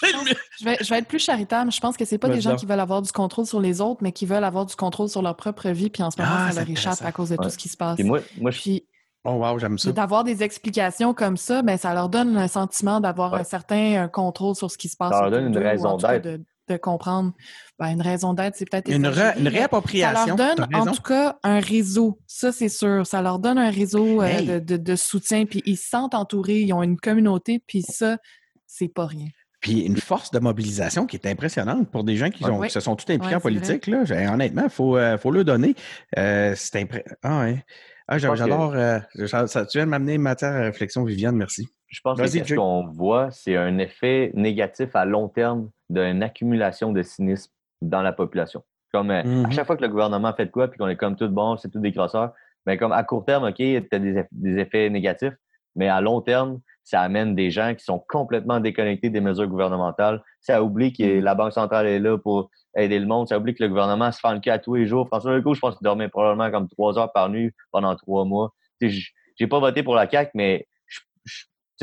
Je 0.03 0.64
vais, 0.64 0.77
je 0.81 0.88
vais 0.88 0.99
être 0.99 1.09
plus 1.09 1.19
charitable. 1.19 1.71
Je 1.71 1.81
pense 1.81 1.97
que 1.97 2.05
c'est 2.07 2.16
pas 2.16 2.29
des 2.31 2.40
gens 2.40 2.57
qui 2.57 2.64
veulent 2.64 2.81
avoir 2.81 3.03
du 3.03 3.12
contrôle 3.12 3.45
sur 3.47 3.61
les 3.61 3.81
autres, 3.83 4.03
mais 4.03 4.12
qui 4.12 4.25
veulent 4.25 4.45
avoir 4.45 4.64
du 4.64 4.75
contrôle 4.75 5.09
sur 5.11 5.21
leur 5.21 5.37
propre 5.37 5.69
vie, 5.69 5.90
puis 5.90 6.03
en 6.03 6.11
ce 6.11 6.19
moment, 6.19 6.33
Ah, 6.35 6.53
ça 6.53 6.61
leur 6.61 6.71
échappe 6.71 7.03
à 7.05 7.12
cause 7.12 7.29
de 7.31 7.37
Ouais. 7.37 7.45
tout 7.45 7.51
ce 7.51 7.59
qui 7.59 7.69
se 7.69 7.77
passe. 7.77 7.97
Puis 7.97 8.05
moi, 8.05 8.21
moi 8.38 8.51
je, 8.51 8.61
Puis 8.61 8.87
oh 9.25 9.33
wow, 9.33 9.59
j'aime 9.59 9.79
ça. 9.79 9.93
d'avoir 9.93 10.25
des 10.25 10.43
explications 10.43 11.12
comme 11.12 11.37
ça, 11.37 11.61
ben, 11.62 11.77
ça 11.77 11.93
leur 11.93 12.09
donne 12.09 12.37
un 12.37 12.49
sentiment 12.49 13.01
d'avoir 13.01 13.35
Ouais. 13.35 13.40
un 13.40 13.45
certain 13.45 14.09
contrôle 14.09 14.55
sur 14.55 14.71
ce 14.71 14.79
qui 14.79 14.88
se 14.88 14.97
passe. 14.97 15.12
Ça 15.12 15.21
leur 15.23 15.31
donne 15.31 15.47
une 15.49 15.59
raison 15.59 15.97
d'être. 15.99 16.23
De, 16.25 16.40
de 16.70 16.76
comprendre. 16.78 17.33
Ben, 17.78 17.88
une 17.88 18.02
raison 18.02 18.35
d'être, 18.35 18.56
c'est 18.56 18.68
peut-être 18.70 18.90
Une, 18.90 19.06
réappropriation. 19.06 20.37
Ça 20.37 20.54
leur 20.54 20.56
donne, 20.56 20.74
en 20.74 20.87
tout 20.92 21.02
cas, 21.02 21.38
un 21.42 21.61
réseau. 21.61 22.18
Ça, 22.26 22.52
c'est 22.52 22.68
sûr. 22.68 23.06
Ça 23.06 23.22
leur 23.22 23.38
donne 23.38 23.59
un 23.59 23.70
réseau 23.70 24.22
euh, 24.22 24.40
de, 24.42 24.59
de- 24.59 24.76
de 24.76 24.96
soutien, 24.96 25.46
puis 25.46 25.62
ils 25.66 25.76
se 25.76 25.88
sentent 25.88 26.14
entourés, 26.14 26.61
ils 26.61 26.72
ont 26.72 26.83
une 26.83 26.96
communauté, 26.98 27.62
puis 27.66 27.83
ça, 27.83 28.18
c'est 28.66 28.88
pas 28.88 29.06
rien. 29.06 29.26
Puis 29.61 29.80
une 29.80 29.96
force 29.98 30.30
de 30.30 30.38
mobilisation 30.38 31.04
qui 31.06 31.16
est 31.16 31.26
impressionnante 31.26 31.90
pour 31.90 32.02
des 32.04 32.16
gens 32.16 32.30
qui, 32.30 32.44
Ouais. 32.44 32.50
ont- 32.50 32.59
Oui. 32.61 32.68
qui 32.68 32.72
se 32.74 32.80
sont 32.80 32.96
tout 32.96 33.04
impliqués 33.12 33.28
Ouais, 33.28 33.35
en 33.35 33.40
politique. 33.40 33.87
Là. 33.88 34.04
J'ai- 34.04 34.26
Honnêtement, 34.26 34.62
il 34.64 34.70
faut, 34.70 34.96
euh, 34.96 35.18
faut 35.18 35.30
le 35.30 35.44
donner. 35.44 35.74
Euh, 36.18 36.54
c'est 36.56 36.76
impré- 36.83 37.04
Ah, 37.22 37.40
ouais. 37.40 37.64
Ah, 38.09 38.18
que- 38.18 38.35
j'adore. 38.35 38.72
euh, 38.74 38.98
j'a- 39.16 39.46
ça, 39.46 39.66
tu 39.66 39.78
viens 39.78 39.85
de 39.85 39.90
m'amener 39.90 40.14
une 40.14 40.22
matière 40.22 40.52
à 40.52 40.61
réflexion, 40.62 41.04
Viviane, 41.04 41.37
merci. 41.37 41.68
je 41.88 42.00
pense 42.02 42.18
que 42.20 42.26
ce 42.26 42.54
qu'on 42.54 42.87
voit, 42.88 43.30
c'est 43.33 43.56
un 43.56 43.78
effet 43.78 44.30
négatif 44.35 44.94
à 44.94 45.04
long 45.04 45.28
terme 45.28 45.68
d'une 45.90 46.22
accumulation 46.22 46.92
de 46.92 47.03
cynisme 47.03 47.53
dans 47.83 48.00
la 48.03 48.12
population. 48.12 48.62
Comme 48.92 49.11
euh, 49.11 49.22
Mhm. 49.24 49.46
à 49.46 49.50
chaque 49.50 49.66
fois 49.66 49.76
que 49.76 49.83
le 49.83 49.88
gouvernement 49.88 50.33
fait 50.33 50.46
de 50.46 50.50
quoi, 50.50 50.68
puis 50.68 50.79
qu'on 50.79 50.88
est 50.88 50.96
comme 50.96 51.16
tout 51.16 51.29
bon, 51.29 51.57
c'est 51.59 51.68
tout 51.70 51.81
des 51.81 51.92
crosseurs, 51.92 52.33
mais 52.66 52.76
comme 52.79 52.92
à 52.92 53.03
court 53.05 53.24
terme, 53.24 53.44
OK, 53.44 53.57
tu 53.57 53.87
as 53.92 53.98
des, 53.98 54.14
eff- 54.14 54.29
des 54.33 54.59
effets 54.59 54.88
négatifs, 54.90 55.35
mais 55.76 55.88
à 55.88 56.00
long 56.00 56.20
terme, 56.20 56.61
ça 56.83 57.00
amène 57.03 57.35
des 57.35 57.50
gens 57.50 57.74
qui 57.74 57.85
sont 57.85 58.03
complètement 58.09 58.59
déconnectés 58.59 59.11
des 59.11 59.20
mesures 59.20 59.46
gouvernementales. 59.46 60.22
Ça 60.40 60.62
oublie 60.62 60.92
que 60.92 61.03
Mhm. 61.18 61.20
la 61.24 61.35
Banque 61.35 61.53
centrale 61.53 61.87
est 61.87 61.98
là 62.00 62.18
pour 62.18 62.50
aider 62.76 62.98
le 62.98 63.07
monde. 63.07 63.29
Ça 63.29 63.38
oublie 63.38 63.55
que 63.55 63.62
le 63.62 63.68
gouvernement 63.68 64.11
se 64.11 64.18
fait 64.20 64.33
le 64.33 64.40
cas 64.40 64.59
tous 64.59 64.74
les 64.74 64.87
jours. 64.87 65.07
François 65.07 65.33
Legault, 65.33 65.55
je 65.55 65.61
pense 65.61 65.76
qu'il 65.76 65.85
dormait 65.85 66.09
probablement 66.09 66.50
comme 66.50 66.68
trois 66.68 66.98
heures 66.98 67.12
par 67.12 67.29
nuit 67.29 67.53
pendant 67.70 67.94
trois 67.96 68.24
mois. 68.24 68.53
J'ai 68.81 69.46
pas 69.48 69.59
voté 69.61 69.83
pour 69.83 69.94
la 69.94 70.09
CAQ, 70.11 70.31
mais 70.35 70.66
je, 70.87 71.00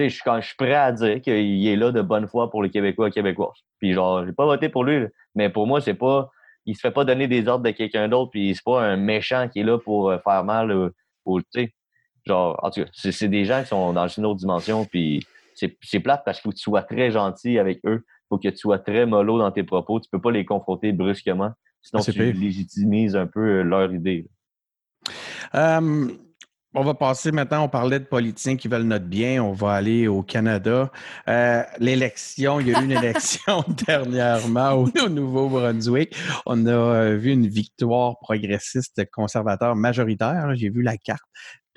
sais, 0.04 0.10
je, 0.10 0.14
suis 0.16 0.24
quand- 0.24 0.40
je 0.42 0.48
suis 0.48 0.56
prêt 0.56 0.74
à 0.74 0.92
dire 0.92 1.22
qu'il 1.22 1.68
est 1.68 1.76
là 1.76 1.92
de 1.92 2.02
bonne 2.02 2.28
foi 2.28 2.50
pour 2.50 2.64
les 2.64 2.70
Québécois 2.70 3.08
et 3.10 3.12
Québécoises. 3.12 3.58
Puis 3.80 3.94
genre, 3.94 4.26
j'ai 4.26 4.34
pas 4.34 4.46
voté 4.46 4.70
pour 4.70 4.84
lui, 4.84 5.06
mais 5.36 5.50
pour 5.50 5.68
moi, 5.68 5.82
c'est 5.82 5.94
pas. 5.94 6.30
Il 6.66 6.76
se 6.76 6.82
fait 6.82 6.92
pas 6.92 7.06
donner 7.06 7.28
des 7.28 7.48
ordres 7.48 7.64
de 7.64 7.72
quelqu'un 7.72 8.08
d'autre, 8.10 8.32
puis 8.32 8.54
c'est 8.54 8.64
pas 8.64 8.82
un 8.84 8.98
méchant 8.98 9.48
qui 9.48 9.60
est 9.60 9.64
là 9.64 9.78
pour 9.80 10.10
euh, 10.10 10.18
faire 10.20 10.44
mal 10.44 10.72
euh, 10.72 10.90
au. 11.26 11.40
Tu 11.42 11.48
sais. 11.54 11.74
Genre, 12.26 12.60
en 12.62 12.70
tout 12.72 12.84
cas, 12.84 12.90
c'est 12.94 13.30
des 13.30 13.46
gens 13.46 13.62
qui 13.62 13.70
sont 13.70 13.94
dans 13.94 14.08
une 14.08 14.26
autre 14.26 14.40
dimension, 14.40 14.84
puis 14.86 15.26
c'est 15.54 16.00
plate 16.02 16.24
parce 16.26 16.38
qu'il 16.40 16.44
faut 16.44 16.52
que 16.52 16.58
tu 16.58 16.62
sois 16.64 16.84
très 16.84 17.10
gentil 17.10 17.58
avec 17.58 17.80
eux. 17.86 18.04
Il 18.06 18.28
faut 18.30 18.38
que 18.38 18.50
tu 18.50 18.58
sois 18.58 18.80
très 18.80 19.06
mollo 19.06 19.40
dans 19.40 19.50
tes 19.52 19.64
propos. 19.64 20.00
Tu 20.02 20.10
peux 20.12 20.20
pas 20.22 20.32
les 20.32 20.44
confronter 20.46 20.92
brusquement. 20.92 21.52
Sinon, 21.82 22.02
Ah, 22.02 22.12
tu 22.12 22.12
pire. 22.12 22.34
légitimises 22.36 23.16
un 23.16 23.28
peu 23.28 23.40
euh, 23.60 23.64
leur 23.64 23.94
idée. 23.94 24.28
Euh, 25.56 26.08
on 26.78 26.84
va 26.84 26.94
passer 26.94 27.32
maintenant, 27.32 27.63
on 27.63 27.70
parlait 27.70 28.00
de 28.00 28.06
politiciens 28.06 28.56
qui 28.56 28.68
veulent 28.68 28.84
notre 28.84 29.06
bien. 29.06 29.44
On 29.44 29.52
va 29.52 29.74
aller 29.74 30.08
au 30.08 30.22
Canada. 30.22 30.92
Euh, 31.28 31.63
L'élection, 31.80 32.60
il 32.60 32.68
y 32.68 32.76
a 32.76 32.80
eu 32.80 32.84
une 32.84 32.92
élection 33.04 33.63
dernièrement 33.88 34.74
au, 34.74 34.88
au 34.88 35.10
Nouveau-Brunswick. 35.10 36.16
On 36.46 36.66
a 36.68 36.72
euh, 36.72 37.16
vu 37.16 37.32
une 37.32 37.48
victoire 37.48 38.20
progressiste 38.20 39.04
conservateur 39.12 39.76
majoritaire. 39.76 40.54
J'ai 40.56 40.70
vu 40.70 40.84
la 40.84 40.98
carte. 40.98 41.24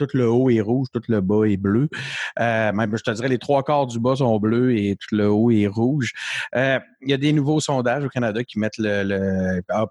Tout 0.00 0.16
le 0.16 0.30
haut 0.30 0.48
est 0.48 0.62
rouge, 0.62 0.88
tout 0.92 1.02
le 1.08 1.20
bas 1.20 1.44
est 1.44 1.58
bleu. 1.58 1.90
Euh, 2.38 2.72
même, 2.72 2.96
je 2.96 3.02
te 3.02 3.10
dirais, 3.10 3.28
les 3.28 3.38
trois 3.38 3.62
quarts 3.62 3.86
du 3.86 4.00
bas 4.00 4.16
sont 4.16 4.38
bleus 4.38 4.74
et 4.74 4.96
tout 4.96 5.14
le 5.14 5.28
haut 5.28 5.50
est 5.50 5.66
rouge. 5.66 6.12
Euh, 6.56 6.78
il 7.02 7.10
y 7.10 7.12
a 7.12 7.18
des 7.18 7.34
nouveaux 7.34 7.60
sondages 7.60 8.04
au 8.04 8.08
Canada 8.08 8.42
qui 8.44 8.58
mettent 8.58 8.78
le, 8.78 9.02
le 9.04 9.62
ah, 9.68 9.86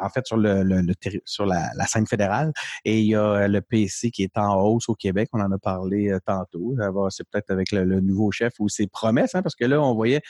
en 0.00 0.08
fait 0.08 0.26
sur 0.26 0.36
le, 0.36 0.62
le- 0.64 0.94
sur 1.24 1.46
la, 1.46 1.70
scène 1.86 2.06
fédérale 2.06 2.52
et 2.84 3.00
il 3.00 3.06
y 3.06 3.14
a 3.14 3.22
euh, 3.22 3.48
le 3.48 3.60
PC 3.60 4.10
qui 4.10 4.22
est 4.24 4.36
en 4.36 4.60
hausse 4.60 4.88
au 4.88 4.94
Québec. 4.94 5.28
On 5.32 5.40
en 5.40 5.52
a 5.52 5.58
parlé 5.58 6.10
euh, 6.10 6.18
tantôt. 6.24 6.74
C'est 7.10 7.28
peut-être 7.28 7.50
avec 7.50 7.72
le, 7.72 8.00
nouveau 8.00 8.30
chef 8.30 8.54
ou 8.58 8.68
ses 8.68 8.86
promesses, 8.86 9.34
hein, 9.34 9.42
parce 9.42 9.54
que 9.54 9.64
là, 9.64 9.80
on 9.80 9.94
voyait 9.94 10.20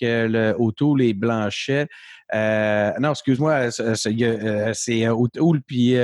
que 0.00 0.26
le 0.26 0.54
O'Toole 0.58 1.02
et 1.02 1.14
Blanchet. 1.14 1.86
euh, 2.34 2.92
non, 3.00 3.10
excuse-moi, 3.10 3.70
euh, 3.80 4.74
c'est, 4.74 5.08
O'Toole 5.08 5.62
puis 5.62 5.96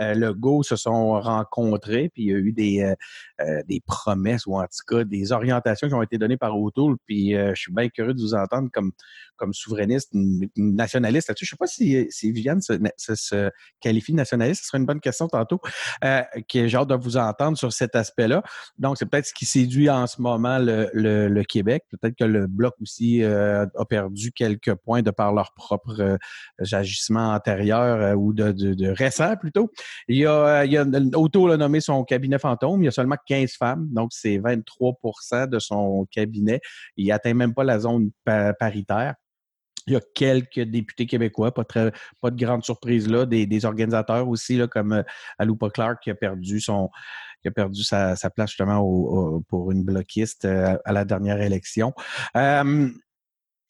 euh, 0.00 0.14
Legault 0.14 0.62
se 0.62 0.76
sont 0.76 1.20
rencontrés, 1.20 2.10
puis 2.12 2.24
il 2.24 2.28
y 2.30 2.34
a 2.34 2.38
eu 2.38 2.52
des, 2.52 2.80
euh, 2.82 2.94
euh, 3.40 3.60
des 3.68 3.80
promesses 3.84 4.46
ou 4.46 4.56
en 4.56 4.62
tout 4.64 4.84
cas 4.86 5.04
des 5.04 5.32
orientations 5.32 5.88
qui 5.88 5.94
ont 5.94 6.02
été 6.02 6.18
données 6.18 6.36
par 6.36 6.58
O'Toole. 6.58 6.96
Puis 7.06 7.34
euh, 7.36 7.52
je 7.54 7.60
suis 7.62 7.72
bien 7.72 7.88
curieux 7.88 8.14
de 8.14 8.20
vous 8.20 8.34
entendre 8.34 8.68
comme, 8.72 8.92
comme 9.36 9.52
souverainiste, 9.52 10.10
nationaliste 10.56 11.28
là-dessus. 11.28 11.44
Je 11.46 11.50
sais 11.50 11.56
pas 11.56 11.66
si, 11.66 12.06
si 12.10 12.32
Viviane 12.32 12.60
se, 12.60 12.74
se- 12.96 13.14
se 13.14 13.50
qualifie 13.80 14.12
de 14.12 14.16
nationaliste. 14.16 14.62
Ce 14.62 14.68
serait 14.68 14.78
une 14.78 14.86
bonne 14.86 15.00
question 15.00 15.28
tantôt. 15.28 15.60
Euh, 16.04 16.22
que 16.48 16.66
j'ai 16.66 16.76
hâte 16.76 16.88
de 16.88 16.94
vous 16.94 17.16
entendre 17.16 17.56
sur 17.58 17.72
cet 17.72 17.96
aspect-là. 17.96 18.42
Donc, 18.78 18.98
c'est 18.98 19.06
peut-être 19.06 19.26
ce 19.26 19.34
qui 19.34 19.46
séduit 19.46 19.90
en 19.90 20.06
ce 20.06 20.20
moment 20.20 20.58
le, 20.58 20.88
le- 20.92 21.28
le 21.28 21.44
Québec. 21.44 21.84
Peut-être 21.90 22.16
que 22.16 22.24
le 22.24 22.46
Bloc 22.46 22.74
aussi 22.80 23.22
euh, 23.22 23.66
a 23.76 23.84
perdu 23.84 24.32
quelques 24.32 24.74
points 24.74 25.02
de 25.02 25.10
par 25.10 25.32
leur 25.32 25.52
propre 25.54 26.18
agissements 26.72 27.32
antérieurs 27.32 28.00
euh, 28.00 28.14
ou 28.14 28.32
de, 28.32 28.52
de, 28.52 28.74
de 28.74 28.88
récents 28.88 29.36
plutôt. 29.36 29.70
Il 30.08 30.16
y 30.16 30.26
a, 30.26 30.32
euh, 30.32 30.66
il 30.66 30.76
a 30.76 30.84
Auto 31.18 31.48
a 31.50 31.56
nommé 31.56 31.80
son 31.80 32.04
cabinet 32.04 32.38
fantôme. 32.38 32.82
Il 32.82 32.86
y 32.86 32.88
a 32.88 32.92
seulement 32.92 33.16
15 33.26 33.52
femmes, 33.52 33.88
donc 33.90 34.10
c'est 34.12 34.38
23% 34.38 35.48
de 35.48 35.58
son 35.58 36.06
cabinet. 36.10 36.60
Il 36.96 37.10
atteint 37.12 37.34
même 37.34 37.54
pas 37.54 37.64
la 37.64 37.78
zone 37.78 38.10
pa- 38.24 38.54
paritaire. 38.54 39.14
Il 39.86 39.94
y 39.94 39.96
a 39.96 40.00
quelques 40.14 40.60
députés 40.60 41.06
québécois, 41.06 41.52
pas, 41.52 41.64
très, 41.64 41.90
pas 42.20 42.30
de 42.30 42.36
grande 42.36 42.64
surprise 42.64 43.08
là, 43.08 43.26
des, 43.26 43.64
organisateurs 43.64 44.28
aussi, 44.28 44.60
comme 44.70 44.92
euh, 44.92 45.02
Aloupa 45.38 45.70
Clark 45.70 46.02
qui 46.02 46.10
a 46.10 46.14
perdu 46.14 46.60
son 46.60 46.88
qui 47.40 47.48
a 47.48 47.50
perdu 47.50 47.82
sa, 47.82 48.14
place 48.30 48.50
justement 48.50 49.42
pour 49.48 49.72
une 49.72 49.82
bloquiste 49.82 50.44
euh, 50.44 50.78
à 50.84 50.92
la 50.92 51.04
dernière 51.04 51.42
élection. 51.42 51.92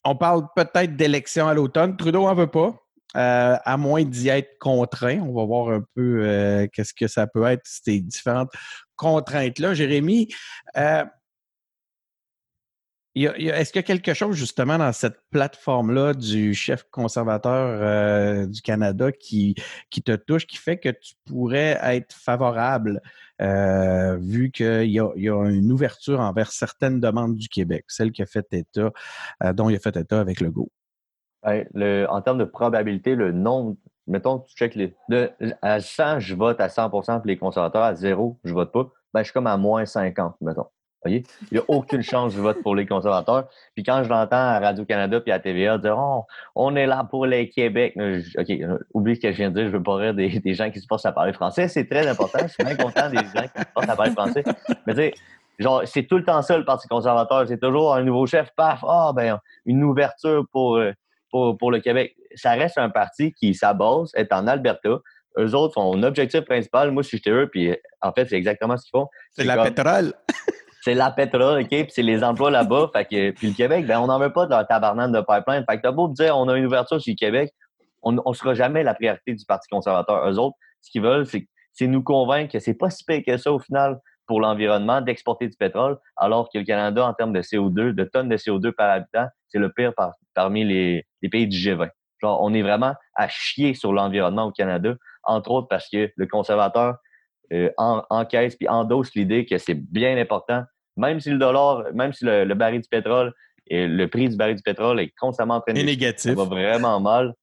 On 0.05 0.15
parle 0.15 0.47
peut-être 0.55 0.95
d'élection 0.95 1.47
à 1.47 1.53
l'automne. 1.53 1.95
Trudeau 1.95 2.25
en 2.25 2.35
veut 2.35 2.47
pas. 2.47 2.75
À 3.13 3.77
moins 3.77 4.03
d'y 4.03 4.29
être 4.29 4.57
contraint. 4.59 5.19
On 5.19 5.33
va 5.33 5.45
voir 5.45 5.69
un 5.69 5.83
peu 5.95 6.67
qu'est-ce 6.73 6.93
que 6.93 7.07
ça 7.07 7.27
peut 7.27 7.45
être, 7.45 7.61
ces 7.65 7.99
différentes 8.01 8.51
contraintes-là. 8.95 9.73
Jérémy, 9.73 10.29
est-ce 13.15 13.71
qu'il 13.71 13.79
y 13.79 13.83
a 13.83 13.83
quelque 13.83 14.13
chose 14.13 14.35
justement 14.35 14.77
dans 14.77 14.91
cette 14.91 15.19
plateforme-là 15.29 16.13
du 16.13 16.53
chef 16.55 16.83
conservateur 16.89 17.79
euh, 17.81 18.47
du 18.47 18.61
Canada 18.61 19.11
qui, 19.11 19.55
qui 19.91 20.01
te 20.01 20.15
touche, 20.15 20.47
qui 20.47 20.57
fait 20.57 20.77
que 20.77 20.89
tu 20.89 21.13
pourrais 21.25 21.79
être 21.83 22.13
favorable, 22.15 23.01
euh, 23.41 24.17
vu 24.17 24.49
qu'il 24.51 24.85
y, 24.85 24.95
y 24.95 24.99
a, 24.99 25.45
une 25.45 25.71
ouverture 25.71 26.19
envers 26.19 26.51
certaines 26.51 26.99
demandes 26.99 27.35
du 27.35 27.49
Québec, 27.49 27.85
celle 27.87 28.11
qui 28.11 28.23
a 28.23 28.25
fait 28.25 28.47
état, 28.51 28.91
euh, 29.43 29.53
dont 29.53 29.69
il 29.69 29.75
a 29.75 29.79
fait 29.79 29.95
état 29.95 30.19
avec 30.19 30.41
le 30.41 30.49
GO? 30.49 30.71
Le, 31.45 32.05
en 32.09 32.21
termes 32.21 32.37
de 32.37 32.45
probabilité, 32.45 33.15
le 33.15 33.31
nombre, 33.31 33.75
mettons, 34.07 34.39
tu 34.39 34.55
check 34.55 34.75
les. 34.75 34.95
À 35.61 35.79
100, 35.79 36.19
je 36.19 36.35
vote 36.35 36.59
à 36.59 36.67
100% 36.67 36.89
pour 36.89 37.21
les 37.25 37.37
conservateurs, 37.37 37.83
à 37.83 37.95
0, 37.95 38.39
je 38.43 38.53
vote 38.53 38.71
pas. 38.71 38.89
Ben, 39.13 39.19
je 39.21 39.25
suis 39.25 39.33
comme 39.33 39.47
à 39.47 39.57
moins 39.57 39.85
50, 39.85 40.35
mettons. 40.41 40.67
Il 41.05 41.23
n'y 41.51 41.57
a 41.57 41.63
aucune 41.67 42.01
chance 42.01 42.35
de 42.35 42.41
vote 42.41 42.61
pour 42.61 42.75
les 42.75 42.85
conservateurs. 42.85 43.47
Puis 43.75 43.83
quand 43.83 44.03
je 44.03 44.09
l'entends 44.09 44.37
à 44.37 44.59
Radio-Canada 44.59 45.19
puis 45.19 45.31
à 45.31 45.39
TVA 45.39 45.77
dire 45.77 45.97
oh, 45.97 46.25
on 46.55 46.75
est 46.75 46.85
là 46.85 47.05
pour 47.09 47.25
les 47.25 47.49
Québec. 47.49 47.97
OK, 48.37 48.51
oublie 48.93 49.15
ce 49.15 49.21
que 49.21 49.31
je 49.31 49.37
viens 49.37 49.51
de 49.51 49.55
dire, 49.55 49.65
je 49.67 49.77
veux 49.77 49.83
pas 49.83 49.95
rire 49.95 50.13
des, 50.13 50.53
gens 50.53 50.71
qui 50.71 50.79
se 50.79 50.87
passent 50.87 51.05
à 51.05 51.11
parler 51.11 51.33
français. 51.33 51.67
C'est 51.67 51.89
très 51.89 52.07
important. 52.07 52.39
Je 52.43 52.53
suis 52.53 52.63
bien 52.63 52.75
content 52.75 53.09
des 53.09 53.17
gens 53.17 53.47
qui 53.53 53.59
se 53.59 53.73
passent 53.75 53.89
à 53.89 53.95
parler 53.95 54.11
français. 54.11 54.43
Mais 54.87 54.93
tu 54.93 54.99
sais, 54.99 55.13
genre, 55.59 55.81
c'est 55.85 56.03
tout 56.03 56.17
le 56.17 56.23
temps 56.23 56.41
ça, 56.41 56.57
le 56.57 56.65
Parti 56.65 56.87
conservateur. 56.87 57.47
C'est 57.47 57.59
toujours 57.59 57.93
un 57.93 58.03
nouveau 58.03 58.25
chef, 58.25 58.51
paf, 58.55 58.83
ah, 58.87 59.11
ben, 59.13 59.39
une 59.65 59.83
ouverture 59.83 60.45
pour, 60.51 60.77
euh, 60.77 60.93
pour, 61.33 61.57
pour 61.57 61.71
le 61.71 61.79
Québec. 61.79 62.15
Ça 62.35 62.51
reste 62.51 62.77
un 62.77 62.91
parti 62.91 63.33
qui, 63.33 63.55
sa 63.55 63.73
base 63.73 64.11
est 64.13 64.31
en 64.31 64.45
Alberta. 64.45 64.99
Eux 65.39 65.55
autres, 65.55 65.73
son 65.73 66.03
objectif 66.03 66.41
principal, 66.41 66.91
moi, 66.91 67.01
si 67.01 67.17
j'étais 67.17 67.31
eux, 67.31 67.49
puis 67.51 67.75
en 68.01 68.11
fait, 68.13 68.27
c'est 68.27 68.35
exactement 68.35 68.77
ce 68.77 68.83
qu'ils 68.83 68.99
font. 68.99 69.07
C'est 69.31 69.43
la 69.43 69.63
pétrole. 69.63 70.13
c'est 70.83 70.93
la 70.93 71.09
pétrole, 71.09 71.63
OK? 71.63 71.69
Puis 71.69 71.87
c'est 71.89 72.03
les 72.03 72.23
emplois 72.23 72.51
là-bas. 72.51 72.91
fait 72.93 73.05
que, 73.05 73.31
puis 73.31 73.47
le 73.47 73.55
Québec, 73.55 73.87
ben, 73.87 73.99
on 73.99 74.05
n'en 74.05 74.19
veut 74.19 74.31
pas 74.31 74.45
de 74.45 74.51
leur 74.51 74.67
tabarnane 74.67 75.11
de 75.11 75.21
pipeline. 75.21 75.65
Fait 75.67 75.77
que 75.77 75.81
t'as 75.81 75.91
beau 75.91 76.07
dire, 76.09 76.37
on 76.37 76.47
a 76.49 76.55
une 76.55 76.67
ouverture 76.67 77.01
sur 77.01 77.11
le 77.11 77.15
Québec, 77.15 77.51
on 78.03 78.11
ne 78.11 78.33
sera 78.33 78.53
jamais 78.53 78.83
la 78.83 78.93
priorité 78.93 79.33
du 79.33 79.43
Parti 79.45 79.67
conservateur. 79.71 80.29
Eux 80.29 80.37
autres, 80.37 80.55
ce 80.81 80.91
qu'ils 80.91 81.01
veulent, 81.01 81.25
c'est 81.25 81.87
nous 81.87 82.03
convaincre 82.03 82.51
que 82.51 82.59
c'est 82.59 82.75
pas 82.75 82.91
si 82.91 83.03
pire 83.03 83.23
que 83.25 83.37
ça 83.37 83.51
au 83.51 83.57
final 83.57 83.99
pour 84.27 84.39
l'environnement 84.39 85.01
d'exporter 85.01 85.47
du 85.47 85.57
pétrole, 85.57 85.97
alors 86.17 86.49
que 86.51 86.57
le 86.57 86.63
Canada, 86.63 87.05
en 87.05 87.13
termes 87.13 87.33
de 87.33 87.41
CO2, 87.41 87.91
de 87.91 88.03
tonnes 88.03 88.29
de 88.29 88.37
CO2 88.37 88.71
par 88.71 88.89
habitant, 88.89 89.27
c'est 89.49 89.59
le 89.59 89.71
pire 89.71 89.93
parmi 90.33 90.63
les, 90.63 91.05
les, 91.21 91.29
pays 91.29 91.47
du 91.47 91.57
G20. 91.57 91.89
Genre, 92.21 92.41
on 92.41 92.53
est 92.53 92.61
vraiment 92.61 92.95
à 93.15 93.27
chier 93.27 93.73
sur 93.73 93.93
l'environnement 93.93 94.45
au 94.45 94.51
Canada, 94.51 94.95
entre 95.23 95.51
autres 95.51 95.67
parce 95.67 95.89
que 95.89 96.11
le 96.15 96.27
conservateur 96.27 96.95
euh, 97.51 97.69
encaisse 97.77 98.55
puis 98.55 98.69
endosse 98.69 99.13
l'idée 99.15 99.45
que 99.45 99.57
c'est 99.57 99.75
bien 99.75 100.17
important 100.17 100.63
même 100.97 101.19
si 101.19 101.29
le 101.29 101.37
dollar, 101.37 101.83
même 101.93 102.13
si 102.13 102.25
le, 102.25 102.53
baril 102.53 102.81
du 102.81 102.87
pétrole 102.87 103.33
et 103.67 103.87
le 103.87 104.07
prix 104.07 104.29
du 104.29 104.35
baril 104.35 104.55
du 104.55 104.61
pétrole 104.61 104.99
est 104.99 105.13
constamment 105.19 105.55
en 105.55 105.61
train 105.61 105.73
de 105.73 105.81
négatif. 105.81 106.31
Ça 106.31 106.35
va 106.35 106.45
vraiment 106.45 106.99
mal. 106.99 107.33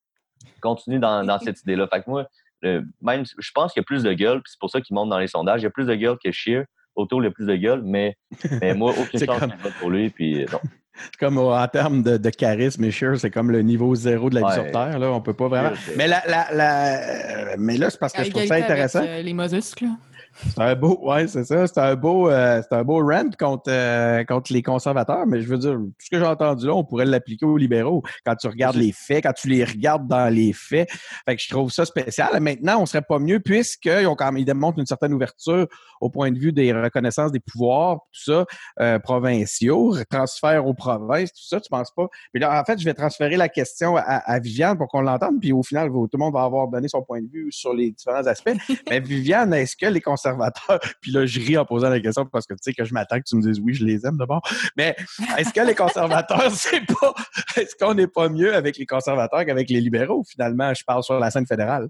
Continue 0.61 0.99
dans, 0.99 1.39
cette 1.41 1.61
idée-là. 1.63 1.89
Fait 1.89 2.03
que 2.03 2.11
moi, 2.11 2.27
même, 2.63 3.25
je 3.39 3.51
pense 3.55 3.73
qu'il 3.73 3.81
y 3.81 3.85
a 3.85 3.85
plus 3.85 4.03
de 4.03 4.13
gueule, 4.13 4.43
puis 4.43 4.53
c'est 4.53 4.61
pour 4.61 4.71
ça 4.71 4.81
qu'il 4.81 4.95
monte 4.95 5.09
dans 5.09 5.19
les 5.19 5.29
sondages. 5.29 5.61
Il 5.61 5.65
y 5.65 5.67
a 5.67 5.71
plus 5.71 5.87
de 5.87 5.95
gueule 5.95 6.17
que 6.23 6.31
Shear. 6.31 6.65
Autour, 6.97 7.23
il 7.23 7.27
y 7.27 7.29
a 7.29 7.31
plus 7.31 7.47
de 7.47 7.55
gueule, 7.55 7.83
mais, 7.85 8.17
mais 8.61 8.75
moi, 8.75 8.93
aucune 8.99 9.25
chance 9.25 9.39
comme... 9.39 9.53
pour 9.79 9.91
lui. 9.91 10.11
Puis, 10.11 10.45
non. 10.53 10.59
comme 11.19 11.39
en 11.39 11.69
termes 11.69 12.03
de, 12.03 12.31
charisme 12.31 12.85
et 12.85 12.91
Shear, 12.91 13.19
c'est 13.19 13.31
comme 13.31 13.51
le 13.51 13.63
niveau 13.63 13.95
zéro 13.95 14.31
de 14.31 14.35
la 14.35 14.49
vie 14.49 14.55
sur 14.55 14.71
Terre. 14.71 14.99
Là. 14.99 15.11
On 15.11 15.21
peut 15.21 15.35
pas 15.35 15.49
vraiment. 15.49 15.73
Mais, 15.97 16.09
la, 16.09 16.23
la, 16.27 17.57
mais 17.59 17.77
là, 17.77 17.91
c'est 17.91 17.99
parce 17.99 18.13
que 18.13 18.25
je 18.25 18.31
trouve 18.31 18.45
ça 18.45 18.57
intéressant. 18.57 19.01
Avec, 19.01 19.11
euh, 19.11 19.23
les 19.23 19.33
mollusques, 19.33 19.81
là. 19.81 19.91
C'est 20.33 20.61
un 20.61 20.75
beau, 20.75 20.99
ouais, 21.03 21.27
c'est 21.27 21.45
ça. 21.45 21.67
C'est 21.67 21.79
un 21.79 21.95
beau, 21.97 22.29
euh, 22.31 22.63
c'est 22.63 22.77
un 22.77 22.83
beau 22.83 23.05
rant 23.05 23.31
contre, 23.39 23.71
euh, 23.71 24.25
contre 24.25 24.53
les 24.53 24.63
conservateurs, 24.63 25.27
mais 25.27 25.43
je 25.43 25.49
veux 25.49 25.59
dire, 25.59 25.73
tout 25.73 25.93
ce 25.99 26.11
que 26.11 26.19
j'ai 26.19 26.27
entendu 26.27 26.67
là, 26.67 26.75
on 26.75 26.85
pourrait 26.85 27.05
l'appliquer 27.05 27.47
aux 27.47 27.57
libéraux 27.57 28.03
quand 28.25 28.35
tu 28.37 28.47
regardes 28.47 28.77
les 28.77 28.93
faits, 28.93 29.25
quand 29.25 29.33
tu 29.33 29.49
les 29.49 29.65
regardes 29.65 30.07
dans 30.09 30.33
les 30.33 30.53
faits. 30.53 30.91
Fait 31.27 31.37
que 31.37 31.43
je 31.43 31.49
trouve 31.49 31.71
ça 31.71 31.85
spécial. 31.85 32.41
Maintenant, 32.41 32.81
on 32.81 32.87
serait 32.87 33.03
pas 33.03 33.19
mieux 33.19 33.41
puisqu'ils 33.41 34.07
ont 34.07 34.15
quand 34.15 34.27
même, 34.27 34.39
ils 34.39 34.45
démontrent 34.45 34.79
une 34.79 34.87
certaine 34.87 35.13
ouverture 35.13 35.67
au 36.01 36.09
point 36.09 36.31
de 36.31 36.39
vue 36.39 36.53
des 36.53 36.73
reconnaissances 36.73 37.33
des 37.33 37.41
pouvoirs, 37.41 37.99
tout 38.13 38.33
ça, 38.33 38.47
euh, 38.81 38.99
provinciaux, 38.99 39.97
transfert 40.09 40.67
aux 40.67 40.75
provinces, 40.75 41.33
tout 41.33 41.47
ça, 41.47 41.61
tu 41.61 41.69
penses 41.69 41.91
pas? 41.91 42.09
Mais 42.33 42.41
là, 42.41 42.59
en 42.61 42.65
fait, 42.65 42.79
je 42.79 42.85
vais 42.85 42.95
transférer 42.95 43.37
la 43.37 43.49
question 43.49 43.97
à, 43.97 44.01
à 44.03 44.39
Viviane 44.39 44.79
pour 44.79 44.89
qu'on 44.89 45.03
l'entende, 45.03 45.41
puis 45.41 45.53
au 45.53 45.63
final, 45.63 45.89
tout 45.91 46.09
le 46.13 46.19
monde 46.19 46.33
va 46.33 46.45
avoir 46.45 46.69
donné 46.69 46.89
son 46.89 47.03
point 47.03 47.21
de 47.21 47.29
vue 47.31 47.49
sur 47.51 47.75
les 47.75 47.91
différents 47.91 48.27
aspects. 48.27 48.57
mais 48.91 49.01
Viviane, 49.01 49.53
est-ce 49.53 49.77
que 49.77 49.87
les 49.87 50.01
conservateurs 50.01 50.30
Puis 51.01 51.13
là, 51.13 51.27
je 51.27 51.41
ris 51.41 51.57
en 51.57 51.65
posant 51.65 51.89
la 51.89 52.01
question 52.01 52.27
parce 52.27 52.47
que 52.47 52.55
tu 52.55 52.61
sais 52.63 52.73
que 52.73 52.85
je 52.85 52.93
m'attends 52.95 53.19
que 53.19 53.25
tu 53.25 53.37
me 53.37 53.43
dises 53.43 53.61
oui, 53.61 53.75
je 53.75 53.85
les 53.85 54.07
aime 54.07 54.17
d'abord. 54.17 54.43
Mais 54.77 54.97
est-ce 55.39 55.53
que 55.53 55.61
les 55.61 55.75
conservateurs, 55.75 56.51
c'est 56.53 56.85
pas. 56.87 57.15
Est-ce 57.57 57.75
qu'on 57.77 57.95
n'est 57.95 58.07
pas 58.07 58.29
mieux 58.29 58.55
avec 58.55 58.77
les 58.77 58.87
conservateurs 58.87 59.45
qu'avec 59.45 59.69
les 59.71 59.81
libéraux, 59.81 60.25
finalement? 60.29 60.73
Je 60.75 60.85
parle 60.85 61.03
sur 61.03 61.19
la 61.19 61.31
scène 61.31 61.47
fédérale? 61.47 61.89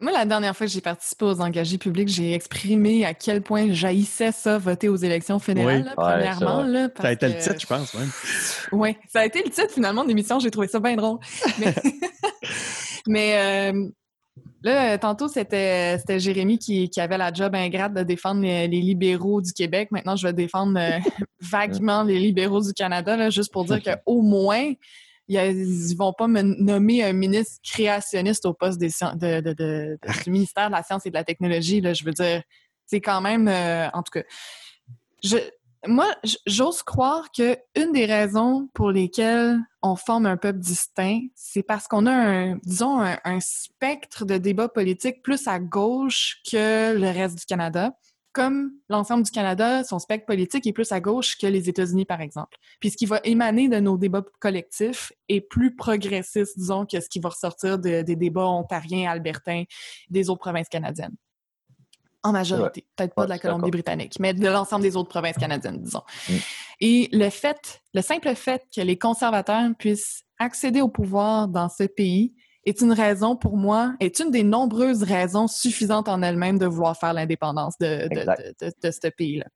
Moi, 0.00 0.10
la 0.10 0.24
dernière 0.24 0.56
fois 0.56 0.66
que 0.66 0.72
j'ai 0.72 0.80
participé 0.80 1.24
aux 1.24 1.40
engagés 1.40 1.78
publics, 1.78 2.08
j'ai 2.08 2.34
exprimé 2.34 3.06
à 3.06 3.14
quel 3.14 3.42
point 3.42 3.72
jaillissait 3.72 4.32
ça, 4.32 4.58
voter 4.58 4.88
aux 4.88 4.96
élections 4.96 5.38
fédérales, 5.38 5.92
premièrement. 5.96 6.66
ça 6.96 7.08
a 7.08 7.12
été 7.12 7.28
le 7.28 7.38
titre, 7.38 7.60
je 7.60 7.66
pense. 7.66 7.96
Oui, 8.72 8.96
ça 9.08 9.20
a 9.20 9.24
été 9.24 9.42
le 9.42 9.50
titre 9.50 9.72
finalement 9.72 10.02
de 10.02 10.08
l'émission. 10.08 10.40
J'ai 10.40 10.50
trouvé 10.50 10.66
ça 10.66 10.80
bien 10.80 10.96
drôle. 10.96 11.18
Mais, 13.06 13.72
euh, 13.72 13.88
Là, 14.64 14.96
tantôt, 14.96 15.28
c'était, 15.28 15.98
Jérémy 16.18 16.58
qui, 16.58 16.90
avait 16.96 17.18
la 17.18 17.30
job 17.30 17.54
ingrate 17.54 17.92
de 17.92 18.02
défendre 18.02 18.40
les, 18.40 18.66
libéraux 18.66 19.42
du 19.42 19.52
Québec. 19.52 19.90
Maintenant, 19.90 20.16
je 20.16 20.26
vais 20.26 20.32
défendre 20.32 20.80
euh, 20.80 20.98
vaguement 21.40 22.02
les 22.02 22.18
libéraux 22.18 22.62
du 22.62 22.72
Canada, 22.72 23.28
juste 23.28 23.52
pour 23.52 23.66
dire 23.66 23.80
qu'au 24.06 24.22
moins, 24.22 24.72
ils 25.28 25.36
ne 25.38 25.96
vont 25.96 26.14
pas 26.14 26.28
me 26.28 26.40
nommer 26.40 27.04
un 27.04 27.12
ministre 27.12 27.60
créationniste 27.62 28.46
au 28.46 28.54
poste 28.54 28.78
des, 28.78 28.88
du 28.88 30.30
ministère 30.30 30.68
de 30.68 30.72
la 30.72 30.82
Science 30.82 31.04
et 31.04 31.10
de 31.10 31.14
la 31.14 31.24
Technologie. 31.24 31.82
Là, 31.82 31.92
je 31.92 32.02
veux 32.02 32.12
dire, 32.12 32.42
c'est 32.86 33.02
quand 33.02 33.20
même, 33.20 33.48
euh, 33.48 33.90
en 33.92 34.02
tout 34.02 34.18
cas, 34.18 34.24
je, 35.22 35.36
moi, 35.86 36.06
j'ose 36.46 36.82
croire 36.82 37.30
que 37.32 37.56
une 37.76 37.92
des 37.92 38.06
raisons 38.06 38.68
pour 38.74 38.90
lesquelles 38.90 39.58
on 39.82 39.96
forme 39.96 40.26
un 40.26 40.36
peuple 40.36 40.58
distinct, 40.58 41.20
c'est 41.34 41.62
parce 41.62 41.88
qu'on 41.88 42.06
a 42.06 42.12
un, 42.12 42.56
disons, 42.64 43.00
un, 43.00 43.40
spectre 43.40 44.24
de 44.24 44.38
débat 44.38 44.68
politique 44.68 45.22
plus 45.22 45.46
à 45.46 45.58
gauche 45.58 46.40
que 46.50 46.96
le 46.96 47.10
reste 47.10 47.38
du 47.38 47.44
Canada. 47.44 47.92
Comme 48.32 48.72
l'ensemble 48.88 49.22
du 49.22 49.30
Canada, 49.30 49.84
son 49.84 50.00
spectre 50.00 50.26
politique 50.26 50.66
est 50.66 50.72
plus 50.72 50.90
à 50.90 51.00
gauche 51.00 51.38
que 51.38 51.46
les 51.46 51.68
États-Unis, 51.68 52.04
par 52.04 52.20
exemple. 52.20 52.56
Puis 52.80 52.90
ce 52.90 52.96
qui 52.96 53.06
va 53.06 53.20
émaner 53.22 53.68
de 53.68 53.78
nos 53.78 53.96
débats 53.96 54.24
collectifs 54.40 55.12
est 55.28 55.40
plus 55.40 55.76
progressiste, 55.76 56.58
disons, 56.58 56.84
que 56.84 57.00
ce 57.00 57.08
qui 57.08 57.20
va 57.20 57.28
ressortir 57.28 57.78
des 57.78 58.02
débats 58.02 58.46
ontariens, 58.46 59.08
albertains, 59.08 59.64
des 60.10 60.30
autres 60.30 60.40
provinces 60.40 60.68
canadiennes. 60.68 61.14
En 62.24 62.32
majorité. 62.32 62.86
Peut-être 62.96 63.14
pas 63.14 63.24
de 63.24 63.30
la 63.30 63.38
Colombie-Britannique, 63.38 64.16
mais 64.18 64.32
de 64.32 64.48
l'ensemble 64.48 64.82
des 64.82 64.96
autres 64.96 65.10
provinces 65.10 65.36
canadiennes, 65.36 65.82
disons. 65.82 66.02
Mm. 66.28 66.32
Et 66.80 67.08
le 67.12 67.30
fait, 67.30 67.82
le 67.92 68.00
simple 68.00 68.34
fait 68.34 68.62
que 68.74 68.80
les 68.80 68.98
conservateurs 68.98 69.70
puissent 69.78 70.24
accéder 70.38 70.80
au 70.80 70.88
pouvoir 70.88 71.48
dans 71.48 71.68
ce 71.68 71.84
pays 71.84 72.34
est 72.66 72.80
une 72.80 72.92
raison 72.92 73.36
pour 73.36 73.56
moi, 73.56 73.94
est 74.00 74.18
une 74.20 74.30
des 74.30 74.42
nombreuses 74.42 75.02
raisons 75.02 75.48
suffisantes 75.48 76.08
en 76.08 76.22
elle-même 76.22 76.58
de 76.58 76.66
vouloir 76.66 76.98
faire 76.98 77.12
l'indépendance 77.12 77.76
de, 77.78 78.08
de, 78.08 78.72
de, 78.82 78.90
ce 78.90 79.08
pays-là. 79.08 79.46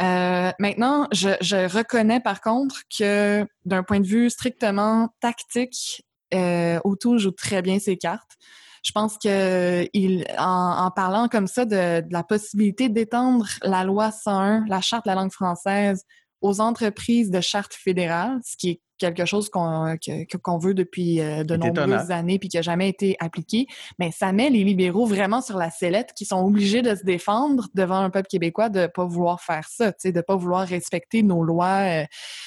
Euh, 0.00 0.52
maintenant, 0.60 1.08
je, 1.12 1.30
je, 1.40 1.56
reconnais 1.76 2.20
par 2.20 2.40
contre 2.40 2.82
que 2.96 3.44
d'un 3.64 3.82
point 3.82 3.98
de 3.98 4.06
vue 4.06 4.30
strictement 4.30 5.08
tactique, 5.20 6.06
euh, 6.32 6.78
O'Toole 6.84 7.18
joue 7.18 7.32
très 7.32 7.62
bien 7.62 7.80
ses 7.80 7.96
cartes 7.96 8.36
je 8.84 8.92
pense 8.92 9.16
que 9.18 9.88
il, 9.92 10.24
en, 10.38 10.90
parlant 10.90 11.28
comme 11.28 11.46
ça 11.46 11.64
de, 11.64 12.02
la 12.10 12.22
possibilité 12.22 12.88
d'étendre 12.88 13.46
la 13.62 13.84
loi 13.84 14.10
101, 14.10 14.64
la 14.68 14.80
charte 14.80 15.04
de 15.04 15.10
la 15.10 15.14
langue 15.14 15.32
française, 15.32 16.04
aux 16.40 16.60
entreprises 16.60 17.30
de 17.30 17.40
charte 17.40 17.74
fédérale, 17.74 18.38
ce 18.44 18.56
qui 18.56 18.70
est 18.70 18.80
quelque 18.98 19.24
chose 19.24 19.48
qu'on 19.48 20.58
veut 20.58 20.74
depuis 20.74 21.20
euh, 21.20 21.44
de 21.44 21.56
nombreuses 21.56 21.84
étonnant. 21.86 22.10
années 22.10 22.38
puis 22.38 22.48
qui 22.48 22.56
n'a 22.56 22.62
jamais 22.62 22.88
été 22.88 23.16
appliqué. 23.20 23.66
Mais 23.98 24.10
ça 24.10 24.32
met 24.32 24.50
les 24.50 24.64
libéraux 24.64 25.06
vraiment 25.06 25.40
sur 25.40 25.56
la 25.56 25.70
sellette 25.70 26.12
qui 26.16 26.24
sont 26.24 26.44
obligés 26.44 26.82
de 26.82 26.94
se 26.94 27.04
défendre 27.04 27.68
devant 27.74 27.98
un 27.98 28.10
peuple 28.10 28.28
québécois 28.28 28.68
de 28.68 28.86
pas 28.86 29.04
vouloir 29.04 29.40
faire 29.40 29.68
ça, 29.68 29.92
de 30.04 30.20
pas 30.20 30.36
vouloir 30.36 30.66
respecter 30.66 31.22
nos 31.22 31.44
lois 31.44 32.02
euh, 32.02 32.04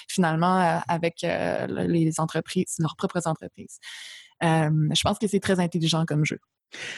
finalement 0.09 0.59
euh, 0.59 0.77
avec 0.87 1.23
euh, 1.23 1.67
les 1.87 2.19
entreprises, 2.19 2.75
leurs 2.79 2.95
propres 2.95 3.27
entreprises. 3.27 3.79
Euh, 4.43 4.69
je 4.95 5.01
pense 5.03 5.19
que 5.19 5.27
c'est 5.27 5.39
très 5.39 5.59
intelligent 5.59 6.05
comme 6.05 6.25
jeu. 6.25 6.39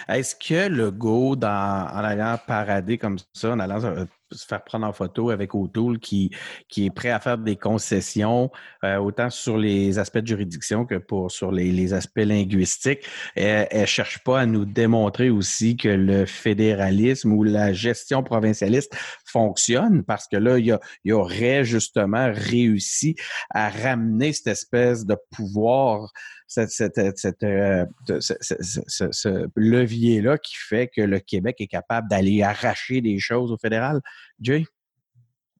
Est-ce 0.07 0.35
que 0.35 0.67
le 0.67 0.91
go, 0.91 1.35
dans, 1.35 1.47
en 1.47 2.03
allant 2.03 2.37
parader 2.45 2.97
comme 2.97 3.17
ça, 3.33 3.51
en 3.51 3.59
allant 3.59 3.83
euh, 3.83 4.05
se 4.31 4.45
faire 4.45 4.63
prendre 4.63 4.85
en 4.85 4.93
photo 4.93 5.29
avec 5.29 5.55
O'Toole, 5.55 5.99
qui, 5.99 6.31
qui 6.69 6.85
est 6.85 6.89
prêt 6.89 7.09
à 7.09 7.19
faire 7.19 7.37
des 7.37 7.55
concessions, 7.55 8.51
euh, 8.83 8.97
autant 8.97 9.29
sur 9.29 9.57
les 9.57 9.99
aspects 9.99 10.19
de 10.19 10.27
juridiction 10.27 10.85
que 10.85 10.95
pour 10.95 11.31
sur 11.31 11.51
les, 11.51 11.71
les 11.71 11.93
aspects 11.93 12.19
linguistiques, 12.19 13.05
elle 13.35 13.67
ne 13.73 13.85
cherche 13.85 14.23
pas 14.23 14.41
à 14.41 14.45
nous 14.45 14.65
démontrer 14.65 15.29
aussi 15.29 15.75
que 15.75 15.89
le 15.89 16.25
fédéralisme 16.25 17.31
ou 17.31 17.43
la 17.43 17.73
gestion 17.73 18.23
provincialiste 18.23 18.95
fonctionne, 19.25 20.03
parce 20.03 20.27
que 20.27 20.37
là, 20.37 20.57
il, 20.59 20.67
y 20.67 20.73
il 21.03 21.13
aurait 21.13 21.63
justement 21.63 22.31
réussi 22.31 23.15
à 23.49 23.69
ramener 23.69 24.33
cette 24.33 24.47
espèce 24.47 25.05
de 25.05 25.17
pouvoir 25.31 26.11
cette, 26.53 27.43
euh, 27.43 27.85
ce, 28.19 29.49
levier-là 29.55 30.37
qui 30.37 30.55
fait 30.55 30.87
que 30.87 31.01
le 31.01 31.19
Québec 31.19 31.57
est 31.59 31.67
capable 31.67 32.07
d'aller 32.09 32.43
arracher 32.43 33.01
des 33.01 33.19
choses 33.19 33.51
au 33.51 33.57
fédéral. 33.57 34.01
Jay? 34.39 34.65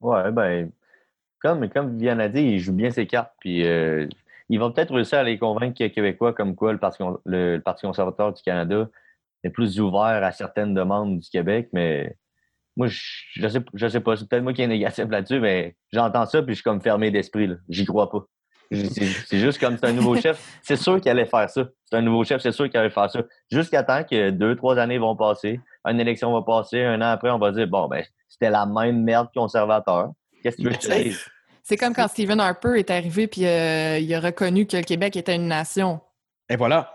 Ouais, 0.02 0.32
ben, 0.32 0.72
comme, 1.42 1.68
comme 1.70 2.00
a 2.08 2.30
dit, 2.30 2.42
il 2.42 2.60
joue 2.60 2.74
bien 2.74 2.92
ses 2.92 3.08
cartes. 3.08 3.34
Puis 3.40 3.66
euh, 3.66 4.08
il 4.50 4.60
va 4.60 4.70
peut-être 4.70 4.94
réussir 4.94 5.20
à 5.20 5.24
les 5.24 5.38
convaincre 5.38 5.78
que 5.78 5.88
Québécois, 5.88 6.34
comme 6.34 6.56
quoi 6.56 6.74
le 6.74 6.80
Parti, 6.80 7.04
le, 7.26 7.60
Parti 7.60 7.86
conservateur 7.86 8.34
du 8.34 8.42
Canada 8.42 8.90
est 9.44 9.50
plus 9.50 9.80
ouvert 9.80 10.24
à 10.24 10.32
certaines 10.32 10.74
demandes 10.74 11.20
du 11.20 11.30
Québec, 11.30 11.70
mais 11.74 12.16
moi, 12.76 12.88
je, 12.88 13.02
je 13.34 13.48
sais, 13.48 13.60
je 13.74 13.88
sais 13.88 14.00
pas. 14.00 14.16
C'est 14.16 14.28
peut-être 14.28 14.44
moi 14.44 14.54
qui 14.54 14.62
est 14.62 14.68
négatif 14.68 15.06
là-dessus, 15.10 15.40
mais 15.40 15.76
j'entends 15.92 16.26
ça, 16.26 16.42
puis 16.42 16.54
je 16.54 16.56
suis 16.56 16.64
comme 16.64 16.82
fermé 16.82 17.12
d'esprit. 17.12 17.50
J'y 17.70 17.86
crois 17.86 18.10
pas. 18.10 18.26
C'est 18.72 19.40
juste 19.40 19.60
comme 19.60 19.78
c'est 19.78 19.88
un 19.88 19.94
nouveau 19.94 20.16
chef. 20.16 20.60
C'est 20.62 20.76
sûr 20.76 21.00
qu'il 21.00 21.12
allait 21.12 21.26
faire 21.26 21.50
ça. 21.50 21.64
C'est 21.86 21.98
un 21.98 22.02
nouveau 22.02 22.24
chef, 22.24 22.42
c'est 22.42 22.52
sûr 22.52 22.70
qu'il 22.70 22.80
allait 22.80 22.90
faire 22.90 23.10
ça. 23.10 23.22
Jusqu'à 23.52 23.84
temps 23.84 24.04
que 24.04 24.30
deux, 24.32 24.56
trois 24.56 24.78
années 24.78 24.98
vont 24.98 25.16
passer, 25.16 25.60
une 25.86 26.00
élection 26.00 26.34
va 26.34 26.42
passer, 26.42 26.82
un 26.82 27.02
an 27.02 27.12
après, 27.12 27.30
on 27.30 27.40
va 27.40 27.52
dire 27.52 27.68
bon, 27.68 27.88
ben, 27.88 28.04
c'était 28.28 28.50
la 28.50 28.66
même 28.66 29.04
merde 29.04 29.30
conservateur. 29.34 30.12
Qu'est-ce 30.42 30.58
que 30.58 30.62
tu 30.62 30.68
veux 30.70 30.76
que 30.76 30.84
je 30.84 30.88
te 30.88 31.04
dise? 31.04 31.26
C'est 31.62 31.78
comme 31.78 31.94
quand 31.94 32.08
Stephen 32.08 32.40
Harper 32.40 32.78
est 32.78 32.92
arrivé 32.92 33.28
puis 33.28 33.46
euh, 33.46 33.98
il 33.98 34.14
a 34.14 34.20
reconnu 34.20 34.66
que 34.68 34.76
le 34.76 34.84
Québec 34.84 35.16
était 35.16 35.36
une 35.36 35.48
nation. 35.48 36.02
Et 36.50 36.58
voilà. 36.58 36.93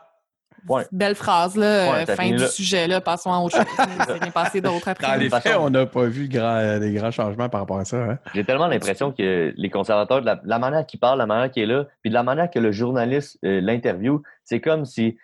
Ouais. 0.68 0.84
Belle 0.92 1.14
phrase, 1.14 1.56
là. 1.56 1.90
Ouais, 1.92 2.08
euh, 2.08 2.14
fin 2.14 2.28
du 2.30 2.36
là. 2.38 2.46
sujet, 2.48 2.86
là. 2.86 3.00
Passons 3.00 3.32
à 3.32 3.38
autre 3.38 3.56
chose. 3.56 3.66
Il 4.18 4.24
s'est 4.24 4.30
passé 4.30 4.60
d'autres 4.60 4.84
Dans 4.86 4.90
après. 4.92 5.18
les 5.18 5.28
façon- 5.28 5.48
faits, 5.48 5.58
on 5.58 5.70
n'a 5.70 5.86
pas 5.86 6.04
vu 6.06 6.28
grand- 6.28 6.78
des 6.78 6.92
grands 6.92 7.10
changements 7.10 7.48
par 7.48 7.60
rapport 7.60 7.78
à 7.78 7.84
ça. 7.84 7.96
hein. 7.96 8.18
J'ai 8.34 8.44
tellement 8.44 8.66
l'impression 8.66 9.12
que 9.12 9.54
les 9.56 9.70
conservateurs, 9.70 10.20
de 10.20 10.26
la, 10.26 10.40
la 10.44 10.58
manière 10.58 10.84
qu'ils 10.86 11.00
parlent, 11.00 11.18
la 11.18 11.26
manière 11.26 11.50
qu'il 11.50 11.62
est 11.62 11.66
là, 11.66 11.86
puis 12.02 12.10
de 12.10 12.14
la 12.14 12.22
manière 12.22 12.50
que 12.50 12.58
le 12.58 12.72
journaliste 12.72 13.38
euh, 13.44 13.60
l'interview, 13.60 14.22
c'est 14.44 14.60
comme 14.60 14.84
si 14.84 15.16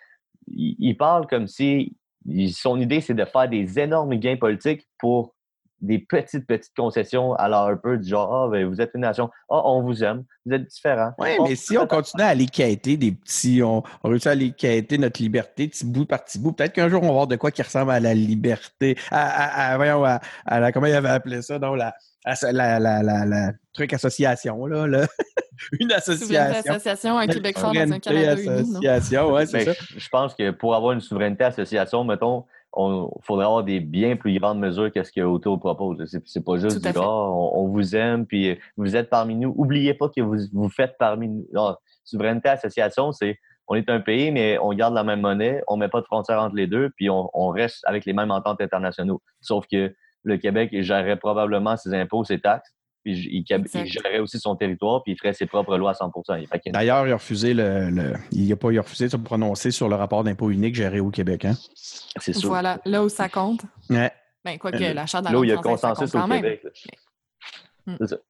il, 0.47 0.75
il 0.79 0.95
parle 0.95 1.27
comme 1.27 1.47
si 1.47 1.95
il- 2.27 2.51
son 2.53 2.79
idée 2.79 3.01
c'est 3.01 3.13
de 3.13 3.25
faire 3.25 3.47
des 3.47 3.77
énormes 3.79 4.15
gains 4.15 4.37
politiques 4.37 4.87
pour 4.97 5.34
des 5.81 5.99
petites 5.99 6.47
petites 6.47 6.75
concessions 6.75 7.33
à 7.33 7.47
la 7.49 7.57
Harper 7.59 7.97
du 7.97 8.07
genre 8.09 8.33
ah 8.33 8.49
ben, 8.51 8.65
vous 8.65 8.79
êtes 8.81 8.91
une 8.95 9.01
nation, 9.01 9.29
ah 9.49 9.61
on 9.65 9.81
vous 9.83 10.03
aime, 10.03 10.23
vous 10.45 10.53
êtes 10.53 10.65
différents. 10.67 11.11
Oui, 11.19 11.29
Oh, 11.39 11.45
mais 11.47 11.55
si 11.55 11.77
on 11.77 11.85
continue 11.85 12.23
à 12.23 12.27
aller 12.27 12.45
quêter 12.45 12.97
des 12.97 13.11
petits, 13.11 13.61
on, 13.61 13.83
on 14.03 14.09
réussit 14.09 14.27
à 14.27 14.31
aller 14.31 14.51
quêter 14.51 14.97
notre 14.97 15.21
liberté 15.21 15.67
petit 15.67 15.85
bout 15.85 16.05
par 16.05 16.23
petit 16.23 16.39
bout, 16.39 16.53
peut-être 16.53 16.73
qu'un 16.73 16.89
jour 16.89 17.03
on 17.03 17.07
va 17.07 17.11
voir 17.13 17.27
de 17.27 17.35
quoi 17.35 17.51
qui 17.51 17.61
ressemble 17.61 17.91
à 17.91 17.99
la 17.99 18.13
liberté, 18.13 18.97
à, 19.11 19.25
à- 19.69 19.73
à- 19.73 19.75
voyons, 19.77 20.03
à, 20.05 20.19
à 20.45 20.59
la, 20.59 20.71
comment 20.71 20.87
il 20.87 20.93
avait 20.93 21.09
appelé 21.09 21.41
ça, 21.41 21.59
donc 21.59 21.77
la, 21.77 21.93
la, 22.25 22.79
la, 22.79 23.03
la, 23.03 23.25
la 23.25 23.51
truc 23.73 23.93
association, 23.93 24.65
là, 24.65 24.87
là. 24.87 25.05
une 25.79 25.91
association. 25.91 26.71
association, 26.71 27.17
un 27.17 27.27
Québec 27.27 27.57
fort 27.57 27.73
dans 27.73 27.91
un 27.91 27.99
Canada 27.99 28.35
uni. 28.41 28.49
association, 28.87 29.31
ouais, 29.33 29.45
c'est 29.45 29.65
Ben, 29.65 29.73
ça. 29.73 29.85
je 29.95 30.09
pense 30.09 30.33
que 30.35 30.51
pour 30.51 30.73
avoir 30.75 30.93
une 30.93 31.01
souveraineté 31.01 31.43
association, 31.43 32.03
mettons, 32.03 32.45
il 32.77 33.07
faudrait 33.21 33.45
avoir 33.45 33.63
des 33.63 33.79
bien 33.79 34.15
plus 34.15 34.37
grandes 34.39 34.59
mesures 34.59 34.91
que 34.91 35.03
ce 35.03 35.11
que 35.11 35.21
Auto 35.21 35.57
propose. 35.57 36.03
C'est, 36.25 36.43
pas 36.43 36.57
juste 36.57 36.81
dire. 36.81 36.91
Ah, 36.95 37.29
on, 37.31 37.63
on 37.63 37.67
vous 37.67 37.95
aime, 37.95 38.25
puis 38.25 38.57
vous 38.77 38.95
êtes 38.95 39.09
parmi 39.09 39.35
nous. 39.35 39.53
Oubliez 39.57 39.93
pas 39.93 40.09
que 40.09 40.21
vous, 40.21 40.37
vous 40.53 40.69
faites 40.69 40.95
parmi 40.97 41.29
nous. 41.29 41.45
Ah, 41.55 41.77
souveraineté 42.03 42.49
association, 42.49 43.11
c'est 43.11 43.39
on 43.67 43.75
est 43.75 43.89
un 43.89 43.99
pays, 43.99 44.31
mais 44.31 44.57
on 44.59 44.73
garde 44.73 44.93
la 44.93 45.03
même 45.03 45.21
monnaie, 45.21 45.63
on 45.67 45.77
met 45.77 45.87
pas 45.87 46.01
de 46.01 46.05
frontières 46.05 46.39
entre 46.39 46.55
les 46.55 46.67
deux, 46.67 46.91
puis 46.95 47.09
on, 47.09 47.29
on 47.33 47.49
reste 47.49 47.83
avec 47.85 48.05
les 48.05 48.13
mêmes 48.13 48.31
ententes 48.31 48.61
internationaux. 48.61 49.21
Sauf 49.41 49.65
que 49.67 49.95
le 50.23 50.37
Québec 50.37 50.69
gérerait 50.71 51.17
probablement 51.17 51.77
ses 51.77 51.93
impôts, 51.93 52.23
ses 52.23 52.39
taxes, 52.39 52.74
puis 53.05 53.13
il, 53.13 53.45
il, 53.47 53.85
gérerait 53.85 54.17
aussi 54.17 54.39
son 54.39 54.55
territoire, 54.55 55.03
puis 55.03 55.13
il 55.13 55.15
ferait 55.15 55.33
ses 55.33 55.45
propres 55.45 55.77
lois 55.77 55.91
à 55.91 55.93
100 55.93 56.11
Fait 56.51 56.59
que- 56.59 56.71
D'ailleurs, 56.71 57.05
il 57.05 57.11
a 57.11 57.15
refusé 57.17 57.53
le, 57.53 57.91
le- 57.91 58.13
il 58.31 58.51
a 58.51 58.55
pas 58.55 58.71
il 58.71 58.79
a 58.79 58.81
refusé 58.81 59.05
de 59.05 59.11
se 59.11 59.17
prononcer 59.17 59.69
sur 59.69 59.87
le 59.87 59.95
rapport 59.95 60.23
d'impôt 60.23 60.49
unique 60.49 60.73
géré 60.73 60.99
au 60.99 61.11
Québec. 61.11 61.45
Hein? 61.45 61.53
C'est 61.75 62.33
sûr. 62.33 62.49
Voilà, 62.49 62.79
là 62.83 63.03
où 63.03 63.09
ça 63.09 63.29
compte. 63.29 63.61
Ouais. 63.91 64.11
Ben, 64.43 64.57
quoi 64.57 64.71
que 64.71 64.83
Euh, 64.83 64.93
la 64.93 65.05
charte 65.05 65.25
de 65.25 65.29
la 65.29 65.33
Là 65.33 65.39
où 65.39 65.43
il 65.43 65.49
y 65.51 65.53
a 65.53 65.57
consensus 65.57 66.15
au. 66.15 66.27
Québec. 66.27 66.63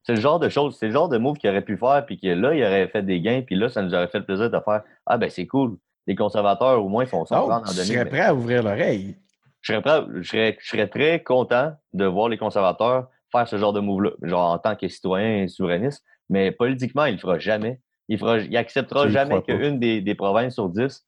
C'est 0.03 0.13
le 0.15 0.19
genre 0.19 0.39
de 0.39 0.49
choses, 0.49 0.75
c'est 0.77 0.87
le 0.87 0.91
genre 0.91 1.07
de 1.07 1.17
move 1.17 1.37
qu'il 1.37 1.49
aurait 1.49 1.61
pu 1.63 1.77
faire, 1.77 2.05
puis 2.05 2.19
que 2.19 2.27
là, 2.27 2.53
il 2.53 2.61
aurait 2.61 2.89
fait 2.89 3.01
des 3.03 3.21
gains, 3.21 3.41
puis 3.41 3.55
là, 3.55 3.69
ça 3.69 3.81
nous 3.81 3.93
aurait 3.93 4.09
fait 4.09 4.19
le 4.19 4.25
plaisir 4.25 4.49
de 4.49 4.59
faire 4.59 4.81
Ah, 5.05 5.17
ben 5.17 5.29
c'est 5.29 5.47
cool. 5.47 5.77
Les 6.07 6.15
conservateurs, 6.15 6.83
au 6.83 6.89
moins, 6.89 7.05
font 7.05 7.25
ça. 7.25 7.41
Oh, 7.41 7.49
je 7.67 7.81
serais 7.81 8.05
prêt 8.05 8.19
à 8.19 8.35
ouvrir 8.35 8.61
l'oreille. 8.63 9.15
Je 9.61 9.71
serais, 9.71 9.81
prêt, 9.81 10.01
je, 10.21 10.27
serais, 10.27 10.57
je 10.61 10.67
serais 10.69 10.87
très 10.87 11.23
content 11.23 11.71
de 11.93 12.05
voir 12.05 12.27
les 12.27 12.37
conservateurs 12.37 13.07
faire 13.37 13.47
ce 13.47 13.57
genre 13.57 13.73
de 13.73 13.79
move-là, 13.79 14.11
genre 14.21 14.51
en 14.51 14.57
tant 14.59 14.75
que 14.75 14.87
citoyen 14.87 15.47
souverainiste, 15.47 16.03
mais 16.29 16.51
politiquement, 16.51 17.05
il 17.05 17.13
le 17.13 17.17
fera 17.19 17.37
jamais. 17.39 17.79
Il 18.07 18.17
fera, 18.19 18.37
il 18.39 18.55
acceptera 18.57 19.05
jamais 19.13 19.35
qu'une 19.59 19.79
des, 19.79 20.01
des 20.01 20.15
provinces 20.15 20.53
sur 20.55 20.69
dix 20.69 21.05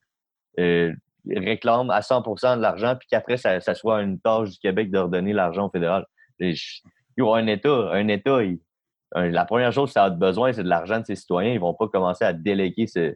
euh, 0.59 0.91
réclame 1.29 1.89
à 1.91 1.99
100% 2.01 2.57
de 2.57 2.61
l'argent, 2.61 2.95
puis 2.95 3.07
qu'après, 3.09 3.37
ça, 3.37 3.59
ça 3.59 3.75
soit 3.75 4.01
une 4.01 4.19
tâche 4.19 4.49
du 4.51 4.57
Québec 4.59 4.89
de 4.91 4.97
redonner 4.99 5.33
l'argent 5.33 5.67
au 5.67 5.69
fédéral. 5.69 6.05
Et 6.39 6.53
je- 6.53 6.81
yo, 7.17 7.33
un 7.33 7.45
État, 7.47 7.89
un 7.91 8.07
État, 8.07 8.41
il- 8.43 8.59
un- 9.13 9.29
la 9.29 9.45
première 9.45 9.71
chose 9.71 9.89
que 9.89 9.93
ça 9.93 10.05
a 10.05 10.09
besoin, 10.09 10.53
c'est 10.53 10.63
de 10.63 10.69
l'argent 10.69 10.99
de 10.99 11.05
ses 11.05 11.15
citoyens. 11.15 11.51
Ils 11.53 11.59
vont 11.59 11.73
pas 11.73 11.87
commencer 11.87 12.25
à 12.25 12.33
déléguer 12.33 12.87
ce. 12.87 13.15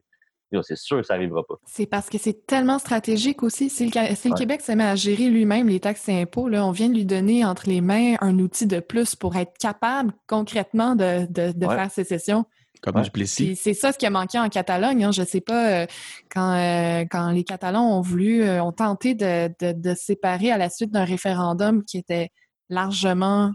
C'est 0.63 0.75
sûr 0.77 0.97
que 0.97 1.03
ça 1.03 1.13
n'arrivera 1.15 1.43
pas. 1.47 1.55
C'est 1.65 1.85
parce 1.85 2.09
que 2.09 2.17
c'est 2.17 2.45
tellement 2.45 2.79
stratégique 2.79 3.41
aussi. 3.43 3.69
Si 3.69 3.85
le, 3.85 3.91
si 4.15 4.27
le 4.27 4.33
Ouais. 4.33 4.39
Québec 4.39 4.61
se 4.61 4.71
met 4.73 4.83
à 4.83 4.95
gérer 4.95 5.29
lui-même 5.29 5.67
les 5.67 5.79
taxes 5.79 6.09
et 6.09 6.21
impôts, 6.21 6.49
là, 6.49 6.65
on 6.65 6.71
vient 6.71 6.89
de 6.89 6.95
lui 6.95 7.05
donner 7.05 7.45
entre 7.45 7.69
les 7.69 7.81
mains 7.81 8.15
un 8.21 8.37
outil 8.39 8.67
de 8.67 8.79
plus 8.79 9.15
pour 9.15 9.35
être 9.37 9.53
capable 9.59 10.13
concrètement 10.27 10.95
de, 10.95 11.25
de, 11.29 11.51
de 11.53 11.65
Ouais. 11.65 11.75
faire 11.75 11.91
sécession. 11.91 12.45
Comme 12.81 12.95
Ouais. 12.95 13.25
c'est 13.25 13.73
ça 13.75 13.91
ce 13.91 13.97
qui 13.99 14.07
a 14.07 14.09
manqué 14.09 14.39
en 14.39 14.49
Catalogne. 14.49 15.03
Hein. 15.05 15.11
Je 15.11 15.21
sais 15.23 15.39
pas, 15.41 15.69
euh, 15.83 15.85
quand, 16.33 16.53
euh, 16.57 17.05
quand 17.11 17.29
les 17.29 17.43
Catalans 17.43 17.97
ont 17.97 18.01
voulu, 18.01 18.41
euh, 18.43 18.63
ont 18.63 18.71
tenté 18.71 19.13
de, 19.13 19.49
de, 19.59 19.71
de 19.71 19.93
se 19.93 20.03
séparer 20.05 20.51
à 20.51 20.57
la 20.57 20.69
suite 20.71 20.89
d'un 20.91 21.05
référendum 21.05 21.83
qui 21.85 21.99
était 21.99 22.29
largement 22.69 23.51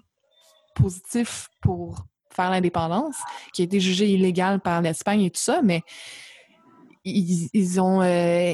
positif 0.76 1.48
pour 1.60 2.04
faire 2.34 2.50
l'indépendance, 2.50 3.16
qui 3.52 3.62
a 3.62 3.64
été 3.64 3.80
jugé 3.80 4.08
illégal 4.10 4.60
par 4.60 4.80
l'Espagne 4.82 5.22
et 5.22 5.30
tout 5.30 5.40
ça, 5.40 5.60
mais 5.62 5.82
ils, 7.06 7.48
ils 7.52 7.80
ont 7.80 8.02
euh, 8.02 8.52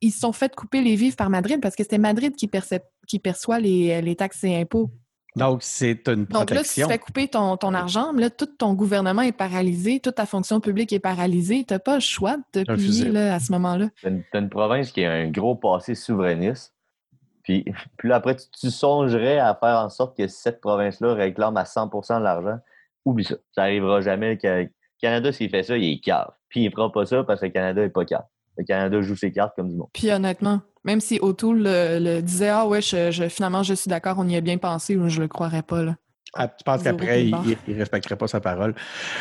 ils 0.00 0.10
se 0.10 0.20
sont 0.20 0.32
fait 0.32 0.54
couper 0.54 0.80
les 0.80 0.96
vivres 0.96 1.16
par 1.16 1.30
Madrid 1.30 1.60
parce 1.60 1.76
que 1.76 1.82
c'était 1.82 1.98
Madrid 1.98 2.34
qui, 2.34 2.48
perçoit 3.18 3.60
les, 3.60 4.00
les 4.00 4.16
taxes 4.16 4.44
et 4.44 4.56
impôts. 4.56 4.90
Donc, 5.36 5.62
c'est 5.62 6.08
une 6.08 6.24
Donc 6.24 6.50
là, 6.50 6.64
si 6.64 6.80
tu 6.80 6.80
protection. 6.80 6.88
fais 6.88 6.98
couper 6.98 7.28
ton, 7.28 7.56
ton 7.56 7.74
argent, 7.74 8.12
là, 8.12 8.28
tout 8.30 8.46
ton 8.46 8.74
gouvernement 8.74 9.22
est 9.22 9.32
paralysé, 9.32 10.00
toute 10.00 10.16
ta 10.16 10.26
fonction 10.26 10.60
publique 10.60 10.92
est 10.92 10.98
paralysée. 10.98 11.64
Tu 11.66 11.74
n'as 11.74 11.78
pas 11.78 11.94
le 11.94 12.00
choix 12.00 12.36
de 12.36 12.64
te 12.64 12.72
plier 12.72 13.10
là, 13.10 13.34
à 13.34 13.40
ce 13.40 13.52
moment-là. 13.52 13.88
T'as 14.02 14.40
une, 14.40 14.48
province 14.48 14.90
qui 14.90 15.04
a 15.04 15.12
un 15.12 15.30
gros 15.30 15.54
passé 15.54 15.94
souverainiste. 15.94 16.74
Puis, 17.44 17.64
puis 17.98 18.08
là, 18.08 18.16
après, 18.16 18.36
tu, 18.36 18.46
tu 18.58 18.70
songerais 18.70 19.38
à 19.38 19.54
faire 19.54 19.78
en 19.78 19.90
sorte 19.90 20.16
que 20.16 20.26
cette 20.26 20.60
province-là 20.60 21.14
réclame 21.14 21.56
à 21.56 21.64
100 21.64 21.86
de 21.86 22.24
l'argent. 22.24 22.58
Oublie 23.04 23.24
ça. 23.24 23.36
Ça 23.54 23.62
n'arrivera 23.62 24.00
jamais. 24.00 24.38
Le 24.42 24.68
Canada, 25.00 25.32
s'il 25.32 25.50
fait 25.50 25.62
ça, 25.62 25.76
il 25.76 25.92
est 25.92 26.00
cave. 26.00 26.30
Puis 26.48 26.60
il 26.60 26.66
ne 26.66 26.70
fera 26.70 26.90
pas 26.92 27.06
ça 27.06 27.24
parce 27.24 27.40
que 27.40 27.46
le 27.46 27.52
Canada 27.52 27.82
n'est 27.82 27.88
pas 27.90 28.04
cave. 28.04 28.24
Le 28.56 28.64
Canada 28.64 29.00
joue 29.02 29.16
ses 29.16 29.30
cartes 29.32 29.54
comme 29.56 29.68
du 29.70 29.76
monde. 29.76 29.88
Puis 29.92 30.10
honnêtement, 30.10 30.60
même 30.84 31.00
si 31.00 31.18
O'Toole 31.22 31.62
le, 31.62 31.98
le 32.00 32.22
disait 32.22 32.48
Ah 32.48 32.66
ouais, 32.66 32.80
je, 32.82 33.10
je- 33.10 33.28
finalement 33.28 33.62
je 33.62 33.74
suis 33.74 33.88
d'accord, 33.88 34.16
on 34.18 34.28
y 34.28 34.36
a 34.36 34.40
bien 34.40 34.58
pensé, 34.58 34.96
ou 34.96 35.08
je 35.08 35.20
le 35.20 35.28
croirais 35.28 35.62
pas. 35.62 35.82
Là. 35.82 35.96
Ah, 36.34 36.46
tu 36.46 36.62
penses 36.62 36.82
qu'après, 36.82 37.24
il 37.24 37.30
ne 37.68 37.78
respecterait 37.78 38.16
pas 38.16 38.26
sa 38.28 38.38
parole? 38.38 38.74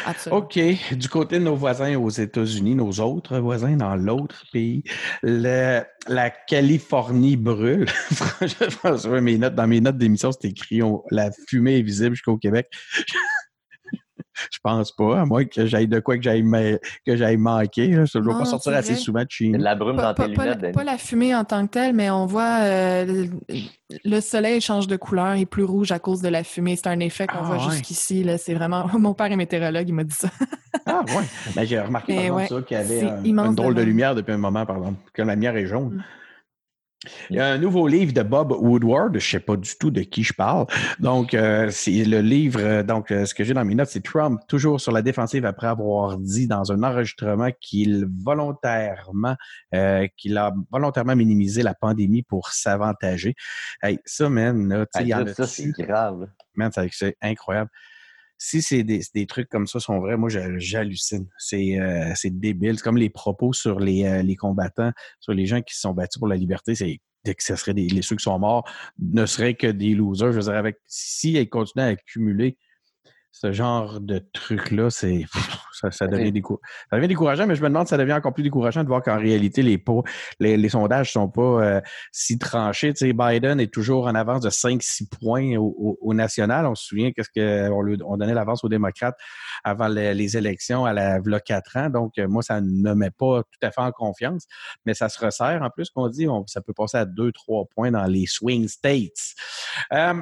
Absolument. 0.06 0.42
OK. 0.42 0.60
Du 0.92 1.08
côté 1.08 1.40
de 1.40 1.44
nos 1.46 1.56
voisins 1.56 1.96
aux 1.98 2.10
États-Unis, 2.10 2.76
nos 2.76 2.92
autres 3.00 3.40
voisins 3.40 3.78
dans 3.78 3.96
l'autre 3.96 4.44
pays, 4.52 4.84
le- 5.24 5.84
la 6.10 6.30
Californie 6.30 7.38
brûle. 7.38 7.88
Franchement, 8.12 9.22
mes 9.22 9.38
notes, 9.38 9.56
dans 9.56 9.68
mes 9.68 9.80
notes 9.80 9.98
d'émission, 9.98 10.32
c'est 10.34 10.50
écrit 10.50 10.84
on- 10.84 11.02
La 11.10 11.30
fumée 11.48 11.78
est 11.80 11.82
visible 11.82 12.14
jusqu'au 12.16 12.38
Québec. 12.38 12.68
Je 14.52 14.60
pense 14.64 14.92
pas, 14.92 15.22
à 15.22 15.26
moins 15.26 15.46
que 15.46 15.66
j'aille 15.66 15.88
de 15.88 16.00
quoi 16.00 16.18
que 16.18 16.24
j'aille 16.24 16.44
que 17.06 17.16
j'aille 17.16 17.38
manquer. 17.38 17.88
là. 17.88 18.06
Je 18.06 18.18
ne 18.18 18.24
Non, 18.24 18.38
pas 18.38 18.46
sortir 18.46 18.74
assez 18.74 18.96
souvent 18.96 19.22
de 19.24 19.28
chez 19.30 19.50
la 19.52 19.76
brume 19.76 19.96
Pas, 19.98 20.02
dans 20.04 20.14
pas- 20.14 20.28
tes 20.28 20.34
pas 20.34 20.44
lunettes, 20.46 20.62
la, 20.62 20.72
pas 20.72 20.84
la 20.84 20.98
fumée 20.98 21.34
en 21.36 21.44
tant 21.44 21.66
que 21.66 21.72
telle, 21.72 21.94
mais 21.96 22.10
on 22.10 22.26
voit 22.26 22.60
euh, 22.62 23.06
le, 23.50 23.60
le 24.06 24.22
soleil 24.22 24.62
change 24.62 24.88
de 24.88 24.96
couleur 24.96 25.34
et 25.34 25.46
plus 25.46 25.64
rouge 25.64 25.92
à 25.92 26.00
cause 26.00 26.22
de 26.22 26.30
la 26.30 26.44
fumée. 26.44 26.76
C'est 26.76 26.88
un 26.88 27.00
effet 27.00 27.28
qu'on 27.28 27.38
Ah, 27.40 27.44
voit 27.44 27.58
ouais. 27.58 27.72
jusqu'ici. 27.72 28.24
là. 28.24 28.38
C'est 28.38 28.54
vraiment. 28.54 28.88
Mon 28.98 29.14
père 29.14 29.32
est 29.32 29.36
météorologue, 29.36 29.88
il 29.88 29.94
m'a 29.94 30.04
dit 30.04 30.16
ça. 30.16 30.30
Ah 30.86 31.02
ouais. 31.08 31.24
Ben, 31.56 31.66
j'ai 31.66 31.80
remarqué 31.80 32.14
par 32.14 32.22
Mais 32.22 32.26
exemple, 32.28 32.42
ouais, 32.54 32.60
ça, 32.60 32.62
qu'il 32.68 32.78
y 32.78 32.80
avait 32.80 33.10
un- 33.10 33.24
une 33.50 33.56
drôle 33.56 33.74
de 33.76 33.82
lumière 33.82 34.16
depuis 34.16 34.32
un 34.34 34.38
moment, 34.38 34.66
par 34.66 34.78
exemple, 34.78 35.00
que 35.14 35.22
la 35.22 35.34
lumière 35.36 35.56
est 35.56 35.66
jaune. 35.66 35.96
Mm. 35.96 36.04
Il 37.30 37.36
y 37.36 37.40
a 37.40 37.48
un 37.48 37.58
nouveau 37.60 37.88
livre 37.88 38.12
de 38.12 38.24
Bob 38.24 38.52
Woodward, 38.52 39.12
je 39.14 39.18
ne 39.18 39.20
sais 39.20 39.40
pas 39.40 39.56
du 39.56 39.70
tout 39.80 39.92
de 39.92 40.02
qui 40.02 40.24
je 40.24 40.34
parle. 40.34 40.66
Donc, 41.00 41.36
euh, 41.36 41.70
c'est 41.70 42.04
le 42.04 42.22
livre, 42.22 42.60
euh, 42.60 42.84
donc 42.84 43.12
euh, 43.12 43.26
ce 43.26 43.36
que 43.36 43.44
j'ai 43.44 43.54
dans 43.54 43.64
mes 43.64 43.76
notes, 43.76 43.90
c'est 43.90 44.04
Trump, 44.04 44.42
toujours 44.48 44.82
sur 44.82 44.92
la 44.92 45.04
défensive 45.04 45.46
après 45.46 45.68
avoir 45.68 46.18
dit 46.18 46.48
dans 46.48 46.72
un 46.72 46.82
enregistrement 46.82 47.50
qu'il 47.62 48.08
volontairement, 48.24 49.36
euh, 49.76 50.08
qu'il 50.18 50.38
a 50.38 50.54
volontairement 50.72 51.16
minimisé 51.16 51.62
la 51.62 51.76
pandémie 51.76 52.24
pour 52.24 52.50
s'avantager. 52.50 53.36
Hey, 53.84 54.00
ça, 54.06 54.28
man, 54.28 54.68
là, 54.68 55.04
y 55.04 55.14
en 55.14 55.28
ça, 55.28 55.46
c'est 55.46 55.70
grave. 55.78 56.28
Man, 56.56 56.72
c'est 56.92 57.16
incroyable. 57.22 57.70
Si 58.38 58.62
c'est 58.62 58.84
des, 58.84 59.26
trucs 59.26 59.50
comme 59.50 59.68
ça 59.68 59.80
sont 59.80 60.00
vrais, 60.00 60.18
moi, 60.18 60.30
j'hallucine. 60.30 61.28
C'est 61.38 61.80
euh, 61.80 62.14
débile. 62.26 62.78
C'est 62.78 62.84
comme 62.84 62.98
les 62.98 63.10
propos 63.10 63.54
sur 63.54 63.80
les, 63.80 64.06
euh, 64.06 64.22
les 64.22 64.36
combattants, 64.36 64.92
sur 65.20 65.34
les 65.34 65.46
gens 65.46 65.62
qui 65.62 65.74
se 65.74 65.82
sont 65.82 65.94
battus 65.94 66.20
pour 66.20 66.28
la 66.28 66.36
liberté. 66.36 66.76
C'est 66.76 67.00
que 67.26 67.44
ce 67.44 67.56
serait 67.56 67.74
des, 67.74 67.88
les, 67.88 68.02
ceux 68.02 68.16
qui 68.16 68.24
sont 68.24 68.38
morts 68.40 68.70
ne 69.00 69.26
seraient 69.26 69.56
que 69.56 69.68
des 69.68 69.96
losers. 69.96 70.32
Je 70.32 70.38
veux 70.38 70.44
dire, 70.44 70.54
avec, 70.54 70.78
si 70.86 71.34
ils 71.34 71.50
continuent 71.50 71.84
à 71.84 71.88
accumuler 71.88 72.58
ce 73.32 73.52
genre 73.52 74.00
de 74.00 74.20
trucs-là, 74.34 74.90
c'est 74.90 75.26
ça, 75.74 75.92
ça, 75.92 76.08
devient 76.08 76.32
ça 76.90 76.96
devient 76.96 77.08
décourageant, 77.08 77.46
mais 77.46 77.56
je 77.56 77.62
me 77.62 77.68
demande 77.70 77.86
si 77.86 77.92
ça 77.92 77.98
devient 77.98 78.14
encore 78.14 78.34
plus 78.34 78.42
décourageant 78.44 78.84
de 78.84 78.88
voir 78.88 79.04
qu'en 79.04 79.18
réalité, 79.20 79.62
les, 79.62 79.84
les, 80.40 80.58
les 80.58 80.70
sondages 80.70 81.12
sont 81.12 81.30
pas 81.30 81.42
euh, 81.42 81.82
si 82.12 82.40
tranchés. 82.40 82.94
Tu 82.94 83.06
sais, 83.08 83.14
Biden 83.14 83.60
est 83.60 83.72
toujours 83.72 84.08
en 84.08 84.16
avance 84.16 84.42
de 84.42 84.50
5-6 84.50 85.08
points 85.20 85.56
au, 85.58 85.76
au- 85.78 85.98
au 86.02 86.14
national. 86.16 86.66
On 86.66 86.74
se 86.74 86.86
souvient 86.88 87.12
qu'est-ce 87.12 87.30
qu'on 87.70 87.82
lui- 87.82 88.00
on 88.04 88.18
donnait 88.18 88.34
l'avance 88.34 88.64
aux 88.64 88.70
démocrates 88.70 89.18
avant 89.64 89.88
les, 89.88 90.16
les 90.16 90.36
élections 90.38 90.86
à 90.86 90.94
la 90.94 91.20
v'là 91.20 91.40
4 91.40 91.78
ans. 91.78 91.90
Donc, 91.92 92.18
euh, 92.18 92.28
moi, 92.28 92.42
ça 92.42 92.60
ne 92.60 92.94
met 92.96 93.12
pas 93.12 93.44
tout 93.44 93.60
à 93.68 93.70
fait 93.72 93.82
en 93.82 93.92
confiance, 93.92 94.46
mais 94.86 94.96
ça 94.96 95.10
se 95.10 95.24
resserre. 95.24 95.62
En 95.62 95.70
plus, 95.70 95.92
qu'on 95.92 96.08
dit, 96.10 96.28
on- 96.28 96.48
ça 96.48 96.62
peut 96.62 96.74
passer 96.74 96.98
à 96.98 97.06
2-3 97.06 97.68
points 97.76 97.92
dans 97.92 98.06
les 98.06 98.26
swing 98.26 98.68
states. 98.68 99.36
Euh, 99.94 100.16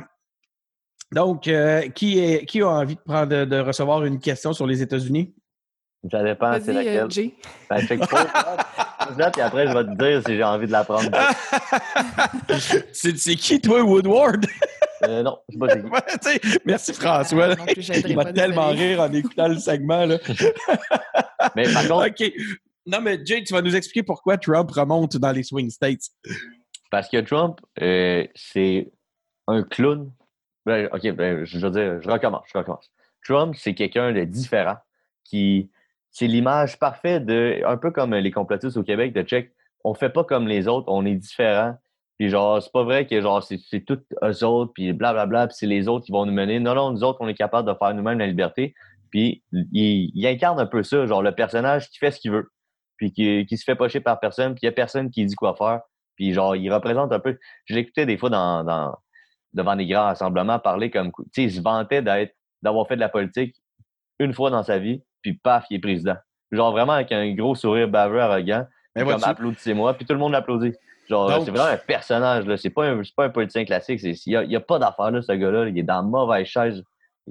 donc, 1.12 1.48
euh, 1.48 1.90
qui, 1.90 2.20
est, 2.20 2.46
qui 2.46 2.62
a 2.62 2.68
envie 2.68 2.96
de, 2.96 3.02
prendre, 3.02 3.28
de, 3.28 3.46
de 3.46 3.60
recevoir 3.60 4.04
une 4.04 4.20
question 4.20 4.54
sur 4.54 4.68
les 4.68 4.82
États-Unis? 4.82 5.34
Ça 6.12 6.24
dépend, 6.24 6.54
c'est 6.62 6.70
euh, 6.70 6.74
laquelle. 6.74 7.12
Jay. 7.12 7.34
Ben, 7.70 7.80
check 7.88 8.00
pas. 8.08 8.58
Pose-la, 9.08 9.32
puis 9.32 9.42
après, 9.42 9.68
je 9.68 9.74
vais 9.74 9.84
te 9.86 9.98
dire 9.98 10.22
si 10.26 10.36
j'ai 10.36 10.44
envie 10.44 10.68
de 10.68 10.72
la 10.72 10.84
prendre. 10.84 11.10
c'est 12.48 12.86
c'est 13.18 13.36
qui, 13.36 13.60
toi, 13.60 13.82
Woodward? 13.82 14.46
Euh, 15.04 15.24
non, 15.24 15.38
je 15.50 15.58
sais 15.68 15.82
pas. 15.82 15.90
Ouais, 15.90 16.60
Merci, 16.66 16.94
François. 16.94 17.46
Ah, 17.52 17.56
non 17.56 17.66
plus, 17.66 17.82
j'aiderais 17.82 18.10
Il 18.10 18.16
va 18.16 18.24
pas, 18.26 18.34
tellement 18.34 18.70
rire 18.70 19.02
en 19.02 19.12
écoutant 19.12 19.48
le 19.48 19.58
segment. 19.58 20.06
Là. 20.06 20.18
Mais 21.56 21.72
par 21.74 21.88
contre, 21.88 22.08
OK. 22.08 22.32
Non, 22.88 23.02
mais 23.02 23.20
Jay, 23.26 23.44
tu 23.44 23.52
vas 23.52 23.64
nous 23.64 23.76
expliquer 23.76 24.04
pourquoi 24.04 24.38
Trump 24.38 24.70
remonte 24.70 25.18
dans 25.18 25.32
les 25.32 25.42
swing 25.42 25.72
states. 25.72 26.04
parce 26.92 27.10
que 27.10 27.20
Trump, 27.22 27.60
euh, 27.82 28.28
c'est 28.36 28.92
un 29.48 29.64
clown. 29.64 30.12
Ben, 30.66 30.90
OK, 30.92 31.12
ben, 31.12 31.46
je 31.46 31.60
veux 31.60 31.72
dire, 31.72 32.12
recommence. 32.12 32.48
Trump, 33.24 33.56
c'est 33.58 33.74
quelqu'un 33.74 34.12
de 34.12 34.24
différent 34.24 34.78
qui. 35.24 35.72
C'est 36.12 36.28
l'image 36.28 36.80
parfaite 36.80 37.26
de. 37.26 37.62
Un 37.66 37.78
peu 37.78 37.92
comme 37.92 38.14
les 38.14 38.32
complotistes 38.32 38.78
au 38.78 38.84
Québec 38.84 39.14
de 39.14 39.22
check. 39.24 39.52
On 39.84 39.94
fait 39.94 40.10
pas 40.10 40.24
comme 40.24 40.48
les 40.48 40.68
autres, 40.68 40.86
on 40.88 41.06
est 41.06 41.16
différent. 41.16 41.76
Puis 42.18 42.30
genre, 42.30 42.62
c'est 42.62 42.72
pas 42.72 42.84
vrai 42.84 43.06
que 43.06 43.22
genre 43.22 43.44
c'est 43.44 43.82
tous 43.82 44.00
eux 44.24 44.44
autres, 44.46 44.72
puis 44.74 44.94
blablabla, 44.94 45.48
puis 45.48 45.56
c'est 45.60 45.68
les 45.68 45.88
autres 45.88 46.06
qui 46.06 46.12
vont 46.12 46.26
nous 46.26 46.34
mener. 46.34 46.60
Non, 46.60 46.74
non, 46.74 46.92
nous 46.92 47.04
autres, 47.04 47.20
on 47.22 47.28
est 47.28 47.36
capable 47.36 47.68
de 47.68 47.78
faire 47.78 47.94
nous-mêmes 47.94 48.20
la 48.20 48.28
liberté. 48.28 48.74
Puis 49.12 49.44
il, 49.52 50.12
il 50.14 50.28
incarne 50.28 50.60
un 50.60 50.66
peu 50.66 50.82
ça, 50.84 51.06
genre 51.06 51.22
le 51.22 51.34
personnage 51.34 51.90
qui 51.90 51.98
fait 51.98 52.12
ce 52.12 52.20
qu'il 52.20 52.32
veut, 52.32 52.50
puis 52.98 53.12
qui, 53.12 53.46
qui 53.46 53.58
se 53.58 53.64
fait 53.66 53.76
pocher 53.76 54.00
par 54.00 54.20
personne, 54.20 54.56
puis 54.56 54.62
il 54.64 54.66
y 54.66 54.70
a 54.70 54.72
personne 54.72 55.12
qui 55.12 55.26
dit 55.26 55.36
quoi 55.36 55.56
faire. 55.56 55.82
Puis 56.16 56.34
genre, 56.34 56.56
il 56.56 56.72
représente 56.72 57.12
un 57.12 57.20
peu. 57.20 57.38
Je 57.66 57.76
l'écoutais 57.76 58.06
des 58.06 58.18
fois 58.18 58.30
dans, 58.30 58.64
dans, 58.64 58.96
devant 59.56 59.76
des 59.76 59.88
grands 59.88 60.04
rassemblements 60.04 60.60
parler 60.60 60.92
comme. 60.92 61.12
Tu 61.12 61.24
sais, 61.34 61.44
il 61.44 61.52
se 61.52 61.62
vantait 61.62 62.04
d'être, 62.04 62.36
d'avoir 62.62 62.88
fait 62.88 62.96
de 62.96 63.02
la 63.02 63.10
politique 63.10 63.56
une 64.20 64.34
fois 64.34 64.50
dans 64.52 64.62
sa 64.64 64.78
vie, 64.78 65.02
puis 65.24 65.34
paf, 65.34 65.66
il 65.72 65.78
est 65.78 65.80
président. 65.80 66.16
Genre 66.52 66.72
vraiment 66.72 66.94
avec 66.94 67.12
un 67.12 67.34
gros 67.34 67.56
sourire 67.56 67.88
baveux, 67.88 68.22
arrogant. 68.22 68.66
Mais 68.96 69.04
comme 69.04 69.24
applaudissez-moi, 69.24 69.94
puis 69.96 70.06
tout 70.06 70.14
le 70.14 70.20
monde 70.20 70.32
l'applaudit. 70.34 70.74
Genre, 71.10 71.44
c'est 71.44 71.52
vraiment 71.52 71.70
un 71.70 71.78
personnage, 71.78 72.46
là. 72.46 72.58
C'est 72.58 72.70
pas 72.70 72.88
un, 72.88 73.04
c'est 73.04 73.14
pas 73.16 73.26
un 73.26 73.30
politicien 73.30 73.66
classique. 73.66 74.00
c'est- 74.00 74.16
Il 74.26 74.30
n'y 74.30 74.36
a, 74.38 74.44
y 74.44 74.56
a 74.56 74.60
pas 74.60 74.80
d'affaire, 74.80 75.12
là, 75.12 75.22
ce 75.22 75.32
gars-là. 75.34 75.68
Il 75.68 75.78
est 75.78 75.84
dans 75.84 75.98
la 75.98 76.02
mauvaise 76.02 76.48
chaise. 76.48 76.82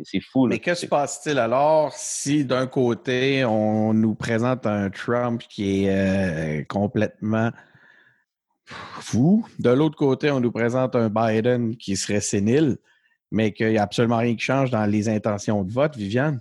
C'est 0.02 0.20
fou, 0.20 0.46
là. 0.46 0.54
Mais 0.54 0.58
que 0.60 0.74
se 0.74 0.86
passe-t-il 0.86 1.38
alors 1.38 1.92
si 1.92 2.44
d'un 2.44 2.66
côté, 2.66 3.44
on 3.44 3.94
nous 3.94 4.14
présente 4.14 4.66
un 4.66 4.90
Trump 4.90 5.40
qui 5.48 5.86
est 5.86 6.60
euh, 6.60 6.64
complètement 6.68 7.50
fou, 8.66 9.46
de 9.58 9.70
l'autre 9.70 9.96
côté, 9.96 10.30
on 10.30 10.40
nous 10.40 10.52
présente 10.52 10.96
un 10.96 11.08
Biden 11.08 11.76
qui 11.76 11.96
serait 11.96 12.20
sénile, 12.20 12.78
mais 13.30 13.52
qu'il 13.52 13.70
n'y 13.70 13.78
a 13.78 13.82
absolument 13.82 14.18
rien 14.18 14.34
qui 14.34 14.44
change 14.44 14.70
dans 14.70 14.86
les 14.86 15.08
intentions 15.08 15.62
de 15.62 15.72
vote, 15.72 15.96
Viviane? 15.96 16.40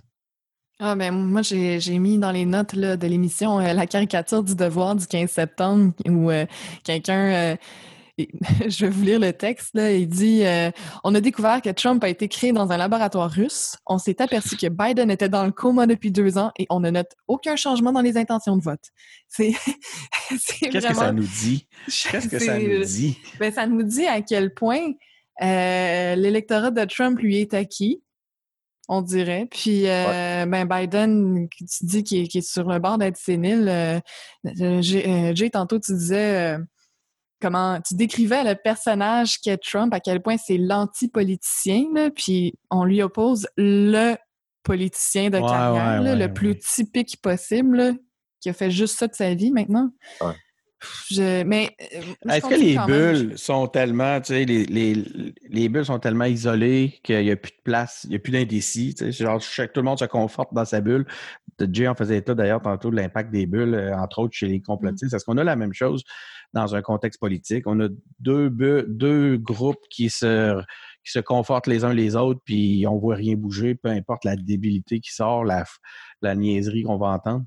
Ah 0.80 0.96
ben 0.96 1.12
moi 1.12 1.42
j'ai 1.42 1.98
mis 2.00 2.18
dans 2.18 2.32
les 2.32 2.44
notes 2.44 2.74
de 2.74 3.06
l'émission 3.06 3.60
euh, 3.60 3.72
la 3.72 3.86
caricature 3.86 4.42
du 4.42 4.56
devoir 4.56 4.96
du 4.96 5.06
15 5.06 5.30
septembre 5.30 5.92
où 6.08 6.32
euh, 6.32 6.46
quelqu'un 6.82 7.32
euh, 7.32 7.56
et- 8.18 8.28
je 8.68 8.84
vais 8.86 8.90
vous 8.90 9.02
lire 9.02 9.18
le 9.20 9.32
texte 9.32 9.70
là, 9.74 9.92
il 9.92 10.08
dit 10.08 10.44
euh, 10.44 10.70
on 11.02 11.14
a 11.14 11.20
découvert 11.20 11.60
que 11.62 11.70
Trump 11.70 12.02
a 12.04 12.08
été 12.08 12.28
créé 12.28 12.52
dans 12.52 12.70
un 12.72 12.76
laboratoire 12.76 13.30
russe. 13.30 13.76
On 13.86 13.98
s'est 13.98 14.20
aperçu 14.22 14.56
que 14.56 14.68
Biden 14.68 15.10
était 15.10 15.28
dans 15.28 15.44
le 15.44 15.52
coma 15.52 15.86
depuis 15.86 16.10
deux 16.10 16.38
ans 16.38 16.52
et 16.58 16.66
on 16.70 16.80
ne 16.80 16.90
note 16.90 17.12
aucun 17.28 17.56
changement 17.56 17.92
dans 17.92 18.00
les 18.02 18.16
intentions 18.16 18.56
de 18.56 18.62
vote. 18.62 18.84
C'est 19.28 19.52
Qu'est-ce 20.70 20.88
que 20.88 20.94
ça 20.94 21.12
nous 21.12 21.22
dit? 21.26 21.66
Qu'est-ce 22.10 22.28
que 22.28 22.38
ça 22.38 22.58
nous 22.58 22.84
dit? 22.84 23.18
ben, 23.38 23.52
ça 23.52 23.66
nous 23.66 23.82
dit 23.82 24.06
à 24.06 24.20
quel 24.22 24.54
point 24.54 24.92
euh, 25.42 26.14
l'électorat 26.14 26.70
de 26.70 26.84
Trump 26.84 27.18
lui 27.18 27.38
est 27.38 27.54
acquis, 27.54 28.00
on 28.88 29.02
dirait. 29.02 29.48
Puis, 29.50 29.88
euh, 29.88 30.46
ben, 30.46 30.66
Biden, 30.66 31.48
tu 31.50 31.86
dis 31.86 32.04
qu'il 32.04 32.22
est, 32.22 32.40
sur 32.42 32.68
le 32.68 32.78
bord 32.78 32.98
d'être 32.98 33.16
sénile. 33.16 33.66
euh, 33.68 34.00
Jay, 34.82 35.08
euh, 35.08 35.34
Jay, 35.34 35.50
tantôt, 35.50 35.78
tu 35.80 35.92
disais 35.94 36.54
euh, 36.54 36.58
comment 37.44 37.78
tu 37.86 37.94
décrivais 37.94 38.42
le 38.42 38.54
personnage 38.54 39.38
qu'est 39.38 39.58
Trump, 39.58 39.92
à 39.92 40.00
quel 40.00 40.22
point 40.22 40.36
c'est 40.38 40.56
l'anti-politicien, 40.56 42.10
puis 42.16 42.54
on 42.70 42.84
lui 42.84 43.02
oppose 43.02 43.46
le 43.58 44.14
politicien 44.62 45.28
de 45.28 45.36
Ouais, 45.36 45.46
carrière, 45.46 46.00
ouais, 46.00 46.04
là, 46.04 46.12
ouais, 46.12 46.16
le 46.16 46.24
ouais. 46.24 46.32
plus 46.32 46.58
typique 46.58 47.20
possible, 47.20 47.76
là, 47.76 47.92
qui 48.40 48.48
a 48.48 48.54
fait 48.54 48.70
juste 48.70 48.98
ça 48.98 49.08
de 49.08 49.14
sa 49.14 49.34
vie 49.34 49.50
maintenant. 49.50 49.90
Ouais. 51.10 51.16
Je- 51.16 51.42
mais 51.44 51.70
euh, 51.94 52.30
Est-ce 52.30 52.46
que 52.46 52.54
les 52.54 52.76
même. 52.76 52.86
bulles 52.86 53.38
sont 53.38 53.66
tellement, 53.66 54.20
tu 54.20 54.26
sais, 54.34 54.44
les, 54.44 54.64
les, 54.64 54.94
les 55.48 55.68
bulles 55.68 55.84
sont 55.84 55.98
tellement 55.98 56.24
isolées 56.24 57.00
qu'il 57.02 57.20
n'y 57.22 57.30
a 57.30 57.36
plus 57.36 57.52
de 57.52 57.62
place, 57.64 58.02
il 58.04 58.10
n'y 58.10 58.16
a 58.16 58.18
plus 58.18 58.32
d'indécis. 58.32 58.94
tu 58.94 59.12
sais, 59.12 59.24
Genre, 59.24 59.40
tout 59.40 59.80
le 59.80 59.82
monde 59.82 59.98
se 59.98 60.04
conforte 60.04 60.52
dans 60.54 60.64
sa 60.64 60.80
bulle. 60.80 61.06
Jay 61.72 61.86
en 61.86 61.94
faisait 61.94 62.16
état 62.18 62.34
d'ailleurs 62.34 62.60
tantôt 62.62 62.90
de 62.90 62.96
l'impact 62.96 63.30
des 63.30 63.46
bulles, 63.46 63.74
euh, 63.74 63.96
entre 63.96 64.18
autres 64.20 64.34
chez 64.34 64.48
les 64.48 64.60
complotistes. 64.60 65.14
Est-ce 65.14 65.24
qu'on 65.24 65.36
a 65.38 65.44
la 65.44 65.54
même 65.56 65.72
chose 65.72 66.02
dans 66.52 66.74
un 66.74 66.82
contexte 66.82 67.20
politique? 67.20 67.64
On 67.66 67.78
a 67.80 67.88
deux, 68.18 68.48
bu- 68.48 68.84
deux 68.88 69.36
groupes 69.36 69.78
qui 69.88 70.10
se, 70.10 70.60
qui 71.04 71.12
se 71.12 71.20
confortent 71.20 71.68
les 71.68 71.84
uns 71.84 71.92
les 71.94 72.16
autres, 72.16 72.40
puis 72.44 72.84
on 72.88 72.96
ne 72.96 73.00
voit 73.00 73.14
rien 73.14 73.36
bouger, 73.36 73.76
peu 73.76 73.88
importe 73.90 74.24
la 74.24 74.34
débilité 74.34 74.98
qui 74.98 75.12
sort, 75.12 75.44
la, 75.44 75.64
la 76.22 76.34
niaiserie 76.34 76.82
qu'on 76.82 76.96
va 76.98 77.08
entendre? 77.08 77.44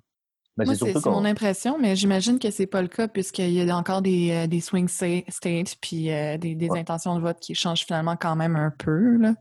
Mais 0.57 0.65
Moi, 0.65 0.75
c'est 0.75 1.05
mon 1.05 1.23
impression, 1.25 1.77
mais 1.79 1.95
j'imagine 1.95 2.39
que 2.39 2.49
c'est 2.49 2.65
pas 2.65 2.81
le 2.81 2.87
cas 2.87 3.07
puisqu'il 3.07 3.51
y 3.51 3.69
a 3.69 3.77
encore 3.77 4.01
des, 4.01 4.31
euh, 4.31 4.47
des 4.47 4.59
swing 4.59 4.87
sta- 4.87 5.23
states 5.29 5.75
puis 5.81 6.11
euh, 6.11 6.37
des, 6.37 6.55
des 6.55 6.69
Ouais. 6.69 6.79
intentions 6.79 7.15
de 7.15 7.21
vote 7.21 7.39
qui 7.39 7.53
changent 7.53 7.85
finalement 7.85 8.15
quand 8.15 8.35
même 8.35 8.55
un 8.55 8.71
peu. 8.75 9.17
Là. 9.17 9.33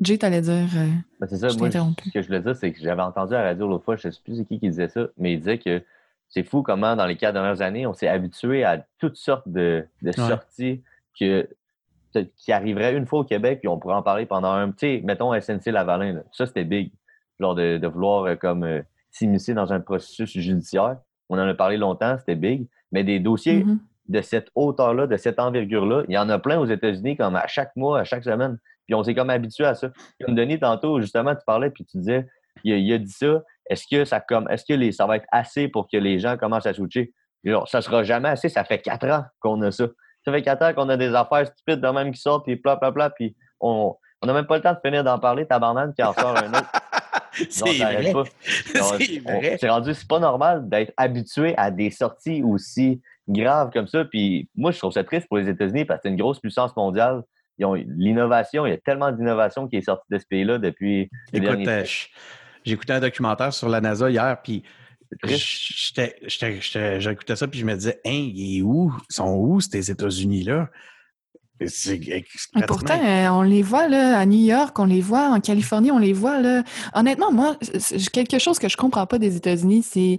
Jay, 0.00 0.18
t'allais 0.18 0.40
dire. 0.42 0.52
euh, 0.76 0.88
Ben, 1.20 1.26
c'est 1.28 1.36
ça, 1.38 1.48
Je 1.48 1.54
t'ai 1.54 1.58
moi, 1.60 1.68
interrompu. 1.68 2.08
ce 2.08 2.10
que 2.14 2.22
je 2.22 2.26
voulais 2.26 2.40
dire, 2.40 2.56
c'est 2.56 2.72
que 2.72 2.80
j'avais 2.80 3.02
entendu 3.02 3.34
à 3.34 3.38
la 3.38 3.44
radio 3.50 3.68
l'autre 3.68 3.84
fois, 3.84 3.96
je 3.96 4.08
ne 4.08 4.12
sais 4.12 4.20
plus 4.22 4.36
c'est 4.36 4.44
qui 4.44 4.58
qui 4.58 4.68
disait 4.68 4.88
ça, 4.88 5.06
mais 5.16 5.32
il 5.34 5.38
disait 5.38 5.58
que 5.58 5.82
c'est 6.28 6.42
fou 6.42 6.62
comment, 6.62 6.96
dans 6.96 7.06
les 7.06 7.16
quatre 7.16 7.34
dernières 7.34 7.62
années, 7.62 7.86
on 7.86 7.94
s'est 7.94 8.08
habitué 8.08 8.64
à 8.64 8.84
toutes 8.98 9.16
sortes 9.16 9.48
de, 9.48 9.86
de 10.02 10.10
sorties 10.12 10.82
que, 11.18 11.48
qui 12.36 12.50
arriveraient 12.52 12.94
une 12.96 13.06
fois 13.06 13.20
au 13.20 13.24
Québec, 13.24 13.60
puis 13.60 13.68
on 13.68 13.78
pourrait 13.78 13.94
en 13.94 14.02
parler 14.02 14.26
pendant 14.26 14.50
un. 14.50 14.70
Tu 14.72 14.74
sais, 14.78 15.00
mettons 15.04 15.32
SNC 15.40 15.66
Lavalin, 15.66 16.12
là. 16.14 16.20
ça 16.32 16.46
c'était 16.46 16.64
big. 16.64 16.90
Genre 17.38 17.54
de, 17.54 17.78
de 17.78 17.86
vouloir 17.86 18.36
comme 18.38 18.64
euh, 18.64 18.82
s'immiscer 19.16 19.54
dans 19.54 19.72
un 19.72 19.80
processus 19.80 20.30
judiciaire. 20.30 20.98
On 21.28 21.38
en 21.38 21.46
a 21.46 21.54
parlé 21.54 21.76
longtemps, 21.76 22.16
c'était 22.18 22.34
big. 22.34 22.68
Mais 22.92 23.04
des 23.04 23.18
dossiers 23.18 23.64
mhm. 23.64 23.78
de 24.08 24.20
cette 24.20 24.48
hauteur-là, 24.54 25.06
de 25.06 25.16
cette 25.16 25.38
envergure-là. 25.38 26.04
Il 26.08 26.14
y 26.14 26.18
en 26.18 26.28
a 26.28 26.38
plein 26.38 26.58
aux 26.58 26.66
États-Unis, 26.66 27.16
comme 27.16 27.36
à 27.36 27.46
chaque 27.46 27.74
mois, 27.76 28.00
à 28.00 28.04
chaque 28.04 28.24
semaine. 28.24 28.58
Puis 28.86 28.94
on 28.94 29.02
s'est 29.02 29.14
comme 29.14 29.30
habitué 29.30 29.64
à 29.64 29.74
ça. 29.74 29.90
Comme 30.24 30.34
Denis, 30.34 30.60
tantôt, 30.60 31.00
justement, 31.00 31.34
tu 31.34 31.42
parlais, 31.44 31.70
puis 31.70 31.84
tu 31.84 31.98
disais, 31.98 32.26
il 32.62 32.72
a, 32.72 32.76
il 32.76 32.92
a 32.92 32.98
dit 32.98 33.10
ça. 33.10 33.42
Est-ce 33.68 33.84
que 33.90 34.04
ça 34.04 34.20
comme 34.20 34.48
est-ce 34.48 34.64
que 34.64 34.74
les, 34.74 34.92
ça 34.92 35.06
va 35.06 35.16
être 35.16 35.26
assez 35.32 35.66
pour 35.68 35.88
que 35.88 35.96
les 35.96 36.20
gens 36.20 36.36
commencent 36.36 36.66
à 36.66 36.74
switcher? 36.74 37.12
Genre, 37.44 37.66
ça 37.68 37.82
sera 37.82 38.04
jamais 38.04 38.28
assez. 38.28 38.48
Ça 38.48 38.64
fait 38.64 38.78
quatre 38.78 39.08
ans 39.08 39.24
qu'on 39.40 39.60
a 39.62 39.72
ça. 39.72 39.86
Ça 40.24 40.32
fait 40.32 40.42
quatre 40.42 40.62
ans 40.62 40.72
qu'on 40.72 40.88
a 40.88 40.96
des 40.96 41.14
affaires 41.14 41.46
stupides 41.46 41.80
de 41.80 41.88
même 41.88 42.12
qui 42.12 42.20
sortent, 42.20 42.44
puis 42.44 42.56
bla, 42.56 43.10
puis 43.10 43.36
on 43.60 43.96
n'a 44.24 44.32
même 44.32 44.46
pas 44.46 44.56
le 44.56 44.62
temps 44.62 44.72
de 44.72 44.80
finir 44.84 45.04
d'en 45.04 45.18
parler, 45.18 45.46
tabarnane, 45.46 45.94
qui 45.94 46.02
en 46.02 46.12
sort 46.12 46.36
un 46.36 46.50
autre. 46.50 46.70
C'est 47.50 47.78
vrai. 47.78 48.12
vrai. 49.20 49.56
C'est 49.60 49.68
rendu, 49.68 49.94
c'est 49.94 50.08
pas 50.08 50.18
normal 50.18 50.68
d'être 50.68 50.92
habitué 50.96 51.54
à 51.56 51.70
des 51.70 51.90
sorties 51.90 52.42
aussi 52.42 53.00
graves 53.28 53.70
comme 53.72 53.86
ça. 53.86 54.04
Puis 54.04 54.48
moi, 54.54 54.70
je 54.70 54.78
trouve 54.78 54.92
ça 54.92 55.04
triste 55.04 55.26
pour 55.28 55.38
les 55.38 55.48
États-Unis 55.48 55.84
parce 55.84 55.98
que 55.98 56.08
c'est 56.08 56.10
une 56.10 56.20
grosse 56.20 56.40
puissance 56.40 56.74
mondiale. 56.76 57.22
Ils 57.58 57.64
ont 57.64 57.74
l'innovation, 57.74 58.66
il 58.66 58.70
y 58.70 58.72
a 58.74 58.78
tellement 58.78 59.10
d'innovation 59.12 59.66
qui 59.66 59.76
est 59.76 59.82
sortie 59.82 60.06
de 60.10 60.18
ce 60.18 60.26
pays-là 60.26 60.58
depuis 60.58 61.08
Écoute, 61.32 61.66
euh, 61.66 61.84
j'écoutais 62.64 62.92
un 62.92 63.00
documentaire 63.00 63.52
sur 63.52 63.68
la 63.70 63.80
NASA 63.80 64.10
hier, 64.10 64.36
puis 64.42 64.62
j'écoutais 65.24 66.16
ça, 67.36 67.48
puis 67.48 67.60
je 67.60 67.64
me 67.64 67.74
disais, 67.74 67.98
hein, 68.04 68.10
il 68.34 68.58
est 68.58 68.62
où? 68.62 68.92
Ils 69.10 69.14
sont 69.14 69.34
où, 69.36 69.60
ces 69.60 69.90
États-Unis-là? 69.90 70.68
Et 72.56 72.60
pourtant, 72.66 72.94
euh, 73.02 73.28
on 73.30 73.42
les 73.42 73.62
voit 73.62 73.88
là, 73.88 74.18
à 74.18 74.26
New 74.26 74.44
York, 74.44 74.78
on 74.78 74.84
les 74.84 75.00
voit 75.00 75.28
en 75.30 75.40
Californie, 75.40 75.90
on 75.90 75.98
les 75.98 76.12
voit 76.12 76.40
là. 76.40 76.62
Honnêtement, 76.94 77.32
moi, 77.32 77.56
quelque 78.12 78.38
chose 78.38 78.58
que 78.58 78.68
je 78.68 78.76
comprends 78.76 79.06
pas 79.06 79.18
des 79.18 79.36
États-Unis, 79.36 79.82
c'est 79.82 80.18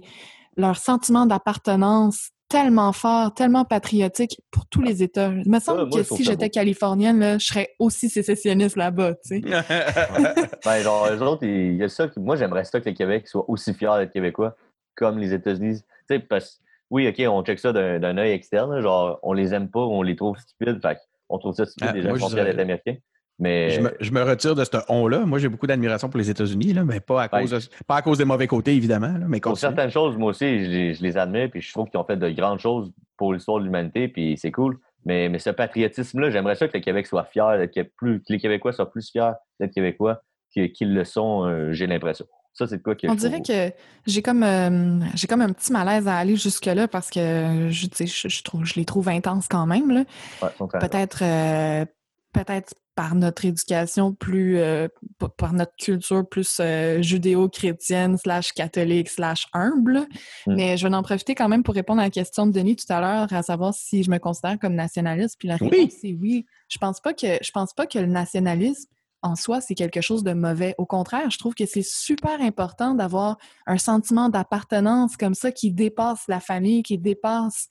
leur 0.56 0.76
sentiment 0.76 1.26
d'appartenance 1.26 2.30
tellement 2.48 2.92
fort, 2.92 3.34
tellement 3.34 3.64
patriotique 3.66 4.40
pour 4.50 4.64
tous 4.66 4.80
les 4.80 5.02
États. 5.02 5.30
Il 5.44 5.50
me 5.50 5.60
semble 5.60 5.86
moi, 5.86 5.98
que 5.98 6.02
si 6.16 6.24
j'étais 6.24 6.48
californienne, 6.48 7.18
là, 7.20 7.38
je 7.38 7.46
serais 7.46 7.68
aussi 7.78 8.08
sécessionniste 8.08 8.76
là-bas, 8.76 9.12
tu 9.24 9.40
sais. 9.40 9.42
Ben, 10.64 10.80
genre, 10.82 11.08
eux 11.12 11.22
autres, 11.22 11.44
il 11.44 11.76
y 11.76 11.84
a 11.84 11.88
ça. 11.88 12.08
qui- 12.08 12.20
Moi, 12.20 12.36
j'aimerais 12.36 12.64
ça 12.64 12.80
que 12.80 12.88
le 12.88 12.94
Québec 12.94 13.28
soit 13.28 13.44
aussi 13.48 13.74
fier 13.74 13.96
d'être 13.98 14.12
québécois 14.12 14.56
comme 14.96 15.18
les 15.18 15.32
États-Unis. 15.34 15.80
Tu 15.82 16.16
sais, 16.16 16.18
parce 16.20 16.60
oui, 16.90 17.06
OK, 17.06 17.22
on 17.28 17.44
check 17.44 17.58
ça 17.58 17.72
d'un 17.74 17.98
d'un 18.00 18.16
œil 18.16 18.30
externe. 18.32 18.74
là, 18.74 18.80
Genre, 18.80 19.18
on 19.22 19.34
les 19.34 19.52
aime 19.52 19.68
pas, 19.68 19.80
on 19.80 20.00
les 20.00 20.16
trouve 20.16 20.38
stupides. 20.38 20.80
Fait 20.80 20.98
on 21.28 21.38
trouve 21.38 21.54
ça 21.54 21.66
stupide, 21.66 21.88
Ah, 21.90 21.92
les 21.92 22.02
gens 22.02 22.28
fiers 22.28 22.44
d'être 22.44 22.58
américains. 22.58 22.96
Mais 23.40 23.70
je, 23.70 23.80
me, 23.80 23.90
je 24.00 24.10
me 24.10 24.20
retire 24.22 24.56
de 24.56 24.64
ce 24.64 24.70
on-là. 24.88 25.20
Moi, 25.24 25.38
j'ai 25.38 25.48
beaucoup 25.48 25.68
d'admiration 25.68 26.08
pour 26.08 26.18
les 26.18 26.28
États-Unis, 26.28 26.74
mais 26.84 26.98
pas 26.98 27.22
à, 27.22 27.28
cause 27.28 27.50
de- 27.52 27.84
pas 27.86 27.96
à 27.96 28.02
cause 28.02 28.18
des 28.18 28.24
mauvais 28.24 28.48
côtés, 28.48 28.74
évidemment. 28.74 29.12
là, 29.16 29.26
mais 29.28 29.38
pour 29.40 29.52
continue. 29.52 29.60
certaines 29.72 29.90
choses, 29.92 30.16
moi 30.16 30.30
aussi, 30.30 30.64
je 30.64 30.68
les, 30.70 30.94
je 30.94 31.02
les 31.04 31.16
admire, 31.16 31.48
puis 31.48 31.60
je 31.60 31.72
trouve 31.72 31.88
qu'ils 31.88 32.00
ont 32.00 32.04
fait 32.04 32.16
de 32.16 32.28
grandes 32.30 32.58
choses 32.58 32.90
pour 33.16 33.32
l'histoire 33.32 33.60
de 33.60 33.64
l'humanité, 33.64 34.08
puis 34.08 34.36
c'est 34.36 34.50
cool. 34.50 34.78
Mais, 35.04 35.28
mais 35.28 35.38
ce 35.38 35.50
patriotisme-là, 35.50 36.30
j'aimerais 36.30 36.56
ça 36.56 36.66
que 36.66 36.76
le 36.76 36.82
Québec 36.82 37.06
soit 37.06 37.24
fier, 37.24 37.68
que, 37.72 37.82
plus, 37.82 38.18
que 38.20 38.32
les 38.32 38.38
Québécois 38.40 38.72
soient 38.72 38.90
plus 38.90 39.08
fiers 39.08 39.30
d'être 39.60 39.72
Québécois 39.72 40.20
qu'ils 40.52 40.92
le 40.92 41.04
sont, 41.04 41.44
euh, 41.46 41.72
j'ai 41.72 41.86
l'impression. 41.86 42.26
Ça, 42.58 42.66
c'est 42.66 42.78
de 42.78 42.82
quoi 42.82 42.96
que 42.96 43.06
On 43.06 43.14
dirait 43.14 43.40
que 43.40 43.70
j'ai 44.04 44.20
comme 44.20 44.42
euh, 44.42 44.98
j'ai 45.14 45.28
comme 45.28 45.42
un 45.42 45.52
petit 45.52 45.72
malaise 45.72 46.08
à 46.08 46.16
aller 46.16 46.34
jusque-là 46.34 46.88
parce 46.88 47.08
que 47.08 47.68
je, 47.70 48.42
trouve 48.42 48.64
je 48.64 48.74
les 48.74 48.84
trouve 48.84 49.08
intenses 49.08 49.46
quand 49.46 49.64
même. 49.64 49.92
Là. 49.92 50.04
Ouais, 50.42 50.48
Peut-être 50.80 51.22
euh, 51.22 51.84
peut-être 52.32 52.74
par 52.96 53.14
notre 53.14 53.44
éducation 53.44 54.12
plus 54.12 54.58
euh, 54.58 54.88
par 55.36 55.52
notre 55.52 55.76
culture 55.76 56.28
plus 56.28 56.60
judéo-chrétienne 56.98 58.18
slash 58.18 58.52
catholique 58.52 59.08
slash 59.08 59.46
humble. 59.52 60.08
Mm. 60.48 60.54
Mais 60.56 60.76
je 60.76 60.88
vais 60.88 60.92
en 60.92 61.04
profiter 61.04 61.36
quand 61.36 61.48
même 61.48 61.62
pour 61.62 61.76
répondre 61.76 62.00
à 62.00 62.04
la 62.06 62.10
question 62.10 62.44
de 62.44 62.50
Denis 62.50 62.74
tout 62.74 62.92
à 62.92 63.00
l'heure, 63.00 63.32
à 63.32 63.42
savoir 63.44 63.72
si 63.72 64.02
je 64.02 64.10
me 64.10 64.18
considère 64.18 64.58
comme 64.58 64.74
nationaliste. 64.74 65.36
Puis 65.38 65.46
la 65.46 65.58
Oui. 65.60 65.68
réponse 65.70 65.92
c'est 66.00 66.16
oui. 66.20 66.44
Je 66.68 66.78
pense 66.78 66.98
pas 66.98 67.14
que 67.14 67.38
je 67.40 67.50
pense 67.52 67.72
pas 67.72 67.86
que 67.86 68.00
le 68.00 68.06
nationalisme 68.06 68.90
en 69.22 69.34
soi, 69.34 69.60
c'est 69.60 69.74
quelque 69.74 70.00
chose 70.00 70.22
de 70.22 70.32
mauvais. 70.32 70.74
Au 70.78 70.86
contraire, 70.86 71.30
je 71.30 71.38
trouve 71.38 71.54
que 71.54 71.66
c'est 71.66 71.84
super 71.84 72.40
important 72.40 72.94
d'avoir 72.94 73.36
un 73.66 73.78
sentiment 73.78 74.28
d'appartenance 74.28 75.16
comme 75.16 75.34
ça 75.34 75.50
qui 75.50 75.72
dépasse 75.72 76.24
la 76.28 76.40
famille, 76.40 76.82
qui 76.82 76.98
dépasse, 76.98 77.68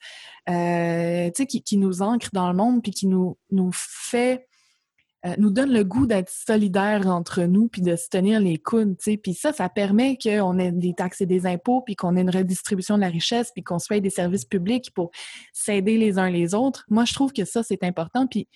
euh, 0.48 1.26
tu 1.28 1.32
sais, 1.36 1.46
qui, 1.46 1.62
qui 1.62 1.76
nous 1.78 2.02
ancre 2.02 2.28
dans 2.32 2.48
le 2.48 2.56
monde, 2.56 2.82
puis 2.82 2.92
qui 2.92 3.06
nous, 3.06 3.36
fait, 3.72 4.46
euh, 5.24 5.34
nous 5.38 5.50
donne 5.50 5.72
le 5.72 5.84
goût 5.84 6.06
d'être 6.06 6.30
solidaires 6.30 7.06
entre 7.06 7.42
nous, 7.44 7.68
puis 7.68 7.80
de 7.80 7.96
se 7.96 8.08
tenir 8.08 8.40
les 8.40 8.58
coudes, 8.58 8.98
tu 8.98 9.12
sais. 9.12 9.16
Puis 9.16 9.32
ça, 9.32 9.52
ça 9.54 9.70
permet 9.70 10.18
qu'on 10.22 10.58
ait 10.58 10.72
des 10.72 10.92
taxes 10.92 11.22
et 11.22 11.26
des 11.26 11.46
impôts, 11.46 11.80
puis 11.80 11.96
qu'on 11.96 12.14
ait 12.16 12.22
une 12.22 12.30
redistribution 12.30 12.96
de 12.96 13.02
la 13.02 13.08
richesse, 13.08 13.52
puis 13.54 13.64
qu'on 13.64 13.78
paye 13.88 14.02
des 14.02 14.10
services 14.10 14.44
publics 14.44 14.92
pour 14.94 15.10
s'aider 15.54 15.96
les 15.96 16.18
uns 16.18 16.28
les 16.28 16.54
autres. 16.54 16.84
Moi, 16.90 17.06
je 17.06 17.14
trouve 17.14 17.32
que 17.32 17.46
ça, 17.46 17.62
c'est 17.62 17.84
important. 17.84 18.26
Puis 18.26 18.48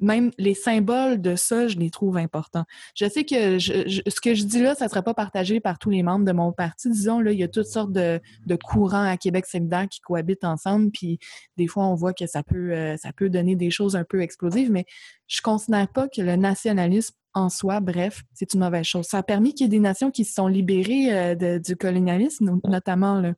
même 0.00 0.30
les 0.38 0.54
symboles 0.54 1.20
de 1.20 1.34
ça, 1.36 1.66
je 1.68 1.76
les 1.78 1.90
trouve 1.90 2.16
importants. 2.16 2.64
Je 2.94 3.08
sais 3.08 3.24
que 3.24 3.58
je- 3.58 3.88
je- 3.88 4.02
ce 4.08 4.20
que 4.20 4.34
je 4.34 4.44
dis 4.44 4.60
là, 4.62 4.74
ça 4.74 4.84
ne 4.84 4.90
sera 4.90 5.02
pas 5.02 5.14
partagé 5.14 5.60
par 5.60 5.78
tous 5.78 5.90
les 5.90 6.02
membres 6.02 6.24
de 6.24 6.32
mon 6.32 6.52
parti. 6.52 6.88
Disons, 6.90 7.20
là, 7.20 7.32
il 7.32 7.38
y 7.38 7.42
a 7.42 7.48
toutes 7.48 7.66
sortes 7.66 7.92
de, 7.92 8.20
de 8.46 8.56
courants 8.56 9.04
à 9.08 9.16
Québec 9.16 9.46
solidaire 9.46 9.88
qui 9.88 10.00
cohabitent 10.00 10.44
ensemble, 10.44 10.90
puis 10.90 11.18
des 11.56 11.66
fois, 11.66 11.86
on 11.86 11.94
voit 11.94 12.12
que 12.12 12.26
ça 12.26 12.42
peut, 12.42 12.72
euh, 12.72 12.96
ça 12.96 13.12
peut 13.12 13.28
donner 13.28 13.56
des 13.56 13.70
choses 13.70 13.96
un 13.96 14.04
peu 14.04 14.20
explosives, 14.22 14.70
mais 14.70 14.84
je 15.26 15.40
considère 15.42 15.88
pas 15.88 16.08
que 16.08 16.20
le 16.22 16.36
nationalisme 16.36 17.14
en 17.34 17.48
soi, 17.50 17.80
bref, 17.80 18.22
c'est 18.34 18.54
une 18.54 18.60
mauvaise 18.60 18.86
chose. 18.86 19.06
Ça 19.06 19.18
a 19.18 19.22
permis 19.22 19.52
qu'il 19.54 19.64
y 19.64 19.66
ait 19.66 19.70
des 19.70 19.78
nations 19.78 20.10
qui 20.10 20.24
se 20.24 20.34
sont 20.34 20.46
libérées 20.48 21.12
euh, 21.12 21.34
de- 21.34 21.58
du 21.58 21.76
colonialisme, 21.76 22.46
no- 22.46 22.60
notamment. 22.64 23.20
Là. 23.20 23.34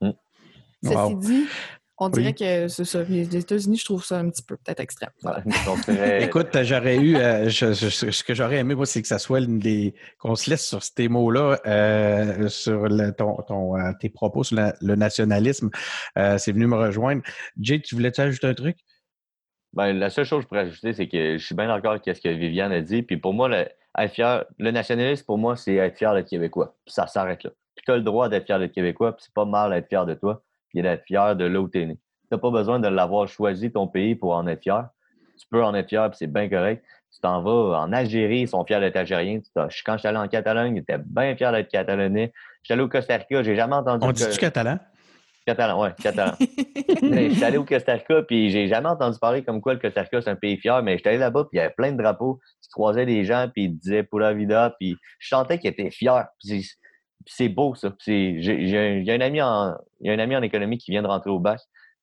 Mm. 0.00 0.10
Ceci 0.82 0.94
Wow. 0.94 1.14
dit, 1.18 1.44
on 1.98 2.06
Oui. 2.10 2.20
dirait 2.20 2.32
que 2.34 2.68
c'est 2.68 2.84
ça. 2.84 3.02
Les 3.04 3.34
États-Unis, 3.36 3.78
je 3.78 3.84
trouve 3.84 4.04
ça 4.04 4.18
un 4.18 4.28
petit 4.28 4.42
peu 4.42 4.56
peut-être 4.56 4.80
extrême. 4.80 5.10
Voilà. 5.22 5.42
Écoute, 6.20 6.48
j'aurais 6.62 6.96
eu, 6.98 7.16
euh, 7.16 7.48
je- 7.48 7.72
je- 7.72 8.10
ce 8.10 8.24
que 8.24 8.34
j'aurais 8.34 8.56
aimé, 8.58 8.74
moi, 8.74 8.86
c'est 8.86 9.00
que 9.02 9.08
ça 9.08 9.18
soit 9.18 9.40
une 9.40 9.58
des, 9.58 9.94
qu'on 10.18 10.34
se 10.34 10.50
laisse 10.50 10.66
sur 10.66 10.82
ces 10.82 11.08
mots-là, 11.08 11.58
euh, 11.66 12.48
sur 12.48 12.88
le- 12.88 13.12
ton, 13.12 13.36
ton, 13.48 13.76
euh, 13.78 13.92
tes 14.00 14.08
propos 14.10 14.44
sur 14.44 14.56
la- 14.56 14.74
le 14.80 14.94
nationalisme. 14.96 15.70
Euh, 16.18 16.38
c'est 16.38 16.52
venu 16.52 16.66
me 16.66 16.76
rejoindre. 16.76 17.22
Jay, 17.60 17.80
tu 17.80 17.94
voulais-tu 17.94 18.20
ajouter 18.20 18.46
un 18.46 18.54
truc? 18.54 18.76
Ben, 19.72 19.92
la 19.92 20.08
seule 20.10 20.24
chose 20.24 20.38
que 20.38 20.42
je 20.44 20.48
pourrais 20.48 20.60
ajouter, 20.62 20.92
c'est 20.94 21.08
que 21.08 21.36
je 21.38 21.44
suis 21.44 21.54
bien 21.54 21.66
d'accord 21.68 21.92
avec 21.92 22.02
ce 22.04 22.20
que 22.20 22.28
Viviane 22.28 22.72
a 22.72 22.80
dit. 22.80 23.02
Puis 23.02 23.16
pour 23.18 23.34
moi, 23.34 23.48
le, 23.48 23.66
être 23.98 24.12
fier, 24.12 24.44
le 24.58 24.70
nationalisme, 24.70 25.24
pour 25.26 25.36
moi, 25.38 25.56
c'est 25.56 25.74
être 25.74 25.96
fier 25.98 26.14
d'être 26.14 26.28
Québécois. 26.28 26.76
Puis 26.84 26.94
ça 26.94 27.06
s'arrête 27.06 27.42
là. 27.44 27.50
Puis 27.74 27.84
tu 27.84 27.92
as 27.92 27.96
le 27.96 28.02
droit 28.02 28.28
d'être 28.30 28.46
fier 28.46 28.58
d'être 28.58 28.72
Québécois, 28.72 29.14
puis 29.14 29.24
c'est 29.26 29.34
pas 29.34 29.44
mal 29.44 29.70
d'être 29.72 29.88
fier 29.88 30.06
de 30.06 30.14
toi, 30.14 30.42
puis 30.68 30.82
d'être 30.82 31.04
fier 31.04 31.36
de 31.36 31.44
là 31.44 31.60
où 31.60 31.68
tu 31.68 31.80
es 31.82 31.86
né. 31.86 31.94
Tu 31.94 32.28
n'as 32.32 32.38
pas 32.38 32.50
besoin 32.50 32.80
de 32.80 32.88
l'avoir 32.88 33.28
choisi 33.28 33.70
ton 33.70 33.86
pays 33.86 34.14
pour 34.14 34.34
en 34.34 34.46
être 34.46 34.62
fier. 34.62 34.88
Tu 35.38 35.46
peux 35.50 35.62
en 35.62 35.74
être 35.74 35.88
fier, 35.88 36.08
puis 36.10 36.16
c'est 36.18 36.32
bien 36.32 36.48
correct. 36.48 36.84
Tu 37.12 37.20
t'en 37.20 37.40
vas 37.42 37.78
en 37.80 37.92
Algérie, 37.92 38.40
ils 38.40 38.48
sont 38.48 38.64
fiers 38.64 38.80
d'être 38.80 38.96
Algériens. 38.96 39.40
Quand 39.54 39.68
je 39.70 39.98
suis 39.98 40.08
allé 40.08 40.18
en 40.18 40.28
Catalogne, 40.28 40.76
ils 40.76 40.80
étaient 40.80 40.98
bien 40.98 41.36
fiers 41.36 41.52
d'être 41.52 41.68
Catalanais. 41.70 42.32
Je 42.62 42.66
suis 42.66 42.72
allé 42.74 42.82
au 42.82 42.88
Costa 42.88 43.16
Rica, 43.16 43.42
j'ai 43.42 43.54
jamais 43.56 43.74
entendu. 43.76 44.04
On 44.06 44.08
que- 44.12 44.16
dit-tu 44.16 44.38
catalan? 44.38 44.78
Catalan, 45.46 45.80
ouais, 45.80 45.90
catalan. 46.02 46.32
Mais 47.02 47.28
je 47.30 47.34
suis 47.34 47.44
allé 47.44 47.56
au 47.56 47.64
Costa 47.64 47.92
Rica, 47.92 48.22
puis 48.22 48.50
j'ai 48.50 48.66
jamais 48.66 48.88
entendu 48.88 49.18
parler 49.20 49.44
comme 49.44 49.60
quoi 49.60 49.74
le 49.74 49.78
Costa 49.78 50.02
Rica, 50.02 50.20
c'est 50.20 50.30
un 50.30 50.34
pays 50.36 50.56
fier, 50.56 50.82
mais 50.82 50.96
j'étais 50.96 51.10
allé 51.10 51.18
là-bas, 51.18 51.44
puis 51.44 51.50
il 51.52 51.56
y 51.58 51.60
avait 51.60 51.72
plein 51.74 51.92
de 51.92 51.96
drapeaux. 52.02 52.40
Tu 52.62 52.68
croisais 52.72 53.06
des 53.06 53.24
gens, 53.24 53.48
puis 53.52 53.64
ils 53.66 53.76
disaient 53.78 54.02
Pura 54.02 54.32
Vida, 54.34 54.74
puis 54.80 54.96
je 55.20 55.28
sentais 55.28 55.58
qu'ils 55.58 55.70
étaient 55.70 55.90
fiers. 55.90 56.22
Puis 56.44 56.68
c'est- 57.26 57.48
beau, 57.48 57.74
ça. 57.74 57.92
C'est- 58.00 58.40
J'ai 58.40 58.66
j'ai 58.68 58.78
un, 58.78 58.96
il 58.98 59.04
y 59.06 59.10
a 59.10 59.14
un 59.14 59.20
ami 59.20 59.40
en, 59.42 59.76
un 60.06 60.18
ami 60.18 60.36
en 60.36 60.42
économie 60.42 60.78
qui 60.78 60.90
vient 60.92 61.02
de 61.02 61.06
rentrer 61.08 61.30
au 61.30 61.38
bac. 61.38 61.60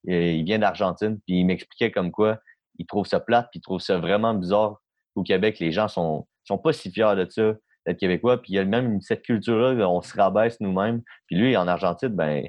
Euh, 0.10 0.32
Il 0.34 0.44
vient 0.44 0.60
d'Argentine, 0.60 1.20
puis 1.26 1.40
il 1.40 1.46
m'expliquait 1.46 1.92
comme 1.92 2.12
quoi 2.12 2.40
il 2.80 2.86
trouve 2.86 3.06
ça 3.06 3.20
plate, 3.20 3.48
puis 3.52 3.60
il 3.60 3.62
trouve 3.62 3.80
ça 3.80 3.98
vraiment 4.00 4.34
bizarre 4.34 4.82
qu'au 5.16 5.24
Québec, 5.24 5.60
les 5.60 5.72
gens 5.72 5.88
sont, 5.88 6.28
sont 6.44 6.58
pas 6.58 6.74
si 6.74 6.92
fiers 6.92 7.16
de 7.16 7.28
ça, 7.30 7.54
d'être 7.86 8.00
québécois. 8.00 8.42
Puis 8.42 8.54
il 8.54 8.56
y 8.56 8.60
a 8.60 8.66
même 8.66 9.00
cette 9.02 9.22
culture-là, 9.24 9.88
on 9.90 10.02
se 10.02 10.16
rabaisse 10.18 10.60
nous-mêmes. 10.60 11.02
Puis 11.28 11.36
lui, 11.38 11.56
en 11.58 11.68
Argentine, 11.68 12.10
ben 12.10 12.48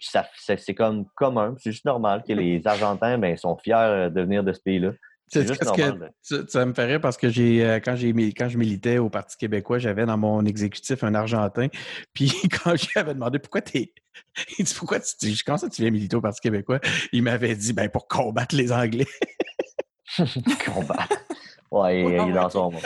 ça- 0.00 0.28
c'est 0.36 0.58
c'est 0.58 0.74
comme 0.74 1.06
commun, 1.16 1.54
c'est 1.58 1.72
juste 1.72 1.84
normal 1.86 2.22
que 2.26 2.32
les 2.42 2.66
Argentins 2.66 3.18
ben, 3.18 3.36
sont 3.36 3.56
fiers 3.58 4.08
de 4.10 4.20
venir 4.22 4.44
de 4.44 4.52
ce 4.52 4.60
pays-là. 4.60 4.92
C'est 5.28 5.44
que 5.44 6.48
ça, 6.48 6.66
me 6.66 6.72
ferait 6.72 7.00
parce 7.00 7.16
que 7.16 7.28
j'ai 7.28 7.64
euh, 7.64 7.80
quand 7.80 7.96
j'ai 7.96 8.12
quand 8.32 8.48
je 8.48 8.58
militais 8.58 8.98
au 8.98 9.10
Parti 9.10 9.36
québécois, 9.36 9.78
j'avais 9.78 10.06
dans 10.06 10.16
mon 10.16 10.44
exécutif 10.44 11.02
un 11.02 11.14
Argentin. 11.14 11.66
Puis 12.14 12.32
quand 12.48 12.74
j'avais 12.76 13.14
demandé 13.14 13.38
pourquoi 13.38 13.60
t'es. 13.60 13.92
Il 14.58 14.64
dit 14.64 14.74
pourquoi 14.74 15.00
tu 15.00 15.14
dis 15.20 15.40
comment 15.44 15.58
ça 15.58 15.68
tu 15.68 15.82
viens 15.82 15.90
militer 15.90 16.16
au 16.16 16.20
Parti 16.20 16.40
québécois? 16.40 16.80
Il 17.12 17.24
m'avait 17.24 17.56
dit 17.56 17.72
ben 17.72 17.88
pour 17.88 18.06
combattre 18.06 18.54
les 18.54 18.72
Anglais. 18.72 19.06
Combat. 20.64 21.08
Ouais, 21.70 22.00
il, 22.00 22.08
il 22.08 22.30
est 22.30 22.32
dans 22.32 22.48
son 22.48 22.70
monde. 22.70 22.82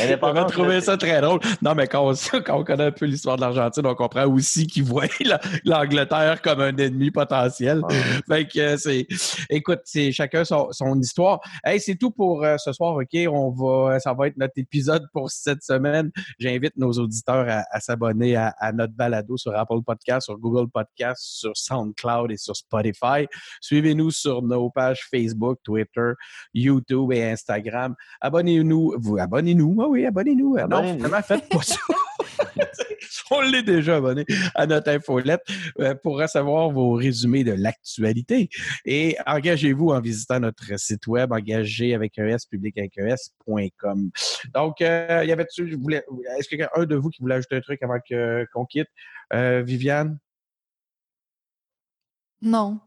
Indépendance, 0.00 0.52
trouvé 0.52 0.74
là, 0.74 0.80
ça 0.80 0.96
très 0.96 1.20
drôle. 1.20 1.40
Non, 1.60 1.74
mais 1.74 1.86
quand 1.88 2.08
on, 2.08 2.14
quand 2.40 2.60
on 2.60 2.64
connaît 2.64 2.84
un 2.86 2.92
peu 2.92 3.06
l'histoire 3.06 3.36
de 3.36 3.40
l'Argentine, 3.42 3.84
on 3.86 3.94
comprend 3.94 4.26
aussi 4.26 4.66
qu'ils 4.66 4.84
voient 4.84 5.06
la- 5.24 5.40
l'Angleterre 5.64 6.40
comme 6.40 6.60
un 6.60 6.76
ennemi 6.76 7.10
potentiel. 7.10 7.80
Ouais. 7.88 7.94
Fait 8.28 8.46
que 8.46 8.58
euh, 8.60 8.76
c'est. 8.76 9.06
Écoute, 9.50 9.80
c'est 9.84 10.12
chacun 10.12 10.44
son, 10.44 10.68
son 10.70 10.98
histoire. 11.00 11.40
Hey, 11.64 11.80
c'est 11.80 11.96
tout 11.96 12.10
pour 12.10 12.44
euh, 12.44 12.56
ce 12.58 12.72
soir, 12.72 12.94
OK? 12.94 13.18
On 13.28 13.50
va, 13.50 13.98
ça 14.00 14.12
va 14.14 14.28
être 14.28 14.36
notre 14.36 14.54
épisode 14.56 15.04
pour 15.12 15.30
cette 15.30 15.62
semaine. 15.62 16.10
J'invite 16.38 16.76
nos 16.76 16.92
auditeurs 16.92 17.46
à, 17.48 17.64
à 17.70 17.80
s'abonner 17.80 18.36
à, 18.36 18.54
à 18.58 18.72
notre 18.72 18.94
balado 18.94 19.36
sur 19.36 19.54
Apple 19.56 19.82
Podcast, 19.84 20.26
sur 20.26 20.38
Google 20.38 20.68
Podcast, 20.70 21.20
sur 21.22 21.52
SoundCloud 21.56 22.30
et 22.30 22.36
sur 22.36 22.54
Spotify. 22.56 23.26
Suivez-nous 23.60 24.10
sur 24.10 24.42
nos 24.42 24.70
pages 24.70 25.00
Facebook, 25.10 25.58
Twitter, 25.64 26.12
YouTube 26.54 27.12
et 27.12 27.24
Instagram. 27.30 27.94
Abonnez-nous. 28.20 28.94
Vous 29.00 29.18
abonnez-nous. 29.18 29.71
Ah 29.80 29.88
oui, 29.88 30.04
abonnez-nous. 30.06 30.56
Non, 30.68 30.82
finalement, 30.94 31.22
faites 31.22 31.48
pas 31.48 31.62
ça. 31.62 31.76
On 33.30 33.40
l'est 33.40 33.62
déjà 33.62 33.96
abonné 33.96 34.24
à 34.54 34.66
notre 34.66 34.90
infolette 34.90 35.40
euh, 35.80 35.94
pour 35.94 36.18
recevoir 36.20 36.70
vos 36.70 36.92
résumés 36.92 37.44
de 37.44 37.52
l'actualité. 37.52 38.50
Et 38.84 39.16
engagez-vous 39.26 39.88
en 39.88 40.00
visitant 40.00 40.38
notre 40.40 40.78
site 40.78 41.06
web, 41.06 41.32
engagé 41.32 41.94
avec 41.94 42.18
un 42.18 42.26
S, 42.26 42.44
public 42.44 42.76
avec 42.76 42.98
un 42.98 43.06
S.com. 43.06 44.10
Donc, 44.54 44.82
euh, 44.82 45.24
y 45.26 45.32
avait-tu, 45.32 45.62
est-ce 46.38 46.48
qu'il 46.48 46.58
y 46.58 46.62
a 46.62 46.70
un 46.76 46.84
de 46.84 46.94
vous 46.94 47.08
qui 47.08 47.22
voulait 47.22 47.36
ajouter 47.36 47.56
un 47.56 47.60
truc 47.62 47.82
avant 47.82 47.98
que- 48.06 48.46
qu'on 48.52 48.66
quitte? 48.66 48.88
Euh, 49.32 49.62
Viviane? 49.62 50.18
Non. 52.42 52.80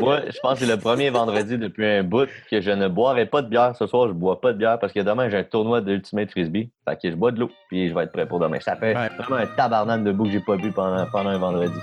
Moi, 0.00 0.20
je 0.28 0.38
pense 0.42 0.58
que 0.58 0.64
c'est 0.66 0.70
le 0.72 0.78
premier 0.78 1.10
vendredi 1.10 1.56
depuis 1.58 1.86
un 1.86 2.02
bout 2.02 2.28
que 2.50 2.60
je 2.60 2.70
ne 2.70 2.88
boirai 2.88 3.26
pas 3.26 3.42
de 3.42 3.48
bière 3.48 3.74
ce 3.76 3.86
soir. 3.86 4.08
Je 4.08 4.12
bois 4.12 4.40
pas 4.40 4.52
de 4.52 4.58
bière 4.58 4.78
parce 4.78 4.92
que 4.92 5.00
demain, 5.00 5.28
j'ai 5.28 5.38
un 5.38 5.44
tournoi 5.44 5.80
d'Ultimate 5.80 6.30
Frisbee. 6.30 6.70
Fait 6.88 6.96
que 7.00 7.10
je 7.10 7.14
bois 7.16 7.30
de 7.30 7.40
l'eau 7.40 7.50
puis 7.68 7.88
je 7.88 7.94
vais 7.94 8.02
être 8.04 8.12
prêt 8.12 8.26
pour 8.26 8.40
demain. 8.40 8.58
Ça 8.60 8.76
fait 8.76 8.94
Ouais. 8.96 9.08
vraiment 9.18 9.36
un 9.36 9.46
tabarnane 9.46 10.04
de 10.04 10.12
bout 10.12 10.24
que 10.24 10.30
j'ai 10.30 10.40
pas 10.40 10.56
bu 10.56 10.70
pendant, 10.72 11.06
pendant 11.12 11.30
un 11.30 11.38
vendredi. 11.38 11.78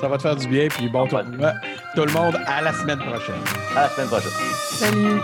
Ça 0.00 0.08
va 0.08 0.16
te 0.16 0.22
faire 0.22 0.36
du 0.36 0.46
bien, 0.48 0.68
puis 0.68 0.88
bon 0.88 1.06
tournoi. 1.06 1.52
Tout 1.94 2.04
le 2.04 2.12
monde, 2.12 2.36
à 2.46 2.62
la 2.62 2.72
semaine 2.72 2.98
prochaine. 2.98 3.34
À 3.76 3.82
la 3.82 3.88
semaine 3.88 4.08
prochaine. 4.08 4.30
Salut. 4.30 5.20